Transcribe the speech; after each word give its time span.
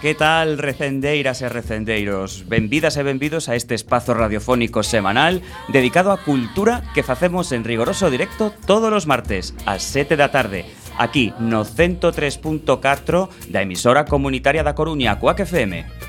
que 0.00 0.14
tal, 0.14 0.58
recendeiras 0.58 1.42
e 1.42 1.48
recendeiros? 1.48 2.48
Benvidas 2.48 2.96
e 2.96 3.02
benvidos 3.02 3.48
a 3.48 3.56
este 3.56 3.74
espazo 3.74 4.12
radiofónico 4.12 4.84
semanal 4.84 5.40
dedicado 5.72 6.12
á 6.12 6.20
cultura 6.20 6.84
que 6.92 7.06
facemos 7.06 7.50
en 7.52 7.64
rigoroso 7.64 8.12
directo 8.12 8.52
todos 8.68 8.92
os 8.92 9.08
martes 9.08 9.56
ás 9.64 9.82
7 9.82 10.20
da 10.20 10.28
tarde 10.28 10.68
aquí 10.98 11.32
no 11.38 11.64
103.4 11.64 13.28
da 13.48 13.60
emisora 13.62 14.04
comunitaria 14.04 14.64
da 14.64 14.76
Coruña, 14.76 15.16
Coac 15.20 15.40
FM. 15.44 16.05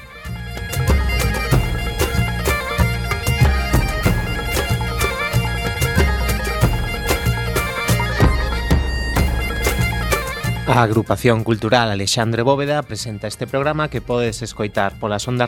A 10.68 10.84
agrupación 10.84 11.46
cultural 11.46 11.90
Alexandre 11.90 12.42
Bóveda 12.44 12.84
presenta 12.84 13.28
este 13.28 13.48
programa 13.48 13.90
que 13.90 14.02
podes 14.02 14.42
escoitar 14.42 15.00
polas 15.00 15.26
ondas 15.26 15.48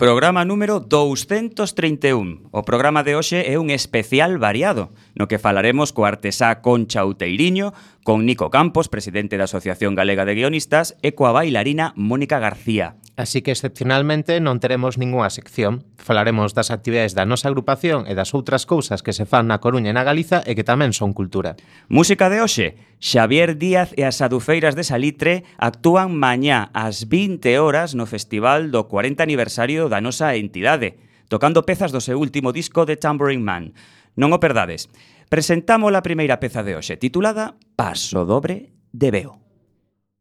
Programa 0.00 0.46
número 0.46 0.80
231. 0.80 2.48
O 2.56 2.64
programa 2.64 3.04
de 3.04 3.20
hoxe 3.20 3.44
é 3.44 3.60
un 3.60 3.68
especial 3.68 4.40
variado, 4.40 4.96
no 5.12 5.28
que 5.28 5.36
falaremos 5.36 5.92
co 5.92 6.08
artesá 6.08 6.64
Concha 6.64 7.04
Outeiriño, 7.04 7.76
con 8.02 8.24
Nico 8.24 8.50
Campos, 8.50 8.88
presidente 8.88 9.36
da 9.36 9.44
Asociación 9.44 9.94
Galega 9.94 10.24
de 10.24 10.34
Guionistas, 10.34 10.96
e 11.04 11.12
coa 11.12 11.36
bailarina 11.36 11.92
Mónica 11.96 12.40
García. 12.40 12.96
Así 13.20 13.44
que 13.44 13.52
excepcionalmente 13.52 14.40
non 14.40 14.56
teremos 14.64 14.96
ningunha 14.96 15.28
sección. 15.28 15.84
Falaremos 16.00 16.56
das 16.56 16.72
actividades 16.72 17.12
da 17.12 17.28
nosa 17.28 17.52
agrupación 17.52 18.08
e 18.08 18.16
das 18.16 18.32
outras 18.32 18.64
cousas 18.64 19.04
que 19.04 19.12
se 19.12 19.28
fan 19.28 19.44
na 19.44 19.60
Coruña 19.60 19.92
e 19.92 19.96
na 19.96 20.08
Galiza 20.08 20.40
e 20.48 20.56
que 20.56 20.64
tamén 20.64 20.96
son 20.96 21.12
cultura. 21.12 21.60
Música 21.92 22.32
de 22.32 22.40
hoxe. 22.40 22.80
Xavier 22.96 23.60
Díaz 23.60 23.92
e 24.00 24.08
as 24.08 24.24
Adufeiras 24.24 24.72
de 24.72 24.88
Salitre 24.88 25.44
actúan 25.60 26.16
mañá 26.16 26.72
ás 26.72 27.12
20 27.12 27.44
horas 27.60 27.92
no 27.92 28.08
festival 28.08 28.72
do 28.72 28.88
40 28.88 29.20
aniversario 29.20 29.92
da 29.92 30.00
nosa 30.00 30.32
entidade, 30.40 30.96
tocando 31.28 31.68
pezas 31.68 31.92
do 31.92 32.00
seu 32.00 32.16
último 32.16 32.56
disco 32.56 32.88
de 32.88 32.96
Tambourine 32.96 33.44
Man. 33.44 33.76
Non 34.16 34.32
o 34.32 34.40
perdades. 34.40 34.88
Presentamos 35.30 35.94
a 35.94 36.02
primeira 36.02 36.42
peza 36.42 36.66
de 36.66 36.74
hoxe, 36.74 36.98
titulada 36.98 37.54
Paso 37.78 38.26
dobre 38.26 38.74
de 38.90 39.14
Veo. 39.14 39.38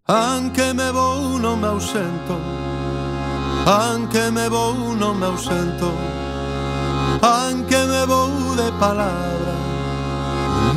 Anque 0.05 0.69
me 0.77 0.93
vou 0.93 1.41
non 1.41 1.57
me 1.57 1.65
ausento. 1.65 2.37
Anque 3.65 4.29
me 4.29 4.45
vou 4.53 4.93
non 4.93 5.17
me 5.17 5.25
ausento. 5.25 5.89
Anque 7.25 7.81
me 7.89 8.05
vou 8.05 8.53
de 8.53 8.69
palabra. 8.77 9.53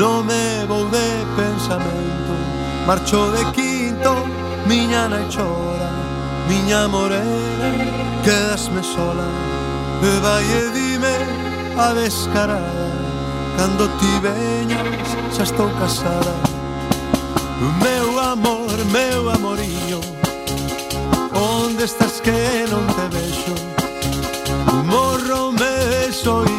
Non 0.01 0.25
me 0.25 0.65
vou 0.65 0.89
de 0.89 1.09
pensamento. 1.37 2.33
Marcho 2.89 3.29
de 3.37 3.45
quinto, 3.53 4.17
miña 4.65 5.13
nai 5.13 5.29
chora. 5.29 5.93
Miña 6.49 6.89
morena, 6.89 7.69
quedasme 8.25 8.81
sola. 8.81 9.29
E 10.01 10.13
vai 10.25 10.41
e 10.41 10.63
dime 10.73 11.17
a 11.77 11.93
descarada. 11.93 13.02
Cando 13.57 13.89
ti 13.99 14.13
veñas 14.25 15.09
xa 15.35 15.43
estou 15.43 15.69
casada. 15.81 16.35
Meu 17.83 18.19
amor, 18.19 18.77
meu 18.91 19.31
amoriño 19.31 20.01
Onde 21.35 21.85
estás 21.85 22.21
que 22.21 22.67
non 22.71 22.85
te 22.95 23.07
vexo? 23.17 23.55
Morro 24.85 25.51
me 25.53 26.13
soy 26.13 26.52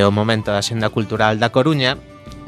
é 0.02 0.06
o 0.06 0.10
momento 0.10 0.50
da 0.50 0.60
xenda 0.60 0.90
cultural 0.90 1.38
da 1.38 1.54
Coruña, 1.54 1.94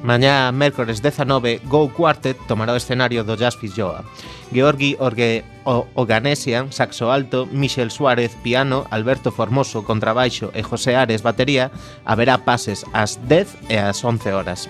Mañá, 0.05 0.53
mércores 0.53 1.01
19, 1.01 1.65
Go 1.65 1.89
Quartet 1.89 2.37
tomará 2.47 2.75
o 2.75 2.77
escenario 2.77 3.25
do 3.25 3.41
Jazz 3.41 3.57
Fisjoa. 3.57 4.05
Georgi 4.53 5.01
Orge 5.01 5.49
o 5.65 5.89
Oganesian, 5.97 6.69
saxo 6.77 7.09
alto, 7.09 7.49
Michel 7.49 7.89
Suárez, 7.89 8.37
piano, 8.45 8.85
Alberto 8.91 9.33
Formoso, 9.33 9.81
contrabaixo 9.81 10.53
e 10.53 10.61
José 10.61 10.93
Ares, 10.93 11.25
batería, 11.25 11.73
haberá 12.05 12.37
pases 12.45 12.85
ás 12.93 13.17
10 13.17 13.73
e 13.73 13.81
ás 13.81 14.05
11 14.05 14.29
horas. 14.37 14.69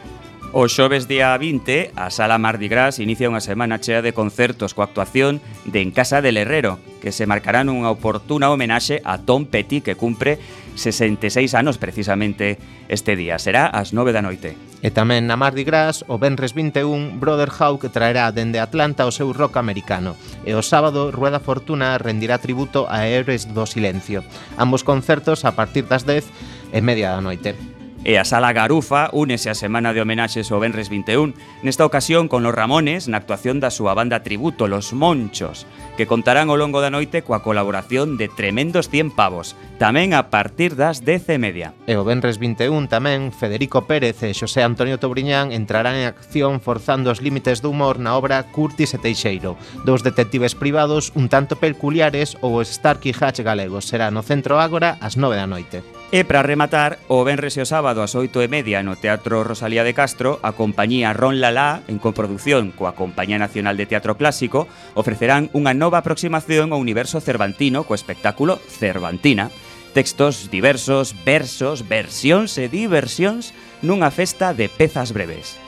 O 0.56 0.70
xoves 0.70 1.10
día 1.10 1.34
20, 1.36 1.90
a 1.98 2.14
Sala 2.14 2.38
Mardi 2.38 2.70
Gras 2.70 3.02
inicia 3.02 3.26
unha 3.26 3.42
semana 3.42 3.82
chea 3.82 4.06
de 4.06 4.14
concertos 4.14 4.70
coa 4.70 4.86
actuación 4.86 5.42
de 5.66 5.82
En 5.82 5.90
Casa 5.90 6.22
del 6.22 6.38
Herrero, 6.38 6.78
que 7.02 7.10
se 7.10 7.26
marcarán 7.26 7.66
unha 7.66 7.90
oportuna 7.90 8.54
homenaxe 8.54 9.02
a 9.02 9.18
Tom 9.18 9.50
Petty, 9.50 9.82
que 9.82 9.98
cumpre 9.98 10.38
66 10.78 11.58
anos 11.58 11.82
precisamente 11.82 12.62
este 12.86 13.18
día. 13.18 13.42
Será 13.42 13.66
ás 13.66 13.90
9 13.90 14.14
da 14.14 14.22
noite. 14.22 14.54
E 14.78 14.94
tamén 14.94 15.26
na 15.26 15.34
Mardi 15.34 15.66
Gras, 15.66 16.06
o 16.06 16.22
Benres 16.22 16.54
21, 16.54 17.18
Brother 17.18 17.50
Hawk 17.50 17.90
traerá 17.90 18.30
dende 18.30 18.62
Atlanta 18.62 19.10
o 19.10 19.10
seu 19.10 19.34
rock 19.34 19.58
americano. 19.58 20.14
E 20.46 20.54
o 20.54 20.62
sábado, 20.62 21.10
Rueda 21.10 21.42
Fortuna 21.42 21.98
rendirá 21.98 22.38
tributo 22.38 22.86
a 22.86 23.10
Héroes 23.10 23.50
do 23.50 23.66
Silencio. 23.66 24.22
Ambos 24.54 24.86
concertos 24.86 25.42
a 25.42 25.58
partir 25.58 25.90
das 25.90 26.06
10 26.06 26.30
e 26.70 26.78
media 26.78 27.10
da 27.10 27.18
noite. 27.18 27.73
E 28.04 28.20
a 28.20 28.28
Sala 28.28 28.52
Garufa 28.52 29.08
únese 29.16 29.48
a 29.48 29.56
semana 29.56 29.96
de 29.96 30.04
homenaxes 30.04 30.52
ao 30.52 30.60
Benres 30.60 30.92
21, 30.92 31.32
nesta 31.64 31.88
ocasión 31.88 32.28
con 32.28 32.44
los 32.44 32.52
Ramones 32.52 33.08
na 33.08 33.16
actuación 33.16 33.64
da 33.64 33.72
súa 33.72 33.96
banda 33.96 34.20
tributo 34.20 34.68
Los 34.68 34.92
Monchos, 34.92 35.64
que 35.96 36.04
contarán 36.04 36.52
ao 36.52 36.60
longo 36.60 36.84
da 36.84 36.92
noite 36.92 37.24
coa 37.24 37.40
colaboración 37.40 38.20
de 38.20 38.28
tremendos 38.28 38.92
100 38.92 39.16
pavos, 39.16 39.56
tamén 39.80 40.12
a 40.12 40.28
partir 40.28 40.76
das 40.76 41.00
10:30. 41.00 41.72
E 41.88 41.96
o 41.96 42.04
Benres 42.04 42.36
21 42.36 42.92
tamén 42.92 43.32
Federico 43.32 43.88
Pérez 43.88 44.20
e 44.20 44.36
Xosé 44.36 44.60
Antonio 44.60 45.00
Tobriñán 45.00 45.56
entrarán 45.56 45.96
en 45.96 46.04
acción 46.04 46.60
forzando 46.60 47.08
os 47.08 47.24
límites 47.24 47.64
do 47.64 47.72
humor 47.72 47.96
na 47.96 48.20
obra 48.20 48.44
Curtis 48.52 48.92
e 48.92 49.00
Teixeiro, 49.00 49.56
dous 49.88 50.04
detectives 50.04 50.52
privados 50.52 51.08
un 51.16 51.32
tanto 51.32 51.56
peculiares 51.56 52.36
ou 52.44 52.60
Starky 52.60 53.16
Hatch 53.16 53.40
galegos. 53.40 53.88
Será 53.88 54.12
no 54.12 54.20
Centro 54.20 54.60
Ágora 54.60 55.00
ás 55.00 55.16
9 55.16 55.40
da 55.40 55.48
noite. 55.48 55.93
E 56.14 56.22
para 56.22 56.46
rematar, 56.46 57.02
o 57.10 57.26
Benres 57.26 57.58
e 57.58 57.62
o 57.62 57.66
sábado 57.66 57.98
ás 57.98 58.14
8 58.14 58.38
e 58.38 58.46
media 58.46 58.86
no 58.86 58.94
Teatro 58.94 59.42
Rosalía 59.42 59.82
de 59.82 59.98
Castro, 59.98 60.38
a 60.46 60.54
compañía 60.54 61.10
Ron 61.10 61.42
Lalá, 61.42 61.82
en 61.90 61.98
coproducción 61.98 62.70
coa 62.70 62.94
Compañía 62.94 63.34
Nacional 63.34 63.74
de 63.74 63.90
Teatro 63.90 64.14
Clásico, 64.14 64.70
ofrecerán 64.94 65.50
unha 65.50 65.74
nova 65.74 65.98
aproximación 65.98 66.70
ao 66.70 66.78
universo 66.78 67.18
cervantino 67.18 67.82
co 67.82 67.98
espectáculo 67.98 68.62
Cervantina. 68.62 69.50
Textos 69.90 70.54
diversos, 70.54 71.18
versos, 71.26 71.82
versións 71.82 72.62
e 72.62 72.70
diversións 72.70 73.50
nunha 73.82 74.14
festa 74.14 74.54
de 74.54 74.70
pezas 74.70 75.10
breves. 75.10 75.63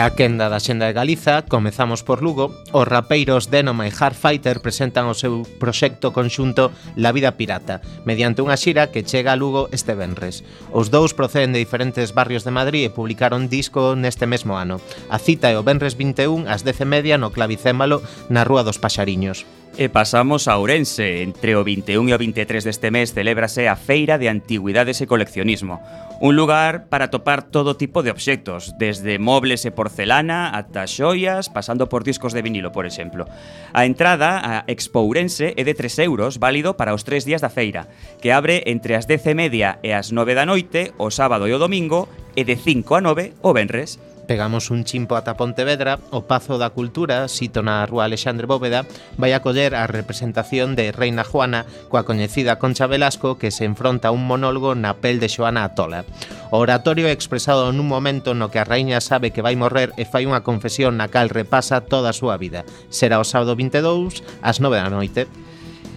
E 0.00 0.02
a 0.02 0.16
quenda 0.16 0.48
da 0.48 0.64
Xenda 0.64 0.88
de 0.88 0.96
Galiza, 0.96 1.44
comezamos 1.44 2.00
por 2.00 2.24
Lugo, 2.24 2.56
os 2.72 2.88
rapeiros 2.88 3.52
Denoma 3.52 3.84
e 3.84 3.92
Hardfighter 3.92 4.64
presentan 4.64 5.12
o 5.12 5.12
seu 5.12 5.44
proxecto 5.60 6.08
conxunto 6.08 6.72
La 6.96 7.12
Vida 7.12 7.36
Pirata, 7.36 7.84
mediante 8.08 8.40
unha 8.40 8.56
xira 8.56 8.88
que 8.88 9.04
chega 9.04 9.36
a 9.36 9.36
Lugo 9.36 9.68
este 9.76 9.92
venres. 9.92 10.40
Os 10.72 10.88
dous 10.88 11.12
proceden 11.12 11.52
de 11.52 11.60
diferentes 11.60 12.16
barrios 12.16 12.48
de 12.48 12.56
Madrid 12.56 12.88
e 12.88 12.96
publicaron 12.96 13.52
disco 13.52 13.92
neste 13.92 14.24
mesmo 14.24 14.56
ano. 14.56 14.80
A 15.12 15.20
cita 15.20 15.52
é 15.52 15.60
o 15.60 15.66
venres 15.68 15.92
21 16.00 16.48
ás 16.48 16.64
10:30 16.64 17.20
no 17.20 17.28
Clavicémalo 17.28 18.00
na 18.32 18.40
Rúa 18.40 18.64
dos 18.64 18.80
Paxariños. 18.80 19.44
E 19.78 19.88
pasamos 19.88 20.48
a 20.48 20.58
Ourense. 20.58 21.22
Entre 21.22 21.54
o 21.54 21.62
21 21.62 22.10
e 22.10 22.12
o 22.12 22.18
23 22.18 22.64
deste 22.64 22.90
mes 22.90 23.14
celébrase 23.14 23.70
a 23.70 23.78
Feira 23.78 24.18
de 24.18 24.28
Antigüidades 24.28 25.00
e 25.00 25.06
Coleccionismo, 25.06 25.80
un 26.20 26.36
lugar 26.36 26.90
para 26.90 27.08
topar 27.08 27.48
todo 27.48 27.78
tipo 27.78 28.02
de 28.02 28.10
obxectos, 28.10 28.74
desde 28.76 29.16
mobles 29.16 29.64
e 29.64 29.72
porcelana 29.72 30.52
ata 30.52 30.84
xoias, 30.84 31.48
pasando 31.48 31.88
por 31.88 32.04
discos 32.04 32.36
de 32.36 32.42
vinilo, 32.44 32.74
por 32.74 32.84
exemplo. 32.84 33.24
A 33.72 33.86
entrada 33.86 34.42
a 34.42 34.54
Expo 34.68 35.00
Ourense 35.06 35.56
é 35.56 35.62
de 35.64 35.72
3 35.72 36.04
euros, 36.04 36.36
válido 36.36 36.76
para 36.76 36.92
os 36.92 37.06
tres 37.06 37.24
días 37.24 37.40
da 37.40 37.48
feira, 37.48 37.88
que 38.20 38.34
abre 38.34 38.66
entre 38.66 38.98
as 38.98 39.06
10 39.06 39.32
e 39.32 39.34
media 39.34 39.78
e 39.80 39.94
as 39.94 40.10
9 40.10 40.34
da 40.34 40.44
noite, 40.44 40.92
o 40.98 41.08
sábado 41.08 41.48
e 41.48 41.54
o 41.54 41.62
domingo, 41.62 42.10
e 42.36 42.44
de 42.44 42.58
5 42.58 42.94
a 42.94 43.00
9 43.00 43.40
o 43.40 43.54
venres. 43.54 43.96
Pegamos 44.30 44.70
un 44.70 44.84
chimpo 44.84 45.16
ata 45.16 45.34
Pontevedra, 45.34 45.98
o 46.14 46.22
Pazo 46.22 46.54
da 46.54 46.70
Cultura, 46.70 47.26
sito 47.26 47.66
na 47.66 47.82
Rúa 47.82 48.06
Alexandre 48.06 48.46
Bóveda, 48.46 48.86
vai 49.18 49.34
acoller 49.34 49.74
a 49.74 49.90
representación 49.90 50.78
de 50.78 50.94
Reina 50.94 51.26
Juana 51.26 51.66
coa 51.90 52.06
coñecida 52.06 52.62
Concha 52.62 52.86
Velasco 52.86 53.42
que 53.42 53.50
se 53.50 53.66
enfronta 53.66 54.06
a 54.06 54.14
un 54.14 54.22
monólogo 54.22 54.78
na 54.78 55.02
pel 55.02 55.18
de 55.18 55.26
Xoana 55.26 55.66
Atola. 55.66 56.06
O 56.54 56.62
oratorio 56.62 57.10
é 57.10 57.12
expresado 57.18 57.74
nun 57.74 57.90
momento 57.90 58.30
no 58.38 58.54
que 58.54 58.62
a 58.62 58.68
raíña 58.70 59.02
sabe 59.02 59.34
que 59.34 59.42
vai 59.42 59.58
morrer 59.58 59.90
e 59.98 60.06
fai 60.06 60.30
unha 60.30 60.46
confesión 60.46 60.94
na 60.94 61.10
cal 61.10 61.26
repasa 61.26 61.82
toda 61.82 62.14
a 62.14 62.18
súa 62.18 62.38
vida. 62.38 62.62
Será 62.86 63.18
o 63.18 63.26
sábado 63.26 63.58
22 63.58 64.22
ás 64.46 64.62
9 64.62 64.78
da 64.78 64.94
noite. 64.94 65.26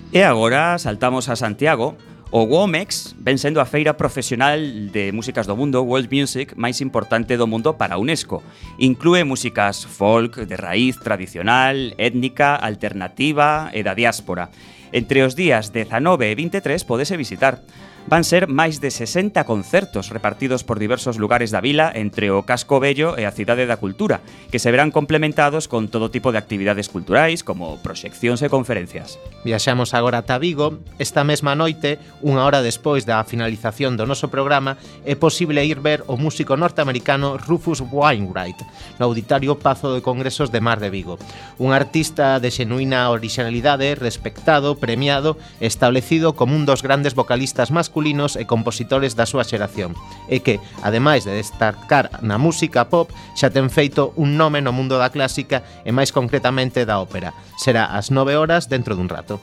E 0.10 0.26
agora 0.26 0.82
saltamos 0.82 1.30
a 1.30 1.38
Santiago, 1.38 1.94
O 2.36 2.50
Womex 2.50 3.14
ven 3.22 3.38
sendo 3.38 3.62
a 3.62 3.70
feira 3.70 3.94
profesional 3.94 4.58
de 4.58 5.14
músicas 5.14 5.46
do 5.46 5.54
mundo 5.54 5.86
World 5.86 6.10
Music 6.10 6.58
máis 6.58 6.82
importante 6.82 7.38
do 7.38 7.46
mundo 7.46 7.78
para 7.78 7.94
a 7.94 8.02
UNESCO. 8.02 8.42
Inclúe 8.82 9.22
músicas 9.22 9.86
folk, 9.86 10.50
de 10.50 10.58
raíz 10.58 10.98
tradicional, 10.98 11.78
étnica, 12.02 12.58
alternativa 12.58 13.70
e 13.70 13.86
da 13.86 13.94
diáspora. 13.94 14.50
Entre 14.90 15.22
os 15.22 15.38
días 15.38 15.70
19 15.70 16.26
e 16.26 16.34
23 16.34 16.82
podese 16.90 17.14
visitar. 17.22 17.62
Van 18.04 18.28
ser 18.28 18.52
máis 18.52 18.84
de 18.84 18.92
60 18.92 19.48
concertos 19.48 20.12
repartidos 20.12 20.68
por 20.68 20.76
diversos 20.76 21.16
lugares 21.16 21.56
da 21.56 21.64
vila 21.64 21.88
entre 21.96 22.36
o 22.36 22.44
Casco 22.44 22.84
Bello 22.84 23.16
e 23.16 23.24
a 23.24 23.32
Cidade 23.32 23.64
da 23.64 23.80
Cultura, 23.80 24.20
que 24.52 24.60
se 24.60 24.68
verán 24.76 24.92
complementados 24.92 25.72
con 25.72 25.88
todo 25.88 26.12
tipo 26.12 26.36
de 26.36 26.38
actividades 26.38 26.92
culturais 26.92 27.48
como 27.48 27.80
proxeccións 27.80 28.44
e 28.44 28.52
conferencias. 28.52 29.16
Viaxamos 29.48 29.96
agora 29.96 30.20
ata 30.20 30.36
Vigo. 30.36 30.84
Esta 31.00 31.24
mesma 31.24 31.56
noite, 31.56 31.96
unha 32.20 32.44
hora 32.44 32.60
despois 32.60 33.08
da 33.08 33.24
finalización 33.24 33.96
do 33.96 34.04
noso 34.04 34.28
programa, 34.28 34.76
é 35.08 35.16
posible 35.16 35.64
ir 35.64 35.80
ver 35.80 36.04
o 36.12 36.20
músico 36.20 36.60
norteamericano 36.60 37.40
Rufus 37.40 37.80
Wainwright 37.80 38.60
no 39.00 39.08
Auditorio 39.08 39.56
Pazo 39.56 39.96
de 39.96 40.04
Congresos 40.04 40.52
de 40.52 40.60
Mar 40.60 40.84
de 40.84 40.92
Vigo. 40.92 41.16
Un 41.56 41.72
artista 41.72 42.44
de 42.44 42.52
xenuína 42.52 43.08
originalidade, 43.16 43.96
respectado, 43.96 44.76
premiado, 44.76 45.40
establecido 45.64 46.36
como 46.36 46.52
un 46.52 46.68
dos 46.68 46.84
grandes 46.84 47.16
vocalistas 47.16 47.72
máis 47.72 47.93
masculinos 47.94 48.34
e 48.36 48.50
compositores 48.50 49.14
da 49.14 49.30
súa 49.30 49.46
xeración, 49.46 49.94
e 50.26 50.42
que, 50.42 50.58
ademais 50.82 51.30
de 51.30 51.38
destacar 51.38 52.10
na 52.26 52.42
música 52.42 52.90
pop, 52.90 53.14
xa 53.38 53.54
ten 53.54 53.70
feito 53.70 54.18
un 54.18 54.34
nome 54.34 54.66
no 54.66 54.74
mundo 54.74 54.98
da 54.98 55.14
clásica 55.14 55.62
e 55.86 55.94
máis 55.94 56.10
concretamente 56.10 56.90
da 56.90 56.98
ópera. 56.98 57.38
Será 57.62 57.94
ás 57.94 58.10
9 58.10 58.34
horas 58.34 58.66
dentro 58.66 58.98
dun 58.98 59.14
rato. 59.14 59.38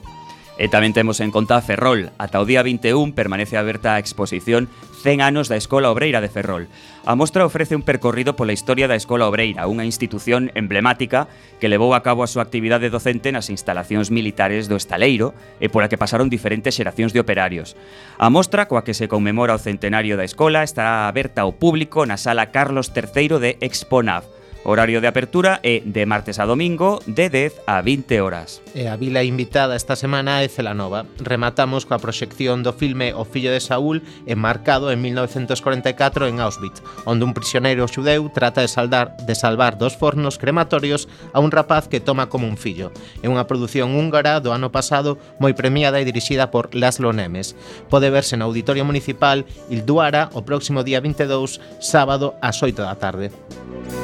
E 0.61 0.69
tamén 0.69 0.93
temos 0.93 1.25
en 1.25 1.33
conta 1.33 1.57
Ferrol. 1.65 2.13
Ata 2.21 2.37
o 2.37 2.45
día 2.45 2.61
21 2.61 3.17
permanece 3.17 3.57
aberta 3.57 3.97
a 3.97 4.03
exposición 4.05 4.69
100 5.01 5.25
anos 5.25 5.49
da 5.49 5.57
Escola 5.57 5.89
Obreira 5.89 6.21
de 6.21 6.29
Ferrol. 6.29 6.69
A 7.09 7.17
mostra 7.17 7.49
ofrece 7.49 7.73
un 7.73 7.81
percorrido 7.81 8.37
pola 8.37 8.53
historia 8.53 8.85
da 8.85 8.93
Escola 8.93 9.25
Obreira, 9.25 9.65
unha 9.73 9.89
institución 9.89 10.53
emblemática 10.53 11.33
que 11.65 11.73
levou 11.73 11.97
a 11.97 12.05
cabo 12.05 12.21
a 12.21 12.29
súa 12.29 12.45
actividade 12.45 12.93
docente 12.93 13.33
nas 13.33 13.49
instalacións 13.49 14.13
militares 14.13 14.69
do 14.69 14.77
Estaleiro 14.77 15.33
e 15.65 15.73
pola 15.73 15.89
que 15.89 15.97
pasaron 15.97 16.29
diferentes 16.29 16.77
xeracións 16.77 17.17
de 17.17 17.25
operarios. 17.25 17.73
A 18.21 18.29
mostra, 18.29 18.69
coa 18.69 18.85
que 18.85 18.93
se 18.93 19.09
conmemora 19.09 19.57
o 19.57 19.65
centenario 19.65 20.21
da 20.21 20.29
escola, 20.29 20.61
estará 20.61 21.09
aberta 21.09 21.41
ao 21.41 21.57
público 21.57 22.05
na 22.05 22.21
sala 22.21 22.53
Carlos 22.53 22.93
III 22.93 23.41
de 23.41 23.57
Exponav, 23.65 24.29
Horario 24.63 25.01
de 25.01 25.09
apertura 25.09 25.59
é 25.65 25.81
de 25.81 26.05
martes 26.05 26.37
a 26.37 26.45
domingo 26.45 27.01
de 27.09 27.33
10 27.33 27.65
a 27.65 27.81
20 27.81 28.21
horas. 28.21 28.61
E 28.77 28.85
a 28.93 28.97
vila 29.01 29.25
invitada 29.25 29.73
esta 29.73 29.97
semana 29.97 30.45
é 30.45 30.53
Celanova. 30.53 31.09
Rematamos 31.17 31.89
coa 31.89 31.97
proxección 31.97 32.61
do 32.61 32.77
filme 32.77 33.17
O 33.17 33.25
fillo 33.25 33.57
de 33.57 33.65
Saúl 33.65 34.05
enmarcado 34.29 34.93
en 34.93 35.01
1944 35.01 36.29
en 36.29 36.45
Auschwitz, 36.45 36.85
onde 37.09 37.25
un 37.25 37.33
prisioneiro 37.33 37.89
xudeu 37.89 38.29
trata 38.29 38.61
de, 38.61 38.69
saldar, 38.69 39.17
de 39.25 39.33
salvar 39.33 39.81
dos 39.81 39.97
fornos 39.97 40.37
crematorios 40.37 41.09
a 41.33 41.41
un 41.41 41.49
rapaz 41.49 41.89
que 41.89 42.05
toma 42.05 42.29
como 42.29 42.45
un 42.45 42.61
fillo. 42.61 42.93
É 43.25 43.33
unha 43.33 43.49
produción 43.49 43.97
húngara 43.97 44.45
do 44.45 44.53
ano 44.53 44.69
pasado 44.69 45.17
moi 45.41 45.57
premiada 45.57 46.05
e 46.05 46.07
dirixida 46.07 46.53
por 46.53 46.69
Laszlo 46.77 47.17
Nemes. 47.17 47.57
Pode 47.89 48.13
verse 48.13 48.37
no 48.37 48.45
Auditorio 48.53 48.85
Municipal 48.85 49.49
Ilduara 49.73 50.29
o 50.37 50.45
próximo 50.45 50.85
día 50.85 51.01
22, 51.01 51.81
sábado 51.81 52.37
ás 52.45 52.61
8 52.61 52.85
da 52.85 53.01
tarde. 53.01 53.33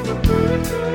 Thank 0.07 0.71
you. 0.71 0.86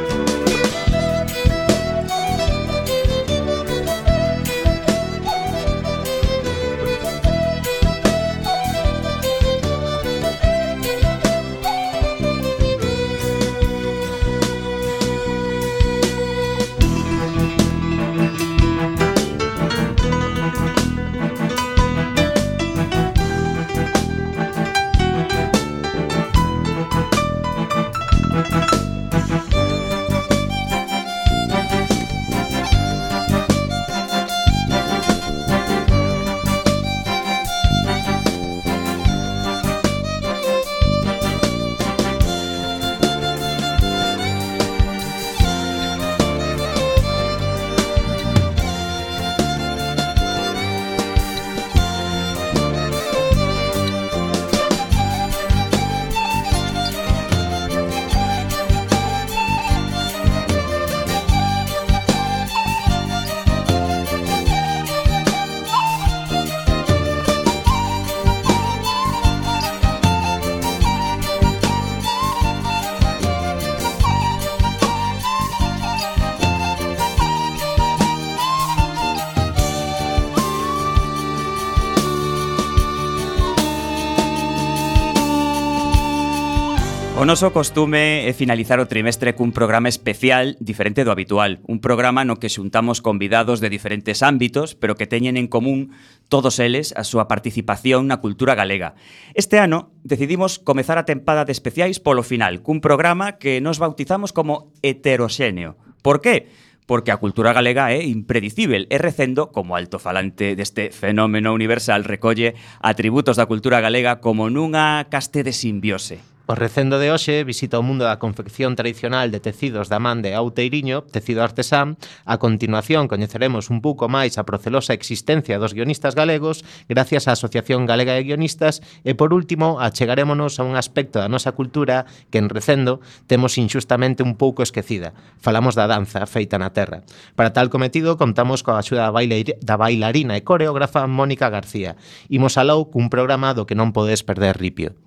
noso 87.32 87.54
costume 87.54 88.28
é 88.28 88.34
finalizar 88.34 88.84
o 88.84 88.92
trimestre 88.92 89.32
cun 89.40 89.56
programa 89.56 89.88
especial 89.88 90.60
diferente 90.60 91.08
do 91.08 91.16
habitual. 91.16 91.64
Un 91.64 91.80
programa 91.80 92.28
no 92.28 92.44
que 92.44 92.52
xuntamos 92.52 93.00
convidados 93.00 93.64
de 93.64 93.72
diferentes 93.72 94.20
ámbitos, 94.20 94.76
pero 94.76 95.00
que 95.00 95.08
teñen 95.08 95.40
en 95.40 95.48
común 95.48 95.96
todos 96.28 96.60
eles 96.60 96.92
a 96.92 97.08
súa 97.08 97.32
participación 97.32 98.12
na 98.12 98.20
cultura 98.20 98.52
galega. 98.52 99.00
Este 99.32 99.64
ano 99.64 99.96
decidimos 100.04 100.60
comezar 100.60 101.00
a 101.00 101.08
tempada 101.08 101.48
de 101.48 101.56
especiais 101.56 102.04
polo 102.04 102.20
final, 102.20 102.60
cun 102.68 102.84
programa 102.84 103.40
que 103.40 103.64
nos 103.64 103.80
bautizamos 103.80 104.36
como 104.36 104.76
heteroxéneo. 104.84 105.80
Por 106.04 106.20
qué? 106.20 106.52
porque 106.84 107.16
a 107.16 107.22
cultura 107.24 107.56
galega 107.56 107.96
é 107.96 108.04
impredicível 108.04 108.92
e 108.92 109.00
recendo 109.00 109.56
como 109.56 109.80
altofalante 109.80 110.60
deste 110.60 110.92
fenómeno 110.92 111.56
universal 111.56 112.04
recolle 112.04 112.60
atributos 112.84 113.40
da 113.40 113.48
cultura 113.48 113.80
galega 113.80 114.20
como 114.20 114.52
nunha 114.52 115.08
caste 115.08 115.48
de 115.48 115.56
simbiose. 115.56 116.31
O 116.52 116.56
recendo 116.56 117.00
de 117.00 117.16
hoxe 117.16 117.48
visita 117.48 117.80
o 117.80 117.88
mundo 117.88 118.04
da 118.04 118.20
confección 118.20 118.76
tradicional 118.76 119.32
de 119.32 119.40
tecidos 119.40 119.88
da 119.88 120.04
man 120.04 120.20
de 120.20 120.36
Outeiriño, 120.36 121.08
tecido 121.08 121.48
artesán. 121.48 121.96
A 122.28 122.44
continuación 122.44 123.08
coñeceremos 123.08 123.72
un 123.72 123.80
pouco 123.80 124.12
máis 124.12 124.36
a 124.36 124.44
procelosa 124.44 124.92
existencia 124.92 125.64
dos 125.64 125.72
guionistas 125.72 126.12
galegos 126.12 126.68
gracias 126.92 127.32
á 127.32 127.40
Asociación 127.40 127.88
Galega 127.88 128.20
de 128.20 128.28
Guionistas 128.28 128.84
e, 129.08 129.16
por 129.16 129.32
último, 129.32 129.80
achegarémonos 129.80 130.60
a 130.60 130.68
un 130.68 130.76
aspecto 130.76 131.24
da 131.24 131.32
nosa 131.32 131.56
cultura 131.56 132.04
que 132.28 132.44
en 132.44 132.52
recendo 132.52 133.00
temos 133.32 133.56
injustamente 133.56 134.20
un 134.20 134.36
pouco 134.36 134.60
esquecida. 134.60 135.16
Falamos 135.40 135.80
da 135.80 135.88
danza 135.88 136.28
feita 136.28 136.60
na 136.60 136.76
terra. 136.76 137.08
Para 137.40 137.56
tal 137.56 137.72
cometido, 137.72 138.20
contamos 138.20 138.60
coa 138.60 138.84
axuda 138.84 139.08
da, 139.08 139.16
da 139.16 139.76
bailarina 139.80 140.36
e 140.36 140.44
coreógrafa 140.44 141.08
Mónica 141.08 141.48
García. 141.48 141.96
Imos 142.28 142.60
alou 142.60 142.92
cun 142.92 143.08
programa 143.08 143.56
do 143.56 143.64
que 143.64 143.80
non 143.80 143.96
podes 143.96 144.20
perder 144.28 144.60
ripio. 144.60 145.00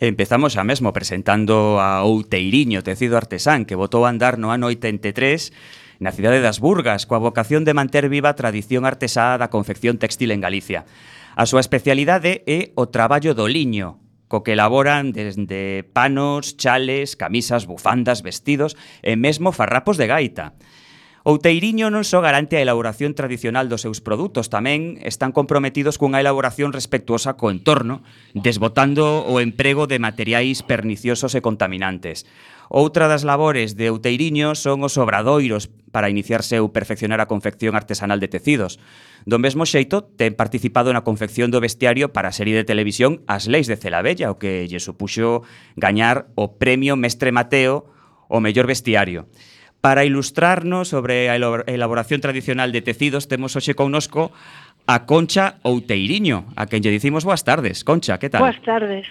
Empezamos 0.00 0.58
xa 0.58 0.66
mesmo 0.66 0.90
presentando 0.90 1.78
a 1.78 2.02
Outeiriño 2.02 2.82
Tecido 2.82 3.14
Artesán 3.14 3.62
que 3.62 3.78
votou 3.78 4.02
a 4.02 4.10
andar 4.10 4.42
no 4.42 4.50
ano 4.50 4.66
83 4.66 5.54
na 6.02 6.10
cidade 6.10 6.42
das 6.42 6.58
Burgas 6.58 7.06
coa 7.06 7.22
vocación 7.22 7.62
de 7.62 7.78
manter 7.78 8.10
viva 8.10 8.34
a 8.34 8.38
tradición 8.38 8.90
artesá 8.90 9.38
da 9.38 9.54
confección 9.54 10.02
textil 10.02 10.34
en 10.34 10.42
Galicia. 10.42 10.82
A 11.38 11.46
súa 11.46 11.62
especialidade 11.62 12.42
é 12.50 12.74
o 12.74 12.90
traballo 12.90 13.38
do 13.38 13.46
liño, 13.46 14.02
co 14.26 14.42
que 14.42 14.58
elaboran 14.58 15.14
desde 15.14 15.86
panos, 15.94 16.58
chales, 16.58 17.14
camisas, 17.14 17.70
bufandas, 17.70 18.26
vestidos 18.26 18.74
e 18.98 19.14
mesmo 19.14 19.54
farrapos 19.54 19.94
de 19.94 20.10
gaita. 20.10 20.58
Outeiriño 21.24 21.88
non 21.88 22.04
só 22.04 22.20
garante 22.20 22.60
a 22.60 22.64
elaboración 22.68 23.16
tradicional 23.16 23.72
dos 23.72 23.80
seus 23.80 24.04
produtos, 24.04 24.52
tamén 24.52 25.00
están 25.00 25.32
comprometidos 25.32 25.96
cunha 25.96 26.20
elaboración 26.20 26.76
respectuosa 26.76 27.40
co 27.40 27.48
entorno, 27.48 28.04
desbotando 28.36 29.24
o 29.24 29.40
emprego 29.40 29.88
de 29.88 29.96
materiais 29.96 30.60
perniciosos 30.60 31.32
e 31.32 31.40
contaminantes. 31.40 32.28
Outra 32.68 33.08
das 33.08 33.24
labores 33.24 33.72
de 33.72 33.88
Outeiriño 33.88 34.52
son 34.52 34.84
os 34.84 35.00
obradoiros 35.00 35.72
para 35.96 36.12
iniciarse 36.12 36.60
ou 36.60 36.76
perfeccionar 36.76 37.24
a 37.24 37.30
confección 37.32 37.72
artesanal 37.72 38.20
de 38.20 38.28
tecidos. 38.28 38.76
Do 39.24 39.40
mesmo 39.40 39.64
xeito, 39.64 40.04
ten 40.04 40.36
participado 40.36 40.92
na 40.92 41.08
confección 41.08 41.48
do 41.48 41.64
vestiario 41.64 42.12
para 42.12 42.28
a 42.28 42.36
serie 42.36 42.52
de 42.52 42.68
televisión 42.68 43.24
As 43.24 43.48
Leis 43.48 43.64
de 43.64 43.80
Celabella, 43.80 44.28
o 44.28 44.36
que 44.36 44.68
lle 44.68 44.76
supuxo 44.76 45.40
gañar 45.72 46.28
o 46.36 46.60
premio 46.60 47.00
Mestre 47.00 47.32
Mateo 47.32 47.88
o 48.28 48.44
mellor 48.44 48.68
vestiario. 48.68 49.24
Para 49.84 50.06
ilustrarnos 50.06 50.88
sobre 50.88 51.28
a 51.28 51.36
elaboración 51.36 52.22
tradicional 52.22 52.72
de 52.72 52.80
tecidos, 52.80 53.28
temos 53.28 53.52
hoxe 53.52 53.76
connosco 53.76 54.32
a 54.88 55.04
Concha 55.04 55.60
Outeiriño, 55.60 56.48
a 56.56 56.64
quen 56.64 56.80
lle 56.80 56.88
dicimos 56.88 57.28
boas 57.28 57.44
tardes. 57.44 57.84
Concha, 57.84 58.16
que 58.16 58.32
tal? 58.32 58.40
Boas 58.48 58.56
tardes, 58.64 59.04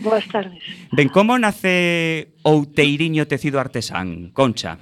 boas 0.00 0.24
tardes. 0.32 0.64
Ben, 0.96 1.12
como 1.12 1.36
nace 1.36 2.32
Outeiriño 2.40 3.28
Tecido 3.28 3.60
Artesán, 3.60 4.32
Concha? 4.32 4.80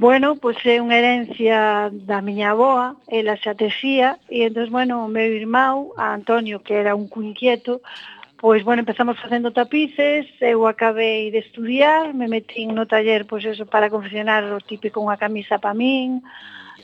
Bueno, 0.00 0.40
pois 0.40 0.56
pues 0.56 0.72
é 0.72 0.80
unha 0.80 0.96
herencia 0.96 1.92
da 1.92 2.24
miña 2.24 2.56
aboa, 2.56 2.96
ela 3.12 3.36
xa 3.36 3.52
tecía, 3.52 4.16
e 4.32 4.48
entón, 4.48 4.72
bueno, 4.72 5.04
o 5.04 5.08
meu 5.12 5.36
irmão, 5.36 5.92
a 6.00 6.16
Antonio, 6.16 6.64
que 6.64 6.80
era 6.80 6.96
un 6.96 7.12
cunquieto, 7.12 7.84
Pois, 8.44 8.62
bueno, 8.62 8.80
empezamos 8.80 9.18
facendo 9.18 9.52
tapices, 9.52 10.26
eu 10.38 10.66
acabei 10.66 11.30
de 11.30 11.38
estudiar, 11.38 12.12
me 12.12 12.28
metín 12.28 12.76
no 12.76 12.84
taller, 12.84 13.24
pois, 13.24 13.40
eso, 13.40 13.64
para 13.64 13.88
confeccionar 13.88 14.44
o 14.52 14.60
típico 14.60 15.00
unha 15.00 15.16
camisa 15.16 15.56
para 15.56 15.72
min, 15.72 16.20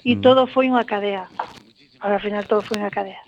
e 0.00 0.16
mm. 0.16 0.24
todo 0.24 0.48
foi 0.48 0.72
unha 0.72 0.88
cadea. 0.88 1.28
Ao 2.00 2.16
final 2.16 2.48
todo 2.48 2.64
foi 2.64 2.80
unha 2.80 2.88
cadea. 2.88 3.20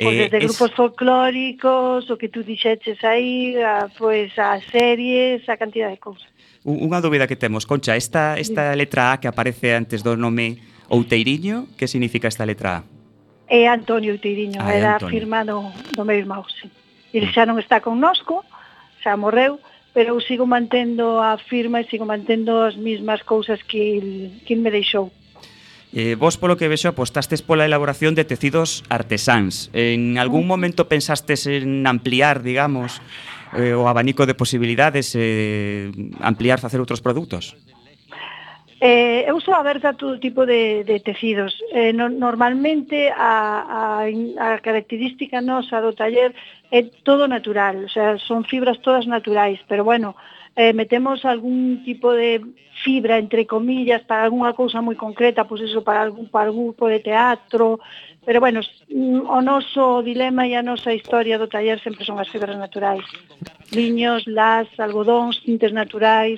Pois, 0.00 0.16
eh, 0.16 0.32
desde 0.32 0.40
es... 0.40 0.44
grupos 0.48 0.72
folclóricos, 0.72 2.08
o 2.08 2.16
que 2.16 2.32
tú 2.32 2.40
dixeches 2.40 3.04
aí, 3.04 3.60
a, 3.60 3.92
pois, 3.92 4.32
as 4.40 4.64
series, 4.72 5.44
a 5.44 5.60
cantidad 5.60 5.92
de 5.92 6.00
cousas. 6.00 6.24
Unha 6.64 7.04
dúbida 7.04 7.28
que 7.28 7.36
temos, 7.36 7.68
Concha, 7.68 8.00
esta, 8.00 8.40
esta 8.40 8.72
letra 8.72 9.12
A 9.12 9.20
que 9.20 9.28
aparece 9.28 9.76
antes 9.76 10.00
do 10.00 10.16
nome 10.16 10.56
Outeiriño, 10.88 11.68
que 11.76 11.84
significa 11.84 12.32
esta 12.32 12.48
letra 12.48 12.80
A? 12.80 12.88
É 13.44 13.68
Antonio 13.68 14.16
Outeiriño, 14.16 14.56
ah, 14.64 14.72
era 14.72 14.96
Antonio. 14.96 15.12
firma 15.20 15.44
do, 15.44 15.68
do 15.92 16.00
meu 16.08 16.16
irmão, 16.16 16.48
sí. 16.48 16.72
Ele 17.14 17.30
mm. 17.30 17.34
xa 17.38 17.46
non 17.46 17.62
está 17.62 17.78
connosco, 17.78 18.42
xa 18.98 19.14
morreu, 19.14 19.62
pero 19.94 20.18
eu 20.18 20.20
sigo 20.20 20.44
mantendo 20.50 21.22
a 21.22 21.38
firma 21.38 21.78
e 21.78 21.86
sigo 21.86 22.02
mantendo 22.02 22.66
as 22.66 22.74
mismas 22.74 23.22
cousas 23.22 23.62
que, 23.62 24.02
que 24.42 24.58
me 24.58 24.74
deixou. 24.74 25.14
Eh, 25.94 26.18
vos, 26.18 26.34
polo 26.34 26.58
que 26.58 26.66
vexo, 26.66 26.90
apostastes 26.90 27.46
pola 27.46 27.62
elaboración 27.62 28.18
de 28.18 28.26
tecidos 28.26 28.82
artesáns. 28.90 29.70
En 29.70 30.18
algún 30.18 30.44
mm. 30.44 30.50
momento 30.50 30.90
pensastes 30.90 31.46
en 31.46 31.86
ampliar, 31.86 32.42
digamos, 32.42 32.98
eh, 33.54 33.78
o 33.78 33.86
abanico 33.86 34.26
de 34.26 34.34
posibilidades, 34.34 35.14
eh, 35.14 35.94
ampliar, 36.18 36.58
facer 36.58 36.82
outros 36.82 36.98
produtos? 36.98 37.54
Eh, 38.86 39.24
eu 39.24 39.40
sou 39.40 39.54
aberta 39.54 39.88
a 39.88 39.96
todo 39.96 40.20
tipo 40.20 40.44
de, 40.44 40.84
de 40.84 41.00
tecidos. 41.00 41.56
Eh, 41.72 41.94
no, 41.94 42.10
normalmente 42.10 43.08
a, 43.08 44.04
a, 44.04 44.04
a 44.04 44.58
característica 44.60 45.40
nosa 45.40 45.80
do 45.80 45.96
taller 45.96 46.36
é 46.68 46.84
todo 47.00 47.24
natural, 47.24 47.88
o 47.88 47.88
sea, 47.88 48.18
son 48.18 48.44
fibras 48.44 48.84
todas 48.84 49.08
naturais, 49.08 49.56
pero 49.70 49.88
bueno, 49.88 50.12
eh, 50.54 50.74
metemos 50.76 51.24
algún 51.24 51.80
tipo 51.82 52.12
de 52.12 52.44
fibra, 52.84 53.16
entre 53.16 53.46
comillas, 53.46 54.04
para 54.04 54.28
algunha 54.28 54.52
cousa 54.52 54.84
moi 54.84 55.00
concreta, 55.00 55.48
pois 55.48 55.64
eso, 55.64 55.80
para 55.80 56.04
algún, 56.04 56.28
para 56.28 56.52
algún 56.52 56.76
grupo 56.76 56.84
de 56.84 57.00
teatro, 57.00 57.80
pero 58.20 58.36
bueno, 58.36 58.60
o 59.32 59.40
noso 59.40 60.04
dilema 60.04 60.44
e 60.44 60.60
a 60.60 60.62
nosa 60.62 60.92
historia 60.92 61.40
do 61.40 61.48
taller 61.48 61.80
sempre 61.80 62.04
son 62.04 62.20
as 62.20 62.28
fibras 62.28 62.60
naturais. 62.60 63.08
Liños, 63.72 64.28
las, 64.28 64.68
algodóns, 64.76 65.40
tintes 65.40 65.72
naturais, 65.72 66.36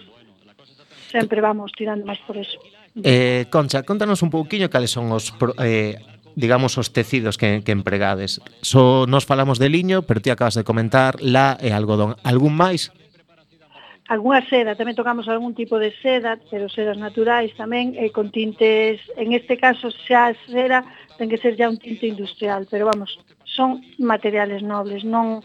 sempre 1.11 1.41
vamos 1.41 1.73
tirando 1.73 2.07
máis 2.07 2.21
por 2.27 2.37
eso. 2.37 2.59
Eh, 3.03 3.47
Concha, 3.53 3.83
contanos 3.83 4.23
un 4.23 4.31
pouquiño 4.31 4.69
cales 4.69 4.91
son 4.91 5.13
os 5.13 5.33
eh, 5.61 6.01
digamos, 6.37 6.77
os 6.77 6.93
tecidos 6.93 7.41
que, 7.41 7.65
que 7.65 7.73
empregades. 7.73 8.45
So, 8.61 9.09
nos 9.09 9.25
falamos 9.25 9.59
de 9.59 9.73
liño, 9.73 10.03
pero 10.03 10.21
ti 10.21 10.29
acabas 10.29 10.55
de 10.55 10.69
comentar 10.69 11.17
la 11.25 11.57
e 11.59 11.73
algodón. 11.73 12.21
Algún 12.23 12.55
máis? 12.55 12.93
Alguna 14.07 14.39
seda, 14.47 14.79
tamén 14.79 14.95
tocamos 14.95 15.27
algún 15.27 15.51
tipo 15.51 15.83
de 15.83 15.91
seda, 15.99 16.39
pero 16.47 16.71
sedas 16.71 16.95
naturais 16.95 17.51
tamén, 17.59 17.99
e 17.99 18.15
con 18.15 18.31
tintes, 18.31 19.03
en 19.19 19.35
este 19.35 19.59
caso 19.59 19.91
xa 19.91 20.31
a 20.31 20.39
seda 20.47 20.87
ten 21.19 21.27
que 21.27 21.43
ser 21.43 21.59
ya 21.59 21.67
un 21.67 21.81
tinte 21.81 22.07
industrial, 22.07 22.71
pero 22.71 22.87
vamos, 22.87 23.19
son 23.43 23.83
materiales 23.99 24.63
nobles, 24.63 25.03
non 25.03 25.43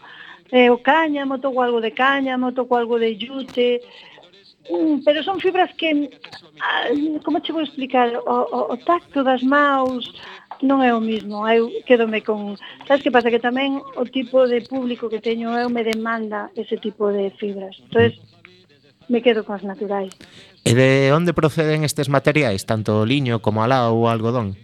eh, 0.54 0.70
o 0.70 0.78
cáñamo, 0.78 1.42
toco 1.42 1.58
algo 1.58 1.82
de 1.82 1.90
cáñamo, 1.90 2.54
toco 2.54 2.78
algo 2.78 3.02
de 3.02 3.18
yute, 3.18 3.82
Mm, 4.70 5.02
pero 5.04 5.22
son 5.22 5.40
fibras 5.40 5.74
que 5.74 6.10
ah, 6.60 6.86
como 7.24 7.40
che 7.40 7.52
vou 7.52 7.62
explicar 7.62 8.14
o, 8.14 8.22
o, 8.30 8.72
o 8.72 8.76
tacto 8.78 9.24
das 9.24 9.42
maus 9.42 10.06
non 10.62 10.78
é 10.86 10.94
o 10.94 11.02
mismo. 11.02 11.42
Eu 11.50 11.70
quedome 11.82 12.22
con 12.22 12.54
sabes 12.86 13.02
que 13.02 13.10
pasa? 13.10 13.32
Que 13.32 13.42
tamén 13.42 13.82
o 13.98 14.04
tipo 14.06 14.46
de 14.46 14.62
público 14.62 15.10
que 15.10 15.18
teño 15.18 15.50
eu 15.58 15.66
me 15.66 15.82
demanda 15.82 16.54
ese 16.54 16.78
tipo 16.78 17.10
de 17.10 17.34
fibras. 17.34 17.74
Entonces 17.82 18.22
me 19.10 19.18
quedo 19.18 19.42
coas 19.42 19.66
naturais. 19.66 20.14
E 20.62 20.78
de 20.78 21.10
onde 21.10 21.34
proceden 21.34 21.82
estes 21.82 22.06
materiais? 22.06 22.62
Tanto 22.62 23.02
o 23.02 23.08
liño 23.08 23.42
como 23.42 23.66
a 23.66 23.66
la 23.66 23.90
ou 23.90 24.06
o 24.06 24.08
algodón? 24.08 24.54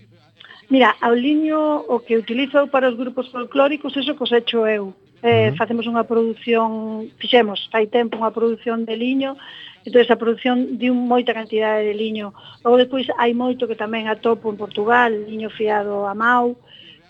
Mira, 0.71 0.95
ao 1.03 1.17
liño 1.17 1.83
o 1.91 1.99
que 2.07 2.15
utilizo 2.15 2.71
para 2.71 2.87
os 2.87 2.95
grupos 2.95 3.27
folclóricos, 3.35 3.97
eso 3.99 4.15
cosecho 4.15 4.63
eu 4.63 4.95
eh, 5.23 5.51
uh 5.51 5.53
-huh. 5.53 5.57
facemos 5.59 5.87
unha 5.87 6.07
produción, 6.07 7.11
fixemos 7.19 7.69
fai 7.73 7.91
tempo 7.91 8.19
unha 8.19 8.35
produción 8.35 8.87
de 8.87 8.95
liño, 8.95 9.35
entón 9.85 10.03
esa 10.03 10.21
produción 10.21 10.79
diu 10.79 10.95
moita 10.95 11.35
cantidade 11.35 11.83
de 11.87 11.95
liño. 11.95 12.35
Logo 12.63 12.77
despois 12.79 13.07
hai 13.19 13.35
moito 13.35 13.67
que 13.67 13.79
tamén 13.79 14.07
atopo 14.07 14.51
en 14.51 14.57
Portugal, 14.57 15.11
liño 15.27 15.51
fiado 15.51 16.07
a 16.07 16.15
Mau, 16.15 16.55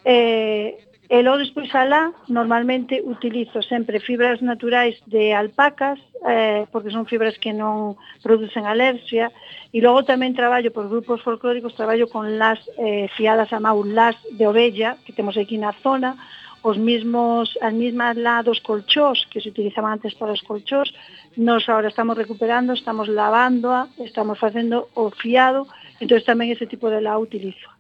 eh, 0.04 0.78
e 1.08 1.24
logo 1.24 1.40
despois 1.40 1.72
alá 1.72 2.12
normalmente 2.28 3.00
utilizo 3.00 3.64
sempre 3.64 3.96
fibras 3.98 4.44
naturais 4.44 5.00
de 5.08 5.32
alpacas, 5.32 5.96
eh, 6.28 6.66
porque 6.70 6.92
son 6.92 7.08
fibras 7.08 7.40
que 7.40 7.56
non 7.56 7.96
producen 8.20 8.68
alerxia, 8.68 9.32
e 9.72 9.80
logo 9.80 10.04
tamén 10.04 10.36
traballo 10.36 10.68
por 10.68 10.84
grupos 10.92 11.24
folclóricos, 11.24 11.72
traballo 11.72 12.12
con 12.12 12.36
las 12.36 12.60
eh, 12.76 13.08
fiadas 13.16 13.52
a 13.56 13.60
Mau, 13.60 13.80
las 13.88 14.16
de 14.36 14.44
ovella, 14.44 15.00
que 15.04 15.16
temos 15.16 15.40
aquí 15.40 15.56
na 15.56 15.72
zona, 15.80 16.20
os 16.68 16.76
mismos, 16.76 17.56
as 17.64 17.72
mismas 17.72 18.16
lá 18.16 18.42
dos 18.42 18.60
colchós 18.60 19.24
que 19.32 19.40
se 19.40 19.48
utilizaban 19.48 19.96
antes 19.96 20.12
para 20.12 20.36
os 20.36 20.44
colchós, 20.44 20.92
nos 21.36 21.64
ahora 21.68 21.88
estamos 21.88 22.16
recuperando, 22.16 22.76
estamos 22.76 23.08
lavando, 23.08 23.88
estamos 24.04 24.36
facendo 24.38 24.92
o 24.92 25.08
fiado, 25.08 25.64
entonces 25.96 26.28
tamén 26.28 26.52
ese 26.52 26.68
tipo 26.68 26.92
de 26.92 27.00
la 27.00 27.16
utilizo. 27.16 27.72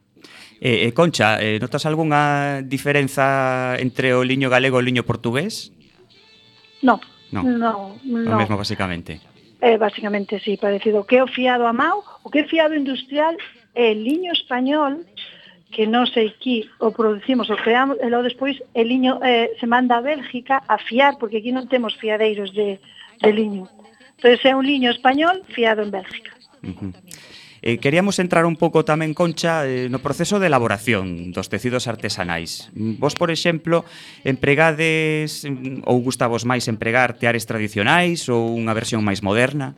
Eh, 0.58 0.88
eh, 0.88 0.92
Concha, 0.96 1.36
eh, 1.38 1.60
notas 1.60 1.84
algunha 1.84 2.64
diferenza 2.64 3.76
entre 3.78 4.16
o 4.16 4.24
liño 4.24 4.48
galego 4.48 4.80
e 4.80 4.82
o 4.82 4.86
liño 4.88 5.04
portugués? 5.04 5.70
No, 6.82 6.98
no, 7.30 7.44
no, 7.44 8.00
no. 8.02 8.32
O 8.32 8.38
mesmo 8.40 8.56
basicamente. 8.56 9.20
Eh, 9.60 9.76
básicamente 9.76 10.40
sí, 10.40 10.56
parecido. 10.56 11.02
O 11.02 11.06
que 11.06 11.18
é 11.18 11.22
o 11.22 11.30
fiado 11.30 11.66
a 11.66 11.74
mau, 11.74 12.02
o 12.22 12.30
que 12.30 12.40
é 12.40 12.44
fiado 12.48 12.74
industrial 12.74 13.36
é 13.74 13.90
eh, 13.90 13.94
liño 13.94 14.32
español, 14.32 15.04
que 15.70 15.86
non 15.86 16.08
sei 16.08 16.32
aquí 16.32 16.64
o 16.80 16.90
producimos 16.96 17.52
o 17.52 17.56
creamos 17.56 18.00
e 18.00 18.08
logo 18.08 18.24
despois 18.24 18.56
el 18.72 18.88
liño 18.88 19.20
eh, 19.20 19.52
se 19.60 19.66
manda 19.68 20.00
a 20.00 20.04
Bélgica 20.04 20.64
a 20.64 20.80
fiar 20.80 21.20
porque 21.20 21.38
aquí 21.38 21.52
non 21.52 21.68
temos 21.68 21.96
fiadeiros 21.96 22.56
de, 22.56 22.80
de 23.20 23.30
liño 23.32 23.68
entonces 24.16 24.40
é 24.48 24.56
un 24.56 24.64
liño 24.64 24.88
español 24.88 25.44
fiado 25.52 25.84
en 25.84 25.90
Bélgica 25.92 26.32
uh 26.64 26.72
-huh. 26.72 26.92
Eh, 27.60 27.78
queríamos 27.78 28.18
entrar 28.18 28.46
un 28.46 28.54
pouco 28.54 28.86
tamén, 28.86 29.18
Concha, 29.18 29.66
eh, 29.66 29.90
no 29.90 29.98
proceso 29.98 30.38
de 30.38 30.46
elaboración 30.46 31.34
dos 31.34 31.50
tecidos 31.50 31.90
artesanais. 31.90 32.70
Vos, 32.74 33.18
por 33.18 33.34
exemplo, 33.34 33.82
empregades 34.22 35.42
mm, 35.42 35.82
ou 35.82 35.98
gustavos 35.98 36.46
máis 36.46 36.70
empregar 36.70 37.18
teares 37.18 37.50
tradicionais 37.50 38.30
ou 38.30 38.54
unha 38.54 38.78
versión 38.78 39.02
máis 39.02 39.26
moderna? 39.26 39.74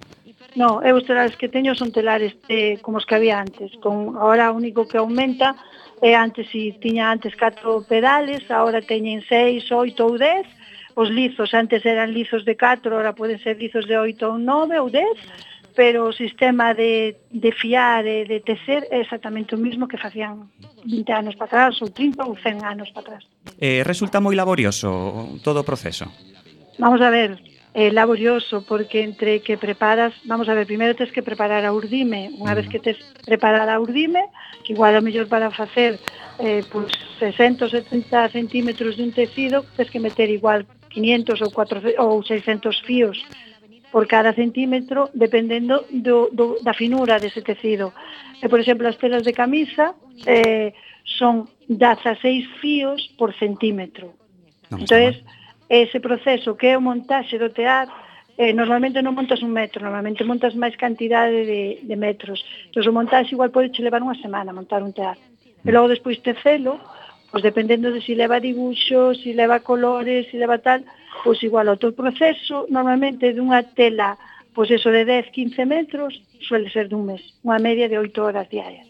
No, 0.57 0.83
eu 0.83 0.97
os 0.99 1.07
telares 1.07 1.37
que 1.37 1.49
teño 1.49 1.75
son 1.79 1.95
telares 1.95 2.35
eh, 2.49 2.79
como 2.83 2.99
os 2.99 3.07
que 3.07 3.15
había 3.15 3.39
antes, 3.39 3.71
con 3.79 4.19
ahora 4.19 4.51
o 4.51 4.59
único 4.59 4.89
que 4.89 4.99
aumenta 4.99 5.55
é 6.03 6.17
antes 6.17 6.49
si 6.51 6.75
tiña 6.81 7.13
antes 7.13 7.37
4 7.37 7.87
pedales, 7.87 8.43
agora 8.51 8.83
teñen 8.83 9.23
6, 9.23 9.71
8 9.71 10.01
ou 10.03 10.19
10. 10.19 10.99
Os 10.99 11.09
lizos 11.09 11.55
antes 11.55 11.87
eran 11.87 12.11
lizos 12.11 12.43
de 12.45 12.57
4, 12.57 12.91
agora 12.91 13.15
poden 13.15 13.39
ser 13.39 13.57
lizos 13.63 13.87
de 13.87 13.95
8 13.95 14.27
ou 14.27 14.35
9 14.43 14.81
ou 14.81 14.91
10, 14.91 15.07
pero 15.77 16.09
o 16.09 16.13
sistema 16.13 16.75
de, 16.75 17.15
de 17.31 17.53
fiar 17.53 18.03
e 18.03 18.27
de 18.27 18.43
tecer 18.43 18.91
é 18.91 18.99
exactamente 18.99 19.55
o 19.55 19.59
mismo 19.59 19.87
que 19.87 20.01
facían 20.01 20.51
20 20.83 21.13
anos 21.13 21.35
para 21.39 21.47
atrás, 21.47 21.79
ou 21.79 21.95
30 21.95 22.27
ou 22.27 22.35
100 22.35 22.65
anos 22.67 22.91
para 22.91 23.15
atrás. 23.15 23.23
Eh, 23.61 23.87
resulta 23.87 24.19
moi 24.19 24.35
laborioso 24.35 25.39
todo 25.47 25.63
o 25.63 25.69
proceso. 25.69 26.11
Vamos 26.81 26.99
a 27.05 27.13
ver, 27.13 27.39
eh, 27.75 27.93
laborioso 27.93 28.63
porque 28.67 29.03
entre 29.03 29.41
que 29.41 29.57
preparas, 29.57 30.13
vamos 30.25 30.49
a 30.49 30.55
ver, 30.55 30.67
primeiro 30.67 30.95
tes 30.95 31.13
que 31.13 31.23
preparar 31.23 31.65
a 31.65 31.73
urdime, 31.73 32.35
unha 32.35 32.55
vez 32.59 32.67
que 32.67 32.83
tes 32.83 32.99
preparada 33.23 33.79
a 33.79 33.83
urdime, 33.83 34.27
que 34.67 34.75
igual 34.75 34.99
o 34.99 35.05
mellor 35.05 35.31
para 35.31 35.55
facer 35.55 36.03
eh, 36.43 36.67
pues, 36.67 36.91
60 37.23 37.71
70 37.71 38.35
centímetros 38.35 38.99
dun 38.99 39.15
tecido, 39.15 39.63
tes 39.79 39.87
que 39.87 40.03
meter 40.03 40.27
igual 40.27 40.67
500 40.91 41.47
ou, 41.47 41.51
400, 41.55 41.99
ou 42.03 42.19
600 42.27 42.83
fíos 42.83 43.23
por 43.95 44.07
cada 44.07 44.35
centímetro, 44.35 45.11
dependendo 45.15 45.87
do, 45.91 46.31
do, 46.31 46.59
da 46.63 46.75
finura 46.75 47.19
dese 47.23 47.43
tecido. 47.43 47.95
E, 48.43 48.47
eh, 48.47 48.49
por 48.51 48.59
exemplo, 48.59 48.87
as 48.91 48.99
telas 48.99 49.23
de 49.23 49.35
camisa 49.35 49.95
eh, 50.27 50.75
son 51.07 51.47
16 51.71 52.51
fíos 52.59 53.15
por 53.15 53.31
centímetro. 53.39 54.15
No, 54.71 54.79
entón, 54.79 55.15
ese 55.71 56.03
proceso 56.03 56.59
que 56.59 56.75
é 56.75 56.77
o 56.77 56.83
montaxe 56.83 57.39
do 57.39 57.55
tear 57.55 57.87
eh, 58.35 58.53
normalmente 58.53 58.99
non 59.07 59.15
montas 59.15 59.39
un 59.47 59.55
metro, 59.55 59.85
normalmente 59.87 60.27
montas 60.27 60.59
máis 60.59 60.75
cantidade 60.75 61.47
de, 61.47 61.63
de 61.87 61.97
metros. 61.97 62.43
Entón, 62.67 62.91
o 62.91 62.97
montaxe 62.99 63.39
igual 63.39 63.55
pode 63.55 63.71
che 63.71 63.87
levar 63.87 64.03
unha 64.03 64.19
semana 64.19 64.51
montar 64.51 64.83
un 64.83 64.91
tear. 64.91 65.15
E 65.15 65.71
mm. 65.71 65.71
logo 65.71 65.93
despois 65.93 66.19
tecelo, 66.25 66.83
pois 67.31 67.47
dependendo 67.47 67.95
de 67.95 68.03
si 68.03 68.19
leva 68.19 68.43
dibuxos, 68.43 69.23
si 69.23 69.31
leva 69.31 69.63
colores, 69.63 70.27
si 70.35 70.41
leva 70.43 70.59
tal, 70.59 70.83
pois 71.23 71.39
igual 71.47 71.71
outro 71.71 71.95
proceso, 71.95 72.67
normalmente 72.67 73.31
dunha 73.31 73.63
tela, 73.63 74.19
pois 74.51 74.75
eso 74.75 74.91
de 74.91 75.07
10, 75.07 75.31
15 75.31 75.71
metros, 75.71 76.11
suele 76.43 76.67
ser 76.75 76.91
dun 76.91 77.07
mes, 77.07 77.23
unha 77.47 77.63
media 77.63 77.87
de 77.87 78.03
8 78.03 78.19
horas 78.27 78.51
diarias. 78.51 78.90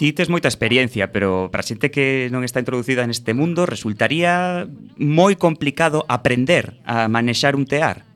Ti 0.00 0.16
tes 0.16 0.32
moita 0.32 0.48
experiencia, 0.48 1.12
pero 1.12 1.52
para 1.52 1.66
xente 1.66 1.92
que 1.92 2.32
non 2.32 2.40
está 2.40 2.56
introducida 2.56 3.04
neste 3.04 3.36
mundo 3.36 3.68
resultaría 3.68 4.64
moi 4.96 5.36
complicado 5.36 6.08
aprender 6.08 6.80
a 6.88 7.04
manexar 7.12 7.52
un 7.52 7.68
tear. 7.68 8.08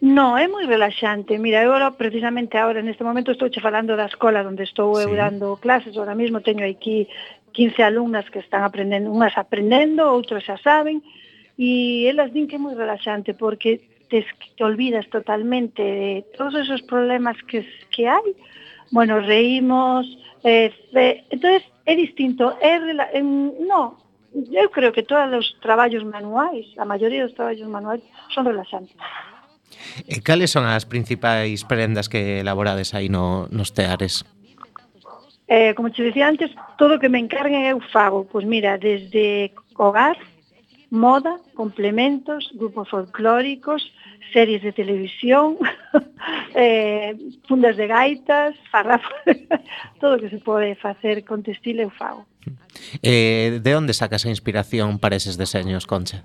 No, 0.00 0.36
é 0.36 0.48
moi 0.48 0.64
relaxante. 0.68 1.36
Mira, 1.40 1.64
eu 1.64 1.72
ahora, 1.72 1.92
precisamente 1.96 2.56
agora, 2.56 2.84
neste 2.84 3.04
momento, 3.04 3.32
estou 3.32 3.48
che 3.48 3.64
falando 3.64 3.96
da 3.96 4.08
escola 4.08 4.44
onde 4.44 4.64
estou 4.64 4.96
sí. 4.96 5.04
eu 5.04 5.12
dando 5.16 5.56
clases. 5.60 5.96
Ahora 5.96 6.16
mesmo 6.16 6.44
teño 6.44 6.64
aquí 6.64 7.08
15 7.56 7.82
alumnas 7.82 8.28
que 8.28 8.40
están 8.40 8.62
aprendendo, 8.62 9.08
unhas 9.08 9.36
aprendendo, 9.40 10.04
outras 10.04 10.44
xa 10.44 10.60
saben, 10.60 11.00
e 11.56 12.04
elas 12.04 12.28
din 12.32 12.44
que 12.44 12.56
é 12.56 12.60
moi 12.60 12.76
relaxante, 12.76 13.32
porque 13.32 13.80
te, 14.12 14.20
te 14.56 14.62
olvidas 14.62 15.08
totalmente 15.08 15.80
de 15.80 16.24
todos 16.36 16.54
esos 16.60 16.84
problemas 16.84 17.40
que, 17.48 17.64
que 17.88 18.04
hai, 18.04 18.36
bueno, 18.90 19.20
reímos, 19.20 20.06
eh, 20.44 20.72
entonces 21.30 21.62
é 21.84 21.94
distinto, 21.94 22.56
é, 22.60 22.76
eh, 23.14 23.22
no, 23.22 23.96
eu 24.52 24.68
creo 24.70 24.92
que 24.92 25.02
todos 25.02 25.32
os 25.32 25.56
traballos 25.60 26.04
manuais, 26.04 26.66
a 26.76 26.84
maioría 26.84 27.24
dos 27.24 27.34
traballos 27.34 27.68
manuais 27.68 28.02
son 28.34 28.44
relaxantes. 28.44 28.96
E 30.06 30.18
eh, 30.18 30.20
cales 30.22 30.50
son 30.52 30.64
as 30.68 30.84
principais 30.84 31.64
prendas 31.64 32.08
que 32.08 32.40
elaborades 32.40 32.94
aí 32.94 33.08
no, 33.08 33.48
nos 33.50 33.72
teares? 33.72 34.24
Eh, 35.48 35.74
como 35.74 35.90
te 35.90 36.02
dicía 36.02 36.28
antes, 36.28 36.50
todo 36.76 36.96
o 36.96 37.00
que 37.00 37.08
me 37.08 37.18
encarguen 37.18 37.64
eu 37.66 37.80
fago. 37.80 38.26
Pois 38.26 38.44
mira, 38.44 38.78
desde 38.78 39.54
hogar, 39.78 40.18
moda, 40.90 41.38
complementos, 41.54 42.50
grupos 42.54 42.88
folclóricos, 42.90 43.82
series 44.32 44.62
de 44.62 44.72
televisión, 44.72 45.56
eh, 46.54 47.16
fundas 47.48 47.76
de 47.76 47.86
gaitas, 47.86 48.54
farrafos, 48.70 49.12
todo 50.00 50.16
o 50.16 50.20
que 50.20 50.30
se 50.30 50.38
pode 50.38 50.74
facer 50.76 51.24
con 51.24 51.42
textil 51.42 51.80
eu 51.80 51.90
fago. 51.90 52.26
Eh, 53.02 53.60
de 53.62 53.72
onde 53.74 53.94
sacas 53.94 54.24
a 54.26 54.30
inspiración 54.30 54.98
para 54.98 55.16
eses 55.16 55.36
deseños, 55.36 55.86
Concha? 55.86 56.22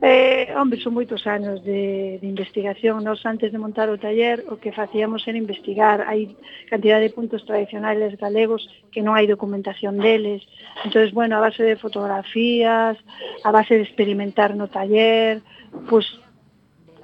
Eh, 0.00 0.54
hombre, 0.54 0.78
son 0.78 0.94
moitos 0.94 1.26
anos 1.26 1.64
de, 1.66 2.22
de 2.22 2.26
investigación. 2.26 3.02
Nos 3.02 3.26
antes 3.26 3.50
de 3.50 3.58
montar 3.58 3.90
o 3.90 3.98
taller 3.98 4.46
o 4.46 4.54
que 4.62 4.70
facíamos 4.70 5.26
era 5.26 5.34
investigar. 5.34 6.06
Hai 6.06 6.38
cantidad 6.70 7.02
de 7.02 7.10
puntos 7.10 7.42
tradicionales 7.42 8.14
galegos 8.14 8.62
que 8.94 9.02
non 9.02 9.18
hai 9.18 9.26
documentación 9.26 9.98
deles. 9.98 10.46
entonces 10.86 11.10
bueno, 11.10 11.34
a 11.34 11.42
base 11.42 11.66
de 11.66 11.74
fotografías, 11.74 12.94
a 13.42 13.50
base 13.50 13.74
de 13.74 13.82
experimentar 13.82 14.54
no 14.54 14.70
taller, 14.70 15.42
pois 15.90 16.06
pues, 16.06 16.27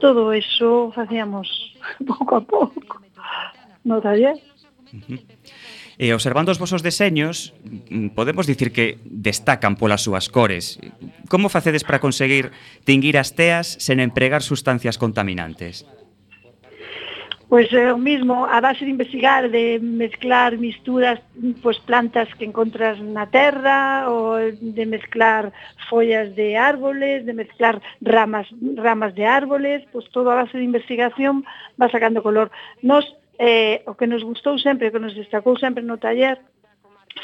todo 0.04 0.34
eso 0.34 0.92
facíamos 0.94 1.48
pouco 2.06 2.36
a 2.36 2.42
pouco 2.44 3.00
no 3.88 4.04
taller. 4.04 4.36
E 5.96 6.10
eh, 6.10 6.12
observando 6.12 6.52
os 6.52 6.60
vosos 6.60 6.84
deseños, 6.84 7.56
mm, 7.88 8.12
podemos 8.12 8.44
dicir 8.44 8.68
que 8.68 9.00
destacan 9.08 9.80
polas 9.80 10.04
súas 10.04 10.28
cores. 10.28 10.76
Como 11.32 11.48
facedes 11.48 11.88
para 11.88 12.04
conseguir 12.04 12.52
tinguir 12.84 13.16
as 13.16 13.32
teas 13.32 13.80
sen 13.80 13.96
empregar 13.96 14.44
sustancias 14.44 15.00
contaminantes? 15.00 15.88
pois 17.54 17.72
é 17.72 17.92
o 17.92 17.98
mismo 18.10 18.46
a 18.46 18.60
base 18.60 18.84
de 18.84 18.90
investigar, 18.90 19.48
de 19.48 19.78
mezclar 19.78 20.58
misturas, 20.58 21.22
pois 21.62 21.78
plantas 21.78 22.26
que 22.34 22.44
encontras 22.44 22.98
na 22.98 23.26
terra 23.30 24.10
ou 24.10 24.50
de 24.50 24.84
mezclar 24.84 25.52
follas 25.88 26.34
de 26.34 26.56
árboles, 26.56 27.24
de 27.24 27.32
mezclar 27.32 27.80
ramas 28.02 28.50
ramas 28.74 29.14
de 29.14 29.24
árboles, 29.24 29.86
pois 29.92 30.02
todo 30.10 30.34
a 30.34 30.42
base 30.42 30.58
de 30.58 30.66
investigación 30.66 31.46
va 31.80 31.86
sacando 31.94 32.26
color. 32.26 32.50
Nos 32.82 33.06
eh, 33.38 33.86
o 33.86 33.94
que 33.94 34.10
nos 34.10 34.26
gustou 34.26 34.58
sempre, 34.58 34.90
o 34.90 34.92
que 34.92 34.98
nos 34.98 35.14
destacou 35.14 35.54
sempre 35.54 35.86
no 35.86 36.02
taller, 36.02 36.42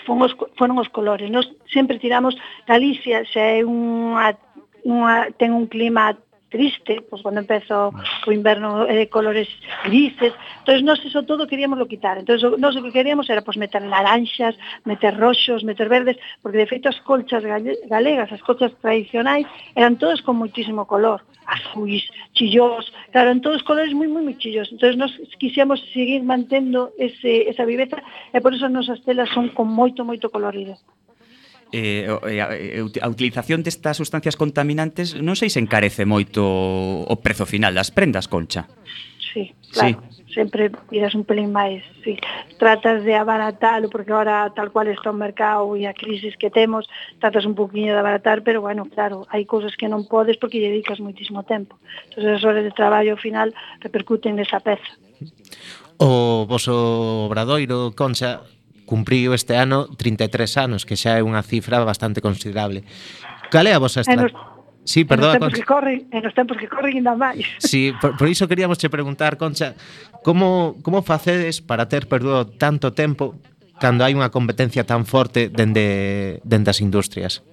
foron 0.07 0.31
os, 0.31 0.33
foron 0.55 0.79
os 0.79 0.95
colores. 0.95 1.27
Nos 1.27 1.51
sempre 1.75 1.99
tiramos 1.99 2.39
Galicia, 2.71 3.27
xa 3.27 3.59
é 3.59 3.67
unha, 3.67 4.39
unha 4.87 5.35
ten 5.35 5.51
un 5.51 5.67
clima 5.67 6.15
triste, 6.51 7.01
pois 7.09 7.23
cando 7.23 7.41
empezo 7.41 7.95
o 8.27 8.31
inverno 8.35 8.85
é 8.85 8.93
eh, 8.93 8.99
de 9.01 9.07
colores 9.09 9.49
grises, 9.87 10.35
entonces 10.61 10.83
nós 10.83 10.99
eso 11.07 11.23
todo 11.23 11.47
queríamos 11.47 11.79
lo 11.79 11.87
quitar, 11.87 12.19
entonces 12.19 12.43
nós 12.59 12.77
o 12.77 12.83
que 12.83 12.93
queríamos 12.93 13.31
era 13.31 13.41
pois 13.41 13.57
meter 13.57 13.81
naranxas, 13.81 14.59
meter 14.85 15.17
roxos, 15.17 15.63
meter 15.63 15.89
verdes, 15.89 16.19
porque 16.43 16.59
de 16.59 16.67
feito 16.67 16.91
as 16.91 16.99
colchas 17.07 17.43
galegas, 17.89 18.29
as 18.33 18.43
colchas 18.43 18.75
tradicionais, 18.83 19.47
eran 19.79 19.97
todas 19.97 20.21
con 20.21 20.37
muitísimo 20.37 20.85
color, 20.85 21.23
azuis, 21.47 22.05
chillós, 22.35 22.93
claro, 23.15 23.31
en 23.31 23.41
todos 23.41 23.63
colores 23.63 23.95
moi, 23.95 24.11
moi, 24.11 24.23
moi 24.23 24.37
entonces 24.37 24.97
nós 24.99 25.13
quixemos 25.39 25.81
seguir 25.95 26.23
mantendo 26.23 26.93
ese, 26.99 27.49
esa 27.49 27.65
viveza, 27.65 28.03
e 28.35 28.41
por 28.43 28.53
eso 28.55 28.67
as 28.67 28.75
nosas 28.75 28.99
telas 29.07 29.31
son 29.31 29.49
con 29.55 29.71
moito, 29.71 30.05
moito 30.05 30.31
colorido. 30.31 30.75
Eh, 31.73 32.11
eh, 32.11 32.43
a, 32.43 32.51
eh, 32.51 32.83
a 32.83 33.09
utilización 33.09 33.63
destas 33.63 33.95
sustancias 33.95 34.35
contaminantes 34.35 35.15
non 35.15 35.39
sei 35.39 35.47
se 35.47 35.63
encarece 35.63 36.03
moito 36.03 36.43
o 36.43 37.15
prezo 37.23 37.47
final 37.47 37.79
das 37.79 37.95
prendas, 37.95 38.27
Concha. 38.27 38.67
Sí, 39.31 39.55
claro. 39.71 40.03
Sí. 40.03 40.21
Sempre 40.31 40.71
tiras 40.91 41.15
un 41.19 41.27
pelín 41.27 41.51
máis, 41.51 41.83
sí. 42.07 42.15
Tratas 42.55 43.03
de 43.03 43.19
abaratalo, 43.19 43.91
porque 43.91 44.15
ahora 44.15 44.47
tal 44.55 44.71
cual 44.71 44.87
está 44.87 45.11
o 45.11 45.15
mercado 45.15 45.75
e 45.75 45.91
a 45.91 45.95
crisis 45.95 46.39
que 46.39 46.55
temos, 46.55 46.87
tratas 47.19 47.43
un 47.43 47.59
poquinho 47.59 47.95
de 47.95 47.99
abaratar, 47.99 48.47
pero 48.47 48.63
bueno, 48.63 48.87
claro, 48.87 49.27
hai 49.27 49.43
cousas 49.43 49.75
que 49.75 49.91
non 49.91 50.07
podes 50.07 50.39
porque 50.39 50.63
lle 50.63 50.71
dedicas 50.71 51.03
moitísimo 51.03 51.43
tempo. 51.43 51.79
Entón, 52.15 52.31
as 52.31 52.47
horas 52.47 52.63
de 52.63 52.71
traballo 52.71 53.15
ao 53.15 53.23
final 53.23 53.51
repercuten 53.83 54.39
nesa 54.39 54.63
peza. 54.63 54.87
O 55.99 56.47
voso 56.47 57.27
obradoiro, 57.27 57.91
Concha, 57.99 58.47
cumpriu 58.91 59.31
este 59.39 59.55
ano 59.55 59.87
33 59.95 60.51
anos, 60.59 60.83
que 60.83 60.99
xa 60.99 61.15
é 61.15 61.23
unha 61.23 61.47
cifra 61.47 61.79
bastante 61.87 62.19
considerable. 62.19 62.83
Cal 63.55 63.71
é 63.71 63.79
a 63.79 63.79
vosa 63.79 64.03
estrategia? 64.03 64.35
Sí, 64.83 65.05
perdón, 65.05 65.39
en 65.39 65.43
os 65.47 65.55
tempos 65.55 65.55
Concha. 65.55 65.61
que 65.63 65.69
corren, 65.71 65.99
en 66.11 66.23
os 66.27 66.35
tempos 66.35 66.57
que 66.59 66.67
corren 66.67 66.95
ainda 66.99 67.15
máis. 67.15 67.47
Sí, 67.63 67.95
por, 68.03 68.19
por 68.19 68.27
iso 68.27 68.51
queríamos 68.51 68.83
che 68.83 68.91
preguntar, 68.91 69.39
Concha, 69.39 69.79
como 70.27 70.75
como 70.83 71.07
facedes 71.07 71.63
para 71.63 71.87
ter 71.87 72.11
perdido 72.11 72.51
tanto 72.51 72.91
tempo 72.91 73.39
cando 73.79 74.03
hai 74.03 74.19
unha 74.19 74.35
competencia 74.35 74.83
tan 74.83 75.07
forte 75.07 75.47
dende 75.47 76.43
dende 76.43 76.75
as 76.75 76.83
industrias? 76.83 77.47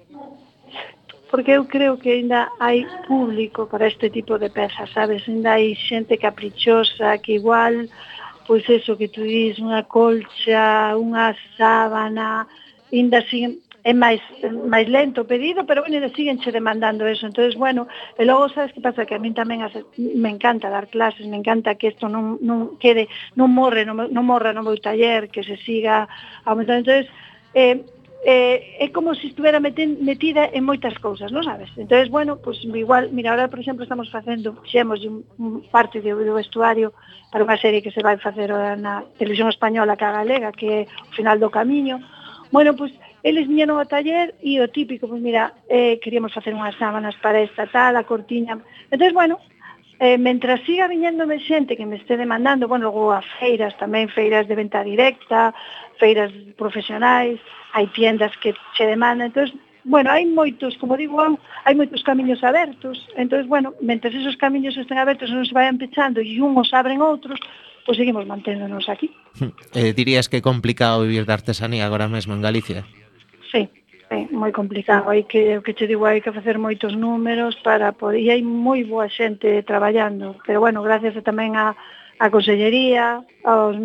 Porque 1.30 1.54
eu 1.54 1.68
creo 1.68 2.00
que 2.00 2.18
ainda 2.18 2.50
hai 2.58 2.82
público 3.06 3.68
para 3.68 3.86
este 3.86 4.08
tipo 4.10 4.40
de 4.40 4.48
pezas, 4.50 4.90
sabes? 4.90 5.22
Ainda 5.28 5.60
hai 5.60 5.76
xente 5.76 6.18
caprichosa 6.18 7.20
que 7.22 7.36
igual 7.38 7.86
eh, 7.86 8.17
pois 8.48 8.64
eso 8.72 8.96
que 8.96 9.12
tú 9.12 9.20
dis, 9.20 9.60
unha 9.60 9.84
colcha, 9.84 10.96
unha 10.96 11.36
sábana, 11.60 12.48
ainda 12.88 13.20
sin 13.28 13.60
é 13.84 13.92
máis 13.92 14.24
máis 14.72 14.88
lento 14.88 15.22
o 15.22 15.28
pedido, 15.28 15.68
pero 15.68 15.84
bueno, 15.84 16.00
siguen 16.16 16.40
che 16.40 16.50
demandando 16.50 17.06
eso. 17.06 17.28
Entonces, 17.28 17.54
bueno, 17.60 17.86
e 18.16 18.24
logo 18.24 18.48
sabes 18.48 18.72
que 18.72 18.80
pasa 18.80 19.04
que 19.04 19.14
a 19.14 19.22
mí 19.22 19.36
tamén 19.36 19.60
hace, 19.60 19.84
me 19.96 20.32
encanta 20.32 20.72
dar 20.72 20.88
clases, 20.88 21.28
me 21.28 21.36
encanta 21.36 21.76
que 21.76 21.92
isto 21.92 22.08
non 22.08 22.40
non 22.40 22.80
quede, 22.80 23.04
non 23.36 23.52
morre, 23.52 23.84
non, 23.84 24.08
non 24.08 24.24
morra 24.24 24.56
no 24.56 24.64
meu 24.64 24.80
taller, 24.80 25.28
que 25.28 25.44
se 25.44 25.60
siga 25.60 26.08
aumentando. 26.48 26.88
Entonces, 26.88 27.06
eh, 27.52 27.84
eh, 28.24 28.76
é 28.80 28.88
como 28.90 29.14
se 29.14 29.28
estuvera 29.28 29.60
meten, 29.60 30.02
metida 30.02 30.50
en 30.50 30.66
moitas 30.66 30.94
cousas, 30.98 31.30
non 31.30 31.46
sabes? 31.46 31.70
Entón, 31.78 32.02
bueno, 32.10 32.42
pues, 32.42 32.58
igual, 32.66 33.10
mira, 33.14 33.30
ahora, 33.30 33.46
por 33.46 33.62
exemplo, 33.62 33.86
estamos 33.86 34.10
facendo, 34.10 34.58
xemos 34.66 35.04
un, 35.06 35.22
un 35.38 35.62
parte 35.70 36.02
do, 36.02 36.18
do 36.18 36.34
vestuario 36.34 36.90
para 37.30 37.46
unha 37.46 37.60
serie 37.60 37.82
que 37.82 37.94
se 37.94 38.02
vai 38.02 38.18
facer 38.18 38.50
na 38.78 39.06
televisión 39.18 39.46
española 39.48 39.94
que 39.94 40.06
a 40.06 40.16
galega, 40.18 40.50
que 40.50 40.66
é 40.66 40.80
o 40.88 41.12
final 41.14 41.38
do 41.38 41.52
camiño. 41.52 42.02
Bueno, 42.50 42.74
pues, 42.74 42.90
eles 43.22 43.46
viñeron 43.46 43.78
ao 43.78 43.86
taller 43.86 44.34
e 44.42 44.58
o 44.58 44.66
típico, 44.66 45.06
pues, 45.06 45.22
mira, 45.22 45.54
eh, 45.70 46.02
queríamos 46.02 46.34
facer 46.34 46.54
unhas 46.54 46.74
sábanas 46.74 47.14
para 47.22 47.38
esta 47.38 47.70
tal, 47.70 47.94
a 47.94 48.02
cortiña. 48.02 48.58
Entón, 48.90 49.14
bueno, 49.14 49.38
Eh, 50.00 50.16
mentras 50.16 50.60
siga 50.62 50.86
viñéndome 50.86 51.42
xente 51.42 51.76
que 51.76 51.84
me 51.84 51.96
este 51.96 52.16
demandando, 52.16 52.68
bueno, 52.68 52.86
logo 52.86 53.10
a 53.10 53.22
feiras 53.42 53.74
tamén, 53.82 54.06
feiras 54.06 54.46
de 54.46 54.54
venta 54.54 54.86
directa, 54.86 55.50
feiras 55.98 56.30
profesionais, 56.54 57.42
hai 57.74 57.90
tiendas 57.90 58.30
que 58.38 58.54
che 58.78 58.86
demandan, 58.86 59.34
entón, 59.34 59.50
bueno, 59.82 60.14
hai 60.14 60.22
moitos, 60.22 60.78
como 60.78 60.94
digo, 60.94 61.18
hai 61.66 61.74
moitos 61.74 62.06
camiños 62.06 62.46
abertos, 62.46 62.94
entón, 63.18 63.42
bueno, 63.50 63.74
mentre 63.82 64.14
esos 64.14 64.38
camiños 64.38 64.78
estén 64.78 65.02
abertos 65.02 65.34
non 65.34 65.42
se 65.42 65.50
vayan 65.50 65.82
pechando 65.82 66.22
e 66.22 66.38
unhos 66.38 66.70
abren 66.70 67.02
outros, 67.02 67.42
pois 67.82 67.98
pues 67.98 67.98
seguimos 67.98 68.22
manténdonos 68.22 68.86
aquí. 68.86 69.10
Eh, 69.74 69.92
dirías 69.98 70.30
que 70.30 70.38
é 70.38 70.44
complicado 70.46 71.02
vivir 71.02 71.26
da 71.26 71.34
artesanía 71.34 71.82
agora 71.82 72.06
mesmo 72.06 72.38
en 72.38 72.42
Galicia? 72.46 72.86
Sí, 73.50 73.66
É 74.10 74.24
moi 74.32 74.52
complicado, 74.52 75.10
hai 75.10 75.28
que, 75.28 75.58
o 75.58 75.62
que 75.62 75.76
che 75.76 75.86
digo, 75.86 76.08
hai 76.08 76.24
que 76.24 76.32
facer 76.32 76.56
moitos 76.56 76.96
números 76.96 77.60
para 77.60 77.92
poder, 77.92 78.24
e 78.24 78.32
hai 78.32 78.40
moi 78.40 78.80
boa 78.84 79.04
xente 79.04 79.60
traballando, 79.68 80.36
pero 80.48 80.64
bueno, 80.64 80.80
gracias 80.80 81.12
tamén 81.20 81.60
a, 81.60 81.76
a 82.16 82.26
Consellería, 82.32 83.20
aos 83.44 83.76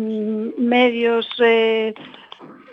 medios 0.56 1.28
eh, 1.44 1.92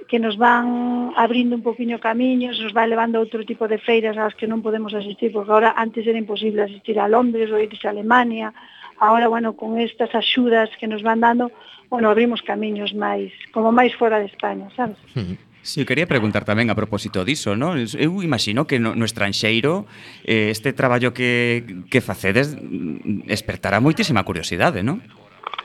que 0.08 0.16
nos 0.16 0.40
van 0.40 1.12
abrindo 1.20 1.60
un 1.60 1.64
poquinho 1.64 2.00
camiños, 2.00 2.56
nos 2.56 2.72
vai 2.72 2.88
levando 2.88 3.20
a 3.20 3.24
outro 3.24 3.44
tipo 3.44 3.68
de 3.68 3.84
feiras 3.84 4.16
ás 4.16 4.32
que 4.32 4.48
non 4.48 4.64
podemos 4.64 4.96
asistir, 4.96 5.36
porque 5.36 5.52
agora 5.52 5.76
antes 5.76 6.08
era 6.08 6.16
imposible 6.16 6.64
asistir 6.64 7.04
a 7.04 7.12
Londres 7.12 7.52
ou 7.52 7.60
irse 7.60 7.84
a 7.84 7.92
Alemania, 7.92 8.56
agora, 8.96 9.28
bueno, 9.28 9.60
con 9.60 9.76
estas 9.76 10.16
axudas 10.16 10.72
que 10.80 10.88
nos 10.88 11.04
van 11.04 11.20
dando, 11.20 11.52
bueno, 11.92 12.08
abrimos 12.08 12.40
camiños 12.48 12.96
máis, 12.96 13.36
como 13.52 13.76
máis 13.76 13.92
fora 14.00 14.24
de 14.24 14.32
España, 14.32 14.72
sabes? 14.72 14.96
Mm 15.20 15.36
-hmm. 15.36 15.51
Sí, 15.62 15.86
quería 15.86 16.10
preguntar 16.10 16.41
tamén 16.41 16.74
a 16.74 16.76
propósito 16.76 17.21
diso, 17.21 17.54
no? 17.54 17.78
Eu 17.78 18.26
imagino 18.26 18.65
que 18.65 18.82
no, 18.82 18.97
no 18.97 19.06
estranxeiro 19.06 19.86
eh, 20.26 20.50
este 20.50 20.74
traballo 20.74 21.13
que, 21.13 21.86
que 21.93 22.02
facedes 22.02 22.58
mm, 22.58 23.30
despertará 23.30 23.78
moitísima 23.78 24.26
curiosidade, 24.26 24.82
non? 24.82 25.06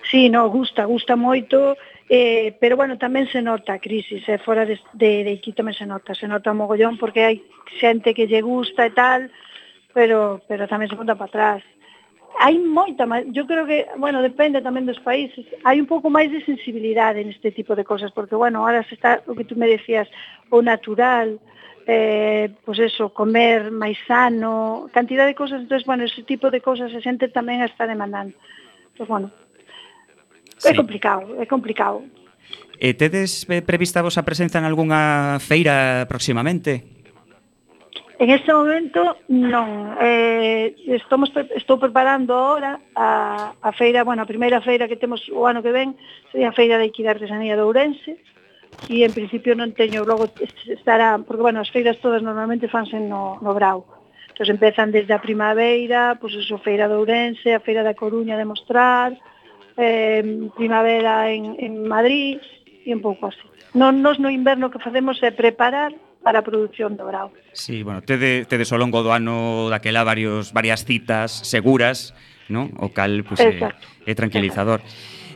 Sí, 0.04 0.28
no, 0.28 0.52
gusta, 0.52 0.84
gusta 0.84 1.16
moito, 1.16 1.80
eh, 2.12 2.54
pero 2.60 2.76
bueno, 2.76 3.00
tamén 3.00 3.26
se 3.32 3.40
nota 3.40 3.74
a 3.74 3.82
crisis, 3.82 4.22
eh, 4.28 4.36
fora 4.36 4.68
de, 4.68 4.76
de, 4.92 5.24
de 5.24 5.32
aquí 5.32 5.56
tamén 5.56 5.72
se 5.72 5.88
nota, 5.88 6.12
se 6.12 6.28
nota 6.28 6.52
mogollón 6.52 7.00
porque 7.00 7.24
hai 7.24 7.36
xente 7.80 8.12
que 8.12 8.28
lle 8.28 8.44
gusta 8.44 8.84
e 8.84 8.92
tal, 8.92 9.32
pero, 9.96 10.44
pero 10.44 10.68
tamén 10.68 10.92
se 10.92 10.94
conta 11.00 11.16
para 11.16 11.56
atrás 11.56 11.60
hai 12.38 12.58
moita 12.58 13.06
máis, 13.06 13.24
eu 13.32 13.46
creo 13.46 13.64
que, 13.64 13.86
bueno, 13.96 14.20
depende 14.20 14.60
tamén 14.60 14.84
dos 14.84 15.00
países, 15.00 15.44
hai 15.64 15.80
un 15.80 15.88
pouco 15.88 16.12
máis 16.12 16.28
de 16.28 16.44
sensibilidade 16.44 17.24
neste 17.24 17.52
tipo 17.52 17.72
de 17.72 17.84
cosas, 17.84 18.12
porque, 18.12 18.36
bueno, 18.36 18.64
ahora 18.64 18.84
se 18.84 18.94
está, 18.96 19.24
o 19.24 19.32
que 19.32 19.48
tú 19.48 19.56
me 19.56 19.68
decías, 19.68 20.08
o 20.52 20.60
natural, 20.60 21.40
eh, 21.86 22.50
pois 22.64 22.78
pues 22.82 22.92
eso, 22.92 23.14
comer 23.14 23.70
máis 23.70 23.96
sano, 24.04 24.90
cantidad 24.92 25.24
de 25.24 25.38
cosas, 25.38 25.62
entonces, 25.62 25.86
bueno, 25.86 26.04
ese 26.04 26.22
tipo 26.24 26.50
de 26.50 26.60
cosas 26.60 26.92
a 26.92 27.00
xente 27.00 27.28
tamén 27.30 27.62
está 27.62 27.86
demandando. 27.86 28.34
Pois, 28.96 29.04
pues, 29.04 29.08
bueno, 29.08 29.28
sí. 30.58 30.68
é 30.68 30.74
complicado, 30.74 31.36
é 31.38 31.46
complicado. 31.46 32.02
E 32.76 32.92
tedes 32.92 33.48
eh, 33.48 33.64
prevista 33.64 34.04
vosa 34.04 34.26
presenza 34.26 34.60
en 34.60 34.68
algunha 34.68 35.38
feira 35.40 36.04
próximamente? 36.10 36.95
En 38.18 38.30
este 38.30 38.52
momento 38.52 39.20
non, 39.28 39.92
eh, 40.00 40.72
estamos, 40.88 41.28
estou 41.52 41.76
preparando 41.76 42.32
ahora 42.32 42.80
a, 42.96 43.52
a 43.60 43.70
feira, 43.76 44.08
bueno, 44.08 44.24
a 44.24 44.30
primeira 44.30 44.64
feira 44.64 44.88
que 44.88 44.96
temos 44.96 45.20
o 45.28 45.44
ano 45.44 45.60
que 45.60 45.68
ven, 45.68 45.92
sería 46.32 46.48
a 46.48 46.56
feira 46.56 46.80
de 46.80 46.88
equidade 46.88 47.20
Artesanía 47.20 47.60
de 47.60 47.64
Ourense, 47.68 48.16
e 48.88 49.04
en 49.04 49.12
principio 49.12 49.52
non 49.52 49.76
teño, 49.76 50.08
logo 50.08 50.32
estará, 50.64 51.20
porque 51.20 51.44
bueno, 51.44 51.60
as 51.60 51.68
feiras 51.68 52.00
todas 52.00 52.24
normalmente 52.24 52.72
fanse 52.72 52.96
no, 52.96 53.36
no 53.44 53.52
Brau, 53.52 53.84
entón 54.32 54.48
empezan 54.48 54.96
desde 54.96 55.12
a 55.12 55.20
primavera, 55.20 56.16
pois 56.16 56.32
pues, 56.32 56.48
a 56.48 56.56
feira 56.64 56.88
de 56.88 56.96
Ourense, 56.96 57.52
a 57.52 57.60
feira 57.60 57.84
da 57.84 57.92
Coruña 57.92 58.40
de 58.40 58.48
Mostrar, 58.48 59.12
eh, 59.76 60.24
primavera 60.56 61.28
en, 61.28 61.52
en 61.60 61.84
Madrid, 61.84 62.40
e 62.80 62.96
un 62.96 63.04
pouco 63.04 63.28
así. 63.28 63.44
Non, 63.76 64.00
nos 64.00 64.16
no 64.16 64.32
inverno 64.32 64.72
que 64.72 64.80
facemos 64.80 65.20
é 65.20 65.28
preparar 65.36 65.92
para 66.26 66.42
a 66.42 66.42
produción 66.42 66.98
do 66.98 67.06
grau. 67.06 67.30
Sí, 67.54 67.86
bueno, 67.86 68.02
tede, 68.02 68.50
tedes 68.50 68.74
ao 68.74 68.82
longo 68.82 69.06
do 69.06 69.14
ano 69.14 69.70
daquela 69.70 70.02
varios, 70.02 70.50
varias 70.50 70.82
citas 70.82 71.30
seguras, 71.46 72.18
¿no? 72.50 72.66
O 72.82 72.90
cal 72.90 73.22
pues, 73.22 73.38
é, 73.38 73.54
é 74.02 74.12
tranquilizador. 74.18 74.82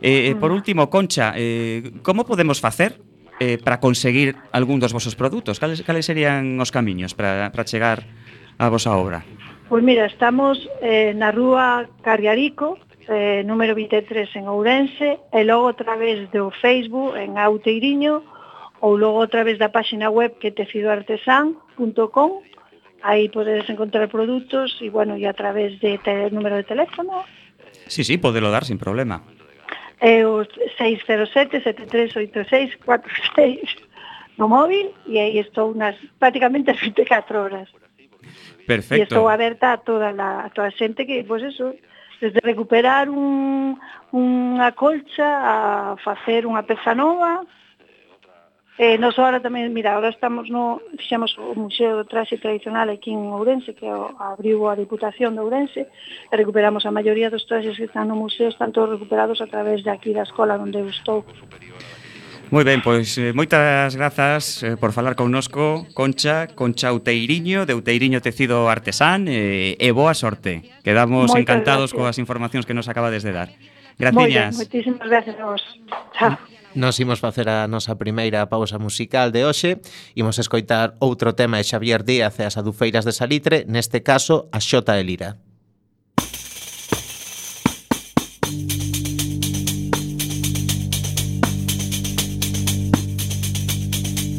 Eh, 0.02 0.34
eh, 0.34 0.34
por 0.34 0.50
último, 0.50 0.90
Concha, 0.90 1.30
eh, 1.38 1.94
como 2.02 2.26
podemos 2.26 2.58
facer 2.58 2.98
eh, 3.38 3.62
para 3.62 3.78
conseguir 3.78 4.34
algún 4.50 4.82
dos 4.82 4.90
vosos 4.90 5.14
produtos? 5.14 5.62
Cales, 5.62 5.86
cales 5.86 6.10
serían 6.10 6.58
os 6.58 6.74
camiños 6.74 7.14
para, 7.14 7.54
para 7.54 7.62
chegar 7.62 8.02
a 8.58 8.66
vosa 8.66 8.90
obra? 8.98 9.22
Pois 9.70 9.78
pues 9.78 9.82
mira, 9.86 10.10
estamos 10.10 10.58
eh, 10.82 11.14
na 11.14 11.30
rúa 11.30 11.86
Carriarico, 12.02 12.82
eh, 13.06 13.46
número 13.46 13.78
23 13.78 14.26
en 14.42 14.50
Ourense, 14.50 15.22
e 15.30 15.46
logo 15.46 15.70
a 15.70 15.78
través 15.78 16.26
do 16.34 16.50
Facebook 16.50 17.14
en 17.14 17.38
Auteiriño, 17.38 18.26
ou 18.80 18.96
logo 18.96 19.22
a 19.22 19.28
través 19.28 19.58
da 19.58 19.68
páxina 19.68 20.10
web 20.10 20.34
que 20.40 20.50
tecidoartesan.com 20.50 22.42
aí 23.02 23.28
podedes 23.28 23.68
encontrar 23.68 24.08
produtos 24.08 24.78
e 24.80 24.90
bueno, 24.90 25.16
e 25.16 25.24
a 25.24 25.32
través 25.32 25.80
de 25.80 25.98
te, 25.98 26.30
número 26.30 26.56
de 26.56 26.64
teléfono 26.64 27.24
Sí, 27.86 28.02
sí, 28.04 28.18
podelo 28.18 28.50
dar 28.50 28.64
sin 28.64 28.78
problema 28.78 29.22
é 30.00 30.26
o 30.26 30.44
607-738646 30.80 33.76
no 34.40 34.48
móvil 34.48 34.96
e 35.06 35.20
aí 35.20 35.38
estou 35.38 35.70
unas 35.72 35.94
prácticamente 36.18 36.70
as 36.70 36.80
24 36.80 37.38
horas. 37.38 37.68
Perfecto. 38.66 38.96
E 38.96 39.02
estou 39.04 39.28
aberta 39.28 39.74
a 39.74 39.76
toda 39.76 40.10
la, 40.12 40.46
a 40.46 40.50
toda 40.50 40.68
a 40.68 40.70
xente 40.72 41.04
que, 41.04 41.22
pois 41.28 41.42
pues 41.42 41.52
eso, 41.52 41.74
desde 42.20 42.40
recuperar 42.40 43.10
un, 43.12 43.76
unha 44.16 44.72
colcha 44.72 45.28
a 45.28 45.96
facer 46.00 46.48
unha 46.48 46.64
peza 46.64 46.96
nova, 46.96 47.44
Eh, 48.80 48.96
nos 48.96 49.12
ahora 49.20 49.44
tamén, 49.44 49.76
mira, 49.76 49.92
ahora 49.92 50.08
estamos 50.08 50.48
no, 50.48 50.80
fixemos 50.96 51.36
o 51.36 51.52
Museo 51.52 52.00
do 52.00 52.08
Traxe 52.08 52.40
Tradicional 52.40 52.88
aquí 52.88 53.12
en 53.12 53.28
Ourense, 53.28 53.76
que 53.76 53.84
o, 53.84 54.16
abriu 54.16 54.72
a 54.72 54.72
Diputación 54.72 55.36
de 55.36 55.44
Ourense, 55.44 55.84
e 55.84 56.32
recuperamos 56.32 56.88
a 56.88 56.90
maioría 56.90 57.28
dos 57.28 57.44
traxes 57.44 57.76
que 57.76 57.84
están 57.84 58.08
no 58.08 58.16
museo, 58.16 58.48
están 58.48 58.72
todos 58.72 58.96
recuperados 58.96 59.44
a 59.44 59.52
través 59.52 59.84
de 59.84 59.92
aquí 59.92 60.16
da 60.16 60.24
escola 60.24 60.56
onde 60.56 60.80
eu 60.80 60.88
estou. 60.88 61.28
Moi 62.48 62.64
ben, 62.64 62.80
pois 62.80 63.20
eh, 63.20 63.36
moitas 63.36 64.00
grazas 64.00 64.64
eh, 64.64 64.80
por 64.80 64.96
falar 64.96 65.12
connosco, 65.12 65.84
Concha, 65.92 66.48
Concha 66.48 66.88
Uteiriño, 66.96 67.68
de 67.68 67.76
Uteiriño 67.76 68.24
Tecido 68.24 68.72
Artesán, 68.72 69.28
eh, 69.28 69.76
e 69.76 69.88
boa 69.92 70.16
sorte. 70.16 70.64
Quedamos 70.80 71.28
moitas 71.28 71.36
encantados 71.36 71.92
gracias. 71.92 72.00
coas 72.00 72.16
informacións 72.16 72.64
que 72.64 72.72
nos 72.72 72.88
acabades 72.88 73.20
de 73.28 73.36
dar. 73.36 73.52
Graciñas. 74.00 74.56
Moi 74.56 74.64
ben, 74.64 74.72
moitísimas 74.72 75.04
gracias 75.04 75.36
a 75.36 75.44
vos. 75.52 75.60
Chao. 76.16 76.59
Nos 76.74 77.00
imos 77.00 77.18
facer 77.18 77.48
a 77.48 77.66
nosa 77.66 77.98
primeira 77.98 78.46
pausa 78.46 78.78
musical 78.78 79.30
de 79.34 79.42
hoxe. 79.44 79.82
Imos 80.14 80.38
escoitar 80.38 80.94
outro 81.02 81.34
tema 81.34 81.58
de 81.58 81.66
Xavier 81.66 82.02
Díaz 82.02 82.38
e 82.38 82.46
as 82.46 82.56
adufeiras 82.56 83.04
de 83.04 83.12
Salitre 83.12 83.66
Neste 83.66 84.00
caso, 84.00 84.46
a 84.52 84.60
Xota 84.60 84.94
de 84.94 85.02
Lira. 85.02 85.30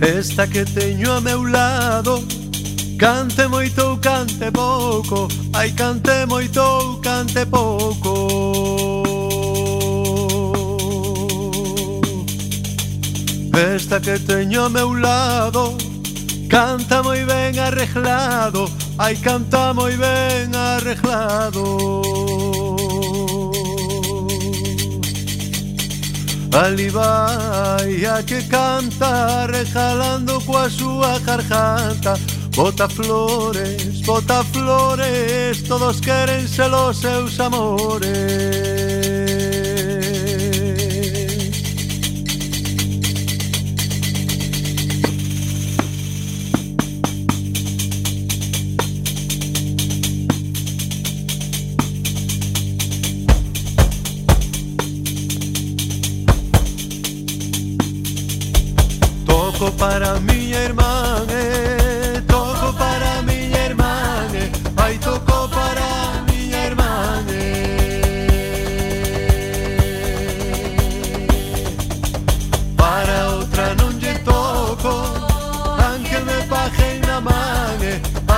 Esta 0.02 0.48
que 0.48 0.66
teño 0.66 1.12
a 1.14 1.22
meu 1.22 1.44
lado 1.44 2.26
Cante 3.02 3.48
moito 3.48 3.82
ou 3.82 3.98
cante 3.98 4.52
pouco. 4.52 5.28
Ai, 5.54 5.72
cante 5.72 6.24
moito 6.28 6.62
ou 6.62 7.02
cante 7.02 7.44
pouco. 7.48 9.01
Esta 13.54 14.00
que 14.00 14.20
teño 14.20 14.66
a 14.66 14.70
meu 14.70 14.94
lado 14.94 15.78
Canta 16.50 17.02
moi 17.04 17.24
ben 17.26 17.60
arreglado 17.60 18.70
Ai, 19.04 19.16
canta 19.16 19.74
moi 19.74 19.98
ben 19.98 20.56
arreglado. 20.56 21.64
Ali 26.54 26.90
vai 26.90 28.06
a 28.06 28.22
que 28.22 28.44
canta 28.44 29.48
rejalando 29.48 30.40
coa 30.42 30.70
súa 30.70 31.18
garganta. 31.20 32.14
Bota 32.56 32.88
flores, 32.88 34.02
bota 34.06 34.44
flores, 34.54 35.64
todos 35.64 36.00
queren 36.00 36.48
ser 36.48 36.72
os 36.72 36.98
seus 36.98 37.40
amores. 37.40 38.81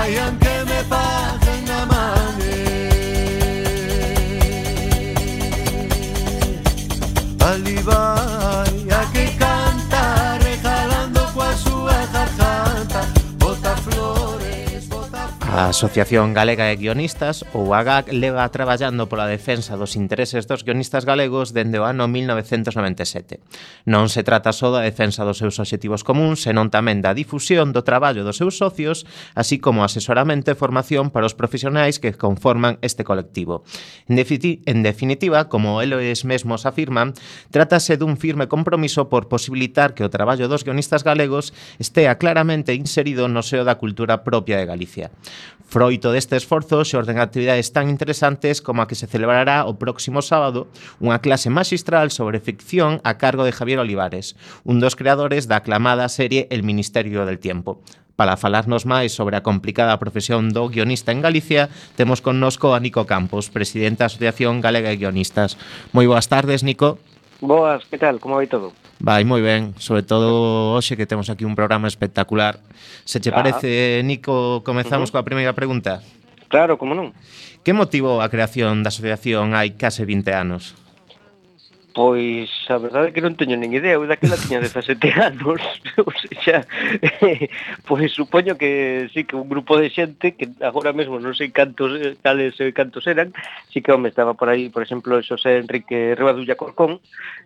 giant 0.03 0.42
A 15.53 15.67
Asociación 15.67 16.33
Galega 16.33 16.65
de 16.65 16.81
Guionistas, 16.81 17.45
ou 17.53 17.77
AGAC, 17.77 18.09
leva 18.09 18.49
traballando 18.49 19.05
pola 19.05 19.29
defensa 19.29 19.77
dos 19.77 19.93
intereses 19.93 20.49
dos 20.49 20.65
guionistas 20.65 21.05
galegos 21.05 21.53
dende 21.53 21.77
o 21.77 21.85
ano 21.85 22.09
1997. 22.09 23.37
Non 23.85 24.09
se 24.09 24.25
trata 24.25 24.49
só 24.49 24.73
da 24.73 24.81
defensa 24.81 25.21
dos 25.21 25.37
seus 25.37 25.61
obxectivos 25.61 26.01
comuns, 26.01 26.41
senón 26.41 26.73
tamén 26.73 27.05
da 27.05 27.13
difusión 27.13 27.69
do 27.69 27.85
traballo 27.85 28.25
dos 28.25 28.41
seus 28.41 28.57
socios, 28.57 29.05
así 29.37 29.61
como 29.61 29.85
asesoramento 29.85 30.49
e 30.49 30.57
formación 30.57 31.13
para 31.13 31.29
os 31.29 31.37
profesionais 31.37 32.01
que 32.01 32.17
conforman 32.17 32.81
este 32.81 33.05
colectivo. 33.05 33.61
En, 34.09 34.17
en 34.17 34.79
definitiva, 34.81 35.53
como 35.53 35.85
eles 35.85 36.25
mesmos 36.25 36.65
afirman, 36.65 37.13
trátase 37.53 37.93
dun 38.01 38.17
firme 38.17 38.49
compromiso 38.49 39.05
por 39.05 39.29
posibilitar 39.29 39.93
que 39.93 40.01
o 40.01 40.09
traballo 40.09 40.49
dos 40.49 40.65
guionistas 40.65 41.05
galegos 41.05 41.53
estea 41.77 42.17
claramente 42.17 42.73
inserido 42.73 43.29
no 43.29 43.45
seo 43.45 43.61
da 43.61 43.77
cultura 43.77 44.25
propia 44.25 44.57
de 44.57 44.65
Galicia. 44.65 45.13
Froito 45.73 46.13
deste 46.13 46.37
esforzo 46.37 46.85
xorden 46.85 47.17
actividades 47.17 47.73
tan 47.73 47.89
interesantes 47.89 48.61
como 48.61 48.85
a 48.85 48.87
que 48.87 48.93
se 48.93 49.09
celebrará 49.09 49.65
o 49.65 49.81
próximo 49.81 50.21
sábado 50.21 50.69
unha 51.01 51.17
clase 51.17 51.49
magistral 51.49 52.13
sobre 52.13 52.37
ficción 52.37 53.01
a 53.01 53.17
cargo 53.17 53.41
de 53.41 53.55
Javier 53.57 53.81
Olivares, 53.81 54.37
un 54.61 54.77
dos 54.77 54.93
creadores 54.93 55.49
da 55.49 55.65
aclamada 55.65 56.05
serie 56.13 56.45
El 56.53 56.61
Ministerio 56.61 57.25
del 57.25 57.41
Tiempo. 57.41 57.81
Para 58.13 58.37
falarnos 58.37 58.85
máis 58.85 59.17
sobre 59.17 59.33
a 59.33 59.41
complicada 59.41 59.97
profesión 59.97 60.53
do 60.53 60.69
guionista 60.69 61.09
en 61.09 61.25
Galicia, 61.25 61.73
temos 61.97 62.21
connosco 62.21 62.77
a 62.77 62.79
Nico 62.79 63.09
Campos, 63.09 63.49
presidente 63.49 64.05
da 64.05 64.13
Asociación 64.13 64.61
Galega 64.61 64.93
de 64.93 65.01
Guionistas. 65.01 65.57
Moi 65.89 66.05
boas 66.05 66.29
tardes, 66.29 66.61
Nico. 66.61 67.01
Boas, 67.41 67.81
que 67.89 67.97
tal? 67.97 68.21
Como 68.21 68.37
vai 68.37 68.45
todo? 68.45 68.69
Vai 69.03 69.27
moi 69.27 69.43
ben, 69.43 69.75
sobre 69.83 69.99
todo 69.99 70.79
hoxe 70.79 70.95
que 70.95 71.03
temos 71.03 71.27
aquí 71.27 71.43
un 71.43 71.59
programa 71.59 71.91
espectacular. 71.91 72.63
Se 73.03 73.19
che 73.19 73.35
ah. 73.35 73.43
parece, 73.43 73.99
Nico, 74.07 74.63
comezamos 74.63 75.11
uh 75.11 75.19
-huh. 75.19 75.19
coa 75.19 75.27
primeira 75.27 75.51
pregunta? 75.51 75.99
Claro, 76.47 76.79
como 76.79 76.95
non. 76.95 77.11
Que 77.67 77.75
motivou 77.75 78.23
a 78.23 78.31
creación 78.31 78.79
da 78.79 78.87
asociación 78.87 79.59
hai 79.59 79.75
case 79.75 80.07
20 80.07 80.31
anos? 80.31 80.79
Pois 81.93 82.49
a 82.69 82.81
verdade 82.81 83.09
é 83.09 83.13
que 83.13 83.21
non 83.21 83.37
teño 83.37 83.53
nin 83.53 83.69
idea, 83.69 84.01
eu 84.01 84.09
daquela 84.09 84.33
tiña 84.33 84.57
17 84.57 84.97
anos, 85.13 85.61
ou 86.01 86.09
seja, 86.17 86.65
pois 87.87 88.09
supoño 88.09 88.57
que 88.57 89.13
sí 89.13 89.29
que 89.29 89.37
un 89.37 89.45
grupo 89.45 89.77
de 89.77 89.93
xente 89.93 90.33
que 90.33 90.49
agora 90.65 90.89
mesmo 90.89 91.21
non 91.21 91.37
sei 91.37 91.53
cantos 91.53 91.93
eh, 91.93 92.17
tales 92.17 92.57
e 92.57 92.65
eh, 92.65 92.73
cantos 92.73 93.05
eran, 93.05 93.29
sí 93.69 93.85
que 93.85 93.93
home 93.93 94.09
estaba 94.09 94.33
por 94.33 94.49
aí, 94.49 94.73
por 94.73 94.81
exemplo, 94.81 95.21
Xosé 95.21 95.61
Enrique 95.61 96.17
Rebadulla 96.17 96.57
Corcón, 96.57 96.97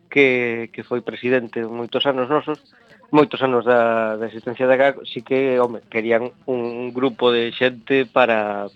que, 0.08 0.72
que 0.72 0.88
foi 0.88 1.04
presidente 1.04 1.68
moitos 1.68 2.08
anos 2.08 2.32
nosos, 2.32 2.64
moitos 3.12 3.44
anos 3.44 3.68
da, 3.68 4.16
da 4.16 4.32
existencia 4.32 4.64
da 4.64 4.80
GAC, 4.80 5.04
sí 5.04 5.28
que, 5.28 5.60
home, 5.60 5.84
querían 5.92 6.32
un 6.48 6.96
grupo 6.96 7.36
de 7.36 7.52
xente 7.52 8.08
para 8.08 8.72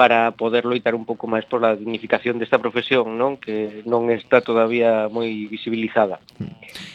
para 0.00 0.30
poder 0.30 0.64
loitar 0.64 0.96
un 0.96 1.04
pouco 1.04 1.28
máis 1.28 1.44
pola 1.44 1.76
dignificación 1.76 2.40
desta 2.40 2.56
profesión, 2.56 3.20
non 3.20 3.36
que 3.36 3.84
non 3.84 4.08
está 4.08 4.40
todavía 4.40 5.12
moi 5.12 5.28
visibilizada. 5.44 6.24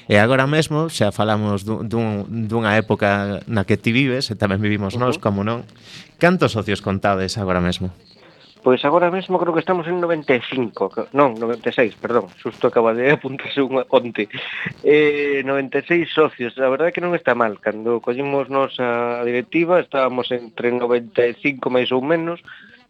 E 0.10 0.18
agora 0.18 0.50
mesmo, 0.50 0.90
xa 0.90 1.14
falamos 1.14 1.70
dun, 1.70 1.86
dun, 1.86 2.26
dunha 2.50 2.74
época 2.82 3.46
na 3.46 3.62
que 3.62 3.78
ti 3.78 3.94
vives, 3.94 4.34
e 4.34 4.36
tamén 4.36 4.58
vivimos 4.58 4.98
nós, 4.98 5.16
uh 5.16 5.22
-huh. 5.22 5.26
como 5.30 5.46
non, 5.46 5.70
cantos 6.18 6.58
socios 6.58 6.82
contades 6.82 7.38
agora 7.38 7.62
mesmo? 7.62 7.94
Pois 8.66 8.82
agora 8.82 9.14
mesmo 9.14 9.38
creo 9.38 9.54
que 9.54 9.62
estamos 9.62 9.86
en 9.86 10.02
95, 10.02 11.14
non, 11.14 11.38
96, 11.38 12.02
perdón, 12.02 12.34
susto 12.42 12.74
acaba 12.74 12.98
de 12.98 13.14
apuntarse 13.14 13.62
unha 13.62 13.86
onte. 13.86 14.26
Eh, 14.82 15.46
96 15.46 16.10
socios, 16.10 16.58
a 16.58 16.74
verdade 16.74 16.90
que 16.90 17.06
non 17.06 17.14
está 17.14 17.38
mal, 17.38 17.62
cando 17.62 18.02
collimos 18.02 18.50
nos 18.50 18.82
a 18.82 19.22
directiva 19.22 19.78
estábamos 19.78 20.34
entre 20.34 20.74
95 20.74 21.70
máis 21.70 21.94
ou 21.94 22.02
menos, 22.02 22.42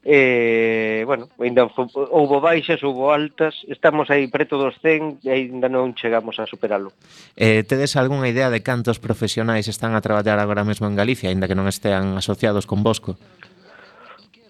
eh, 0.06 1.04
bueno, 1.06 1.30
ainda 1.42 1.66
houbo 1.66 2.38
baixas, 2.38 2.86
houbo 2.86 3.10
altas, 3.10 3.58
estamos 3.66 4.14
aí 4.14 4.30
preto 4.30 4.62
dos 4.62 4.78
100 4.78 5.26
e 5.26 5.34
ainda 5.34 5.66
non 5.66 5.98
chegamos 5.98 6.38
a 6.38 6.46
superalo. 6.46 6.94
Eh, 7.34 7.66
tedes 7.66 7.98
algunha 7.98 8.30
idea 8.30 8.54
de 8.54 8.62
cantos 8.62 9.02
profesionais 9.02 9.66
están 9.66 9.98
a 9.98 10.06
traballar 10.06 10.38
agora 10.38 10.62
mesmo 10.62 10.86
en 10.86 10.94
Galicia, 10.94 11.34
aínda 11.34 11.50
que 11.50 11.58
non 11.58 11.66
estean 11.66 12.14
asociados 12.22 12.70
con 12.70 12.86
Bosco? 12.86 13.18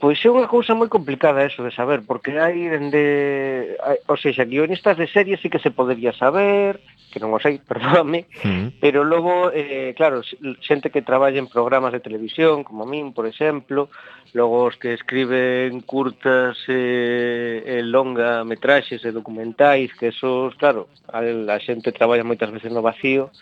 Pois 0.05 0.21
é 0.21 0.29
unha 0.29 0.45
cousa 0.45 0.77
moi 0.77 0.85
complicada 0.85 1.49
eso 1.49 1.65
de 1.65 1.73
saber, 1.73 2.05
porque 2.05 2.37
hai 2.37 2.69
dende... 2.69 3.73
Hai, 3.81 3.97
o 4.05 4.13
sea, 4.13 4.45
guionistas 4.45 5.01
de 5.01 5.09
series 5.09 5.41
sí 5.41 5.49
que 5.49 5.57
se 5.57 5.73
podería 5.73 6.13
saber, 6.13 6.77
que 7.09 7.17
non 7.17 7.33
os 7.33 7.41
hai, 7.49 7.57
perdóname, 7.57 8.29
mm. 8.45 8.77
pero 8.77 9.01
logo, 9.01 9.49
eh, 9.49 9.97
claro, 9.97 10.21
xente 10.61 10.93
que 10.93 11.01
traballa 11.01 11.41
en 11.41 11.49
programas 11.49 11.89
de 11.89 12.05
televisión, 12.05 12.61
como 12.61 12.85
a 12.85 12.91
min, 12.93 13.17
por 13.17 13.25
exemplo, 13.25 13.89
logo 14.37 14.69
os 14.69 14.77
que 14.77 14.93
escriben 14.93 15.81
curtas 15.81 16.53
eh, 16.69 17.65
e 17.65 17.81
longa 17.81 18.45
metraxes 18.45 19.01
e 19.01 19.09
documentais, 19.09 19.89
que 19.97 20.13
esos, 20.13 20.53
claro, 20.61 20.85
a, 21.09 21.25
a 21.25 21.57
xente 21.57 21.89
traballa 21.89 22.21
moitas 22.21 22.53
veces 22.53 22.69
no 22.69 22.85
vacío, 22.85 23.33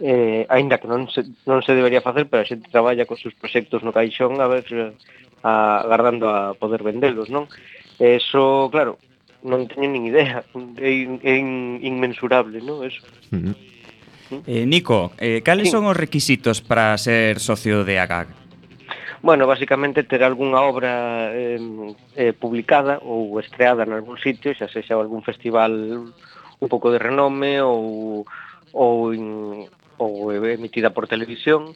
eh, 0.00 0.46
aínda 0.48 0.78
que 0.78 0.88
non 0.88 1.06
se, 1.10 1.22
non 1.46 1.62
se 1.62 1.76
debería 1.76 2.02
facer, 2.02 2.26
pero 2.26 2.42
a 2.42 2.48
xente 2.48 2.72
traballa 2.72 3.06
cos 3.06 3.22
seus 3.22 3.36
proxectos 3.36 3.82
no 3.86 3.94
caixón 3.94 4.40
a 4.42 4.46
ver 4.50 4.66
a, 5.44 5.84
agardando 5.86 6.30
a 6.30 6.54
poder 6.58 6.82
vendelos, 6.82 7.30
non? 7.30 7.46
Eso, 8.00 8.72
claro, 8.74 8.98
non 9.46 9.70
teño 9.70 9.92
nin 9.92 10.10
idea, 10.10 10.42
é, 10.80 10.90
in, 10.90 11.20
é 11.22 11.38
in, 11.38 11.78
inmensurable, 11.84 12.58
non? 12.64 12.82
Eso. 12.82 13.04
Uh 13.30 13.52
-huh. 13.52 13.56
¿Mm? 14.34 14.42
Eh, 14.48 14.64
Nico, 14.66 15.12
eh, 15.20 15.44
cales 15.44 15.68
sí. 15.68 15.76
son 15.76 15.84
os 15.84 15.96
requisitos 15.96 16.64
para 16.64 16.96
ser 16.96 17.38
socio 17.38 17.84
de 17.84 18.00
AGAG? 18.00 18.44
bueno, 19.24 19.46
basicamente 19.46 20.04
ter 20.04 20.22
algunha 20.22 20.60
obra 20.60 21.32
eh, 21.32 21.58
eh, 22.14 22.34
publicada 22.36 23.00
ou 23.00 23.40
estreada 23.40 23.88
en 23.88 23.96
algún 23.96 24.20
sitio, 24.20 24.52
xa 24.52 24.68
sexa 24.68 25.00
algún 25.00 25.24
festival 25.24 25.72
un 26.60 26.68
pouco 26.68 26.92
de 26.92 27.00
renome 27.00 27.64
ou 27.64 28.28
ou 28.76 29.16
in, 29.16 29.64
ou 29.98 30.32
emitida 30.32 30.90
por 30.90 31.06
televisión 31.06 31.74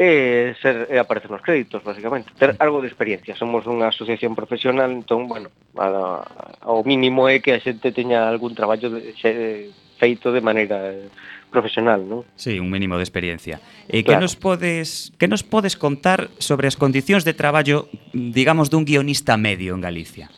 e 0.00 0.56
ser 0.64 0.88
e 0.88 0.96
aparecer 0.96 1.28
nos 1.28 1.44
créditos, 1.44 1.84
basicamente. 1.84 2.32
Ter 2.40 2.56
algo 2.56 2.80
de 2.80 2.88
experiencia. 2.88 3.36
Somos 3.36 3.68
unha 3.68 3.92
asociación 3.92 4.32
profesional, 4.32 4.88
entón, 4.88 5.28
bueno, 5.28 5.52
a, 5.76 6.24
ao 6.64 6.80
mínimo 6.88 7.28
é 7.28 7.44
que 7.44 7.52
a 7.52 7.60
xente 7.60 7.92
teña 7.92 8.24
algún 8.24 8.56
traballo 8.56 8.88
de, 8.88 9.12
xe, 9.12 9.68
feito 10.00 10.32
de 10.32 10.40
maneira 10.40 10.88
eh, 10.88 11.12
profesional, 11.52 12.00
non? 12.00 12.24
Sí, 12.32 12.56
un 12.56 12.72
mínimo 12.72 12.96
de 12.96 13.04
experiencia. 13.04 13.60
E 13.92 14.00
claro. 14.00 14.08
que 14.08 14.16
nos 14.24 14.40
podes 14.40 15.12
que 15.20 15.28
nos 15.28 15.44
podes 15.44 15.76
contar 15.76 16.32
sobre 16.40 16.64
as 16.64 16.80
condicións 16.80 17.28
de 17.28 17.36
traballo, 17.36 17.92
digamos, 18.16 18.72
dun 18.72 18.88
guionista 18.88 19.36
medio 19.36 19.76
en 19.76 19.84
Galicia? 19.84 20.32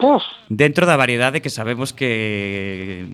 Pues, 0.00 0.24
Dentro 0.48 0.88
da 0.88 0.96
variedade 0.96 1.44
que 1.44 1.52
sabemos 1.52 1.92
que 1.92 3.04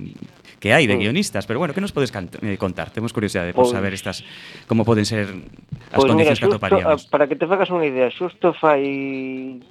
que 0.58 0.74
hai 0.74 0.90
de 0.90 0.98
pois. 0.98 1.06
guionistas, 1.06 1.46
pero 1.46 1.58
bueno, 1.62 1.74
que 1.74 1.80
nos 1.80 1.94
podes 1.94 2.10
eh, 2.10 2.58
contar? 2.58 2.90
Temos 2.90 3.14
curiosidade 3.14 3.54
por 3.54 3.70
pues, 3.70 3.74
saber 3.74 3.94
estas 3.94 4.26
como 4.66 4.84
poden 4.84 5.06
ser 5.06 5.30
as 5.30 6.02
pois 6.02 6.04
pues 6.04 6.10
condicións 6.10 6.38
mira, 6.38 6.50
xusto, 6.50 6.58
que 6.58 6.66
atoparíamos. 6.66 7.06
Ah, 7.06 7.10
para 7.10 7.24
que 7.30 7.36
te 7.38 7.46
fagas 7.46 7.70
unha 7.70 7.86
idea, 7.86 8.10
xusto 8.10 8.52
fai 8.58 9.62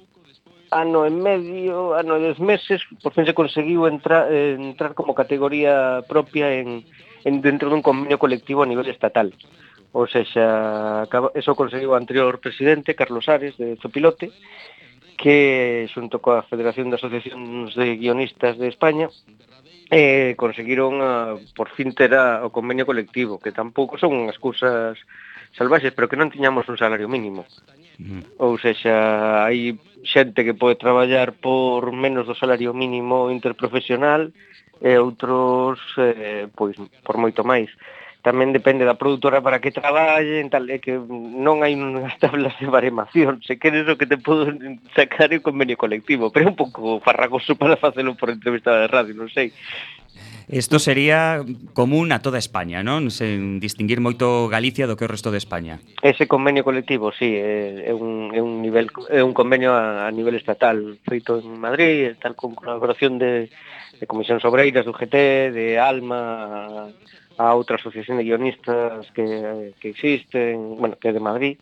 ano 0.70 1.08
e 1.08 1.12
medio, 1.12 1.96
ano 1.96 2.16
e 2.16 2.32
dez 2.32 2.38
meses, 2.40 2.84
por 3.00 3.12
fin 3.12 3.24
se 3.24 3.36
conseguiu 3.36 3.88
entrar, 3.88 4.28
entrar 4.32 4.92
como 4.92 5.16
categoría 5.16 6.04
propia 6.04 6.52
en, 6.56 6.84
en 7.24 7.34
dentro 7.40 7.68
dun 7.68 7.84
convenio 7.84 8.20
colectivo 8.20 8.64
a 8.64 8.70
nivel 8.70 8.88
estatal. 8.88 9.32
O 9.92 10.04
sea, 10.06 11.08
eso 11.32 11.56
conseguiu 11.56 11.96
o 11.96 11.98
anterior 12.00 12.36
presidente, 12.40 12.92
Carlos 12.92 13.28
Ares, 13.28 13.56
de 13.56 13.80
Zopilote, 13.80 14.28
que 15.16 15.88
xunto 15.90 16.20
coa 16.20 16.44
Federación 16.44 16.92
de 16.92 17.00
Asociacións 17.00 17.74
de 17.74 17.96
Guionistas 17.96 18.60
de 18.60 18.68
España 18.68 19.08
eh, 19.90 20.34
conseguiron 20.36 21.00
a, 21.00 21.36
por 21.56 21.72
fin 21.72 21.96
ter 21.96 22.14
a, 22.14 22.44
o 22.44 22.52
convenio 22.52 22.84
colectivo, 22.84 23.40
que 23.40 23.52
tampouco 23.52 23.96
son 23.96 24.12
unhas 24.12 24.36
cousas 24.36 25.00
salvaxes, 25.56 25.96
pero 25.96 26.08
que 26.08 26.20
non 26.20 26.28
tiñamos 26.28 26.68
un 26.68 26.76
salario 26.76 27.08
mínimo. 27.08 27.48
Mm. 27.98 28.38
Ou 28.38 28.60
sexa, 28.60 29.42
hai 29.48 29.74
xente 30.04 30.44
que 30.44 30.54
pode 30.54 30.78
traballar 30.78 31.34
por 31.34 31.90
menos 31.90 32.28
do 32.28 32.36
salario 32.36 32.70
mínimo 32.76 33.32
interprofesional 33.32 34.30
e 34.78 34.94
outros 35.00 35.80
eh, 35.98 36.46
pois 36.54 36.76
por 37.02 37.16
moito 37.18 37.42
máis 37.42 37.72
tamén 38.22 38.50
depende 38.50 38.82
da 38.82 38.98
produtora 38.98 39.38
para 39.38 39.62
que 39.62 39.70
traballen, 39.70 40.50
tal, 40.50 40.66
é 40.66 40.82
que 40.82 40.98
non 40.98 41.62
hai 41.62 41.78
unhas 41.78 42.18
tablas 42.22 42.54
de 42.58 42.66
baremación, 42.66 43.38
se 43.46 43.58
queres 43.62 43.86
o 43.86 43.94
que 43.94 44.10
te 44.10 44.18
podo 44.18 44.50
sacar 44.98 45.30
o 45.30 45.44
convenio 45.44 45.78
colectivo, 45.78 46.34
pero 46.34 46.46
é 46.46 46.50
un 46.50 46.58
pouco 46.58 46.98
farragoso 46.98 47.54
para 47.54 47.78
facelo 47.78 48.18
por 48.18 48.30
entrevista 48.30 48.74
de 48.74 48.90
radio, 48.90 49.14
non 49.14 49.30
sei. 49.30 49.54
Isto 50.48 50.78
sería 50.78 51.44
común 51.74 52.10
a 52.10 52.24
toda 52.24 52.40
España, 52.40 52.80
non? 52.80 53.12
Sen 53.12 53.60
distinguir 53.60 54.00
moito 54.00 54.48
Galicia 54.48 54.88
do 54.88 54.96
que 54.96 55.04
o 55.04 55.12
resto 55.12 55.28
de 55.28 55.36
España. 55.36 55.76
Ese 56.00 56.24
convenio 56.24 56.64
colectivo, 56.64 57.12
sí, 57.12 57.36
é 57.36 57.92
un, 57.92 58.32
é 58.32 58.40
un, 58.40 58.64
nivel, 58.64 58.88
é 59.12 59.20
un 59.20 59.36
convenio 59.36 59.76
a, 59.76 60.08
a 60.08 60.10
nivel 60.10 60.40
estatal 60.40 60.96
feito 61.04 61.44
en 61.44 61.60
Madrid, 61.60 62.16
tal 62.16 62.32
con 62.32 62.56
colaboración 62.56 63.20
de, 63.20 63.52
de 64.00 64.04
Comisión 64.08 64.40
Sobreiras, 64.40 64.88
do 64.88 64.96
GT, 64.96 65.52
de 65.52 65.76
ALMA, 65.76 66.88
a 67.38 67.54
outra 67.54 67.78
asociación 67.78 68.18
de 68.18 68.26
guionistas 68.26 69.06
que, 69.14 69.72
que 69.78 69.88
existen, 69.94 70.76
bueno, 70.76 70.98
que 70.98 71.08
é 71.08 71.12
de 71.14 71.22
Madrid, 71.22 71.56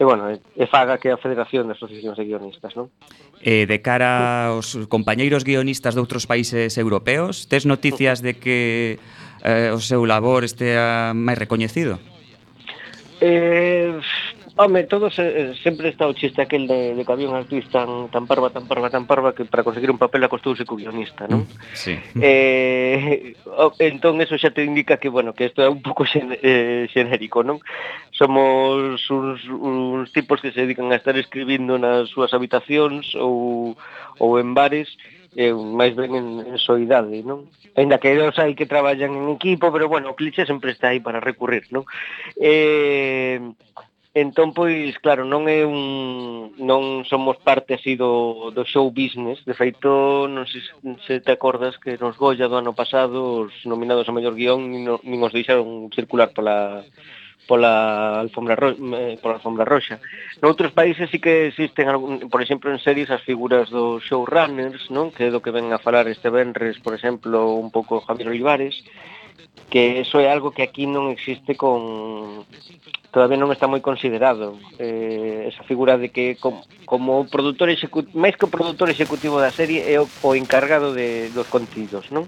e 0.00 0.04
bueno, 0.08 0.32
e 0.32 0.64
faga 0.64 0.96
que 0.96 1.12
a 1.12 1.20
Federación 1.20 1.68
de 1.68 1.76
Asociacións 1.76 2.16
de 2.16 2.24
Guionistas, 2.24 2.72
non? 2.72 2.88
Eh, 3.44 3.68
de 3.68 3.84
cara 3.84 4.48
aos 4.48 4.72
compañeiros 4.88 5.44
guionistas 5.44 5.92
de 5.92 6.00
outros 6.00 6.24
países 6.24 6.80
europeos, 6.80 7.44
tes 7.52 7.68
noticias 7.68 8.24
de 8.24 8.40
que 8.40 8.96
eh, 9.44 9.76
o 9.76 9.80
seu 9.84 10.08
labor 10.08 10.48
estea 10.48 11.12
máis 11.12 11.36
recoñecido? 11.36 12.00
Eh, 13.20 13.92
Home, 14.62 14.84
todos 14.84 15.18
eh, 15.18 15.54
sempre 15.64 15.88
está 15.88 16.06
o 16.06 16.12
chiste 16.12 16.42
aquel 16.42 16.68
de, 16.68 16.94
de 16.94 17.00
que 17.00 17.12
había 17.16 17.32
unha 17.32 17.40
actriz 17.40 17.64
tan, 17.72 18.12
tan 18.12 18.28
parva, 18.28 18.52
tan 18.52 18.68
parva, 18.68 18.92
tan 18.92 19.08
parva 19.08 19.32
que 19.32 19.48
para 19.48 19.64
conseguir 19.64 19.88
un 19.88 19.96
papel 19.96 20.20
acostouse 20.20 20.68
co 20.68 20.76
guionista, 20.76 21.24
non? 21.24 21.48
Sí. 21.72 21.96
Eh, 22.20 23.32
entón, 23.80 24.20
eso 24.20 24.36
xa 24.36 24.52
te 24.52 24.60
indica 24.60 25.00
que, 25.00 25.08
bueno, 25.08 25.32
que 25.32 25.48
isto 25.48 25.64
é 25.64 25.68
un 25.72 25.80
pouco 25.80 26.04
xen, 26.12 26.36
eh, 26.44 26.84
xenérico, 26.92 27.40
non? 27.40 27.64
Somos 28.12 29.00
uns, 29.08 29.48
uns 29.48 30.12
tipos 30.12 30.44
que 30.44 30.52
se 30.52 30.68
dedican 30.68 30.92
a 30.92 31.00
estar 31.00 31.16
escribindo 31.16 31.80
nas 31.80 32.12
súas 32.12 32.36
habitacións 32.36 33.16
ou, 33.16 33.80
ou 34.20 34.30
en 34.36 34.52
bares 34.52 34.92
eh, 35.40 35.56
máis 35.56 35.96
ben 35.96 36.12
en, 36.12 36.26
en 36.44 36.60
soidade, 36.60 37.24
non? 37.24 37.48
Ainda 37.80 37.96
que 37.96 38.12
dos 38.12 38.36
hai 38.36 38.52
que 38.52 38.68
traballan 38.68 39.16
en 39.16 39.32
equipo, 39.32 39.72
pero 39.72 39.88
bueno, 39.88 40.12
o 40.12 40.18
cliché 40.20 40.44
sempre 40.44 40.76
está 40.76 40.92
aí 40.92 41.00
para 41.00 41.16
recurrir, 41.16 41.64
non? 41.72 41.88
Eh, 42.36 43.40
Entón, 44.12 44.50
pois, 44.58 44.98
claro, 44.98 45.22
non 45.22 45.46
é 45.46 45.62
un... 45.62 46.50
non 46.58 47.06
somos 47.06 47.38
parte 47.38 47.78
así 47.78 47.94
do, 47.94 48.50
do 48.50 48.66
show 48.66 48.90
business. 48.90 49.38
De 49.46 49.54
feito, 49.54 50.26
non 50.26 50.50
sei 50.50 50.66
se 51.06 51.22
te 51.22 51.30
acordas 51.30 51.78
que 51.78 51.94
nos 51.94 52.18
Goya 52.18 52.50
do 52.50 52.58
ano 52.58 52.74
pasado 52.74 53.46
os 53.46 53.54
nominados 53.62 54.10
ao 54.10 54.16
mellor 54.18 54.34
guión 54.34 54.66
nin, 54.66 54.82
nin 55.06 55.20
os 55.22 55.30
deixaron 55.30 55.94
circular 55.94 56.34
pola 56.34 56.82
pola 57.46 58.18
alfombra 58.18 58.54
ro 58.54 58.74
eh, 58.74 59.14
pola 59.22 59.38
alfombra 59.38 59.62
roxa. 59.62 60.02
Noutros 60.42 60.74
países 60.74 61.10
sí 61.10 61.22
que 61.22 61.46
existen, 61.50 61.86
algún, 61.86 62.26
por 62.30 62.42
exemplo, 62.42 62.70
en 62.70 62.82
series 62.82 63.14
as 63.14 63.22
figuras 63.22 63.70
dos 63.70 64.02
showrunners, 64.06 64.90
non? 64.90 65.14
Que 65.14 65.30
é 65.30 65.34
do 65.34 65.38
que 65.38 65.54
ven 65.54 65.70
a 65.70 65.78
falar 65.78 66.10
este 66.10 66.34
Benres, 66.34 66.82
por 66.82 66.98
exemplo, 66.98 67.58
un 67.58 67.70
pouco 67.70 68.02
Javier 68.02 68.30
Olivares, 68.30 68.74
que 69.70 70.00
eso 70.00 70.18
é 70.18 70.26
algo 70.28 70.50
que 70.50 70.66
aquí 70.66 70.84
non 70.84 71.14
existe 71.14 71.54
con 71.54 72.42
todavía 73.14 73.38
non 73.38 73.54
está 73.54 73.70
moi 73.70 73.78
considerado 73.78 74.58
eh, 74.78 75.46
esa 75.50 75.62
figura 75.62 75.98
de 75.98 76.10
que 76.10 76.38
com, 76.38 76.62
como 76.86 77.26
produtor 77.30 77.70
executivo 77.70 78.18
máis 78.18 78.34
que 78.34 78.46
o 78.46 78.52
produtor 78.52 78.90
executivo 78.90 79.38
da 79.38 79.54
serie 79.54 79.86
é 79.86 80.02
o, 80.02 80.10
o 80.26 80.34
encargado 80.34 80.90
de, 80.94 81.30
dos 81.30 81.46
contidos 81.46 82.10
non? 82.10 82.26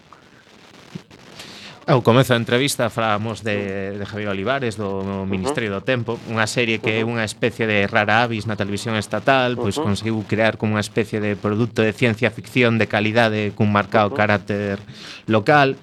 Ao 1.82 1.98
comezo 1.98 2.30
da 2.30 2.38
entrevista 2.38 2.94
falamos 2.94 3.42
de, 3.42 3.98
de 3.98 4.04
Javier 4.06 4.30
Olivares 4.30 4.78
do 4.78 5.02
Ministerio 5.26 5.74
uh 5.74 5.82
-huh. 5.82 5.82
do 5.82 5.86
Tempo 5.86 6.10
unha 6.30 6.46
serie 6.46 6.78
que 6.78 6.94
é 6.94 7.02
uh 7.02 7.10
-huh. 7.10 7.18
unha 7.18 7.26
especie 7.26 7.66
de 7.66 7.90
rara 7.90 8.22
avis 8.22 8.46
na 8.46 8.54
televisión 8.54 8.94
estatal 8.94 9.58
pois 9.58 9.74
uh 9.74 9.82
-huh. 9.82 9.86
conseguiu 9.90 10.22
crear 10.30 10.62
como 10.62 10.78
unha 10.78 10.84
especie 10.86 11.18
de 11.18 11.34
produto 11.34 11.82
de 11.82 11.90
ciencia 11.90 12.30
ficción 12.30 12.78
de 12.78 12.86
calidade 12.86 13.50
cun 13.58 13.74
marcado 13.74 14.10
uh 14.10 14.14
-huh. 14.14 14.22
carácter 14.22 14.78
local 15.26 15.74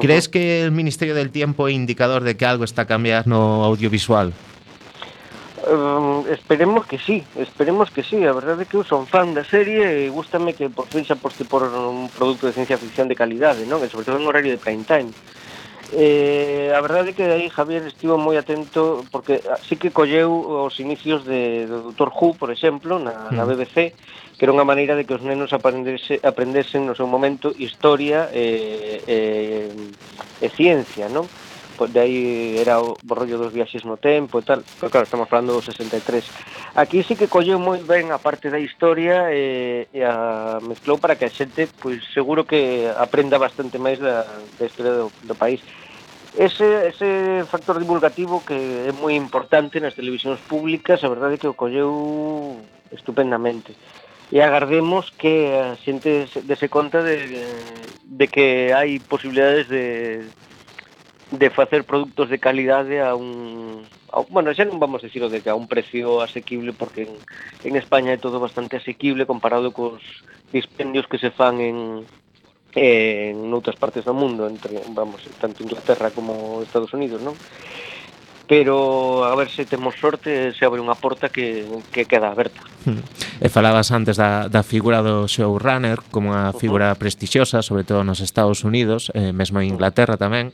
Crees 0.00 0.28
que 0.28 0.62
el 0.64 0.72
Ministerio 0.72 1.14
del 1.14 1.30
Tiempo 1.30 1.68
é 1.68 1.72
indicador 1.72 2.24
de 2.24 2.36
que 2.36 2.46
algo 2.46 2.64
está 2.64 2.86
no 3.26 3.62
audiovisual? 3.64 4.34
Um, 5.66 6.28
esperemos 6.28 6.84
que 6.84 6.98
sí, 6.98 7.24
esperemos 7.36 7.90
que 7.90 8.02
sí. 8.02 8.20
A 8.26 8.32
verdade 8.32 8.62
é 8.62 8.66
que 8.68 8.76
eu 8.76 8.84
son 8.84 9.08
fan 9.08 9.32
da 9.32 9.48
serie 9.48 10.04
e 10.04 10.12
gustame 10.12 10.52
que 10.52 10.68
por 10.68 10.84
fin 10.92 11.08
se 11.08 11.16
aposte 11.16 11.48
por 11.48 11.64
un 11.64 12.12
produto 12.12 12.44
de 12.44 12.52
ciencia 12.52 12.76
ficción 12.76 13.08
de 13.08 13.16
calidade, 13.16 13.64
non? 13.64 13.80
E 13.80 13.88
sobre 13.88 14.04
todo 14.04 14.20
en 14.20 14.28
horario 14.28 14.52
de 14.52 14.60
prime 14.60 14.84
time. 14.84 15.08
Eh, 15.96 16.74
a 16.74 16.80
verdade 16.80 17.10
é 17.10 17.12
que 17.14 17.22
aí 17.22 17.46
Javier 17.46 17.86
estivo 17.86 18.18
moi 18.18 18.34
atento 18.34 19.06
porque 19.14 19.38
ah, 19.46 19.62
así 19.62 19.78
que 19.78 19.94
colleu 19.94 20.66
os 20.66 20.74
inicios 20.82 21.22
de, 21.22 21.70
do 21.70 21.94
Dr. 21.94 22.10
Who, 22.10 22.34
por 22.34 22.50
exemplo, 22.50 22.98
na, 22.98 23.30
na 23.30 23.46
hmm. 23.46 23.54
BBC, 23.54 23.94
que 24.34 24.42
era 24.42 24.50
unha 24.50 24.66
maneira 24.66 24.98
de 24.98 25.06
que 25.06 25.14
os 25.14 25.22
nenos 25.22 25.54
aprendese, 25.54 26.18
aprendesen 26.26 26.82
no 26.82 26.98
seu 26.98 27.06
momento 27.06 27.54
historia 27.54 28.26
e, 28.34 29.06
e, 29.06 29.20
e 30.42 30.46
ciencia, 30.50 31.06
non? 31.06 31.30
Pois 31.78 31.94
de 31.94 32.02
aí 32.02 32.58
era 32.58 32.82
o 32.82 32.98
rollo 32.98 33.38
dos 33.38 33.54
viaxes 33.54 33.86
no 33.86 33.94
tempo 33.94 34.42
e 34.42 34.46
tal, 34.46 34.66
pero 34.66 34.90
claro, 34.90 35.06
estamos 35.06 35.30
falando 35.30 35.54
do 35.54 35.62
63. 35.62 36.74
Aquí 36.74 37.06
sí 37.06 37.14
que 37.14 37.30
colleu 37.30 37.62
moi 37.62 37.78
ben 37.86 38.10
a 38.10 38.18
parte 38.18 38.50
da 38.50 38.58
historia 38.58 39.30
e, 39.30 39.86
e 39.94 40.02
a 40.02 40.58
mezclou 40.58 40.98
para 40.98 41.14
que 41.14 41.26
a 41.26 41.30
xente, 41.30 41.70
pois 41.70 42.02
seguro 42.10 42.42
que 42.42 42.90
aprenda 42.98 43.38
bastante 43.38 43.78
máis 43.78 44.02
da, 44.02 44.26
da 44.58 44.66
historia 44.66 45.06
do, 45.06 45.14
do 45.22 45.38
país 45.38 45.62
Ese, 46.36 46.88
ese 46.88 47.44
factor 47.46 47.78
divulgativo 47.78 48.42
que 48.42 48.90
é 48.90 48.92
moi 48.92 49.14
importante 49.14 49.78
nas 49.78 49.94
televisións 49.94 50.42
públicas, 50.50 50.98
a 51.06 51.12
verdade 51.12 51.38
é 51.38 51.40
que 51.40 51.46
o 51.46 51.54
colleu 51.54 52.58
estupendamente. 52.90 53.70
E 54.34 54.42
agardemos 54.42 55.14
que 55.14 55.54
a 55.54 55.78
xente 55.78 56.26
dese 56.42 56.66
conta 56.66 57.06
de, 57.06 57.38
de 58.02 58.26
que 58.26 58.74
hai 58.74 58.98
posibilidades 58.98 59.70
de, 59.70 60.26
de 61.30 61.48
facer 61.54 61.86
produtos 61.86 62.26
de 62.26 62.42
calidade 62.42 62.98
a 62.98 63.14
un... 63.14 63.86
A, 64.10 64.26
bueno, 64.26 64.50
xa 64.50 64.66
non 64.66 64.82
vamos 64.82 65.02
a 65.02 65.06
decir 65.06 65.22
o 65.22 65.30
de 65.30 65.38
que 65.38 65.54
a 65.54 65.58
un 65.58 65.70
precio 65.70 66.18
asequible, 66.18 66.74
porque 66.74 67.06
en, 67.06 67.14
en 67.62 67.78
España 67.78 68.10
é 68.10 68.18
todo 68.18 68.42
bastante 68.42 68.82
asequible 68.82 69.22
comparado 69.22 69.70
cos 69.70 70.02
dispendios 70.50 71.06
que 71.06 71.22
se 71.22 71.30
fan 71.30 71.62
en, 71.62 72.02
en 72.74 73.50
outras 73.54 73.78
partes 73.78 74.02
do 74.02 74.14
mundo, 74.14 74.50
entre, 74.50 74.82
vamos, 74.90 75.22
tanto 75.38 75.62
Inglaterra 75.62 76.10
como 76.10 76.62
Estados 76.62 76.92
Unidos, 76.92 77.22
non? 77.22 77.38
pero 78.46 79.24
a 79.24 79.34
ver 79.34 79.48
se 79.48 79.64
temos 79.64 79.94
sorte 79.96 80.52
se 80.52 80.64
abre 80.64 80.80
unha 80.80 80.92
porta 80.92 81.32
que, 81.32 81.64
que 81.88 82.04
queda 82.04 82.28
aberta. 82.28 82.60
Hmm. 82.84 83.00
E 83.40 83.48
falabas 83.48 83.88
antes 83.88 84.20
da, 84.20 84.52
da 84.52 84.60
figura 84.60 85.00
do 85.00 85.24
showrunner 85.24 86.04
como 86.12 86.36
unha 86.36 86.52
figura 86.52 86.92
uh 86.92 86.94
-huh. 86.94 87.00
prestixiosa, 87.00 87.64
sobre 87.64 87.88
todo 87.88 88.04
nos 88.04 88.20
Estados 88.20 88.62
Unidos, 88.62 89.08
eh, 89.16 89.32
mesmo 89.32 89.64
en 89.64 89.72
Inglaterra 89.72 90.20
tamén. 90.20 90.52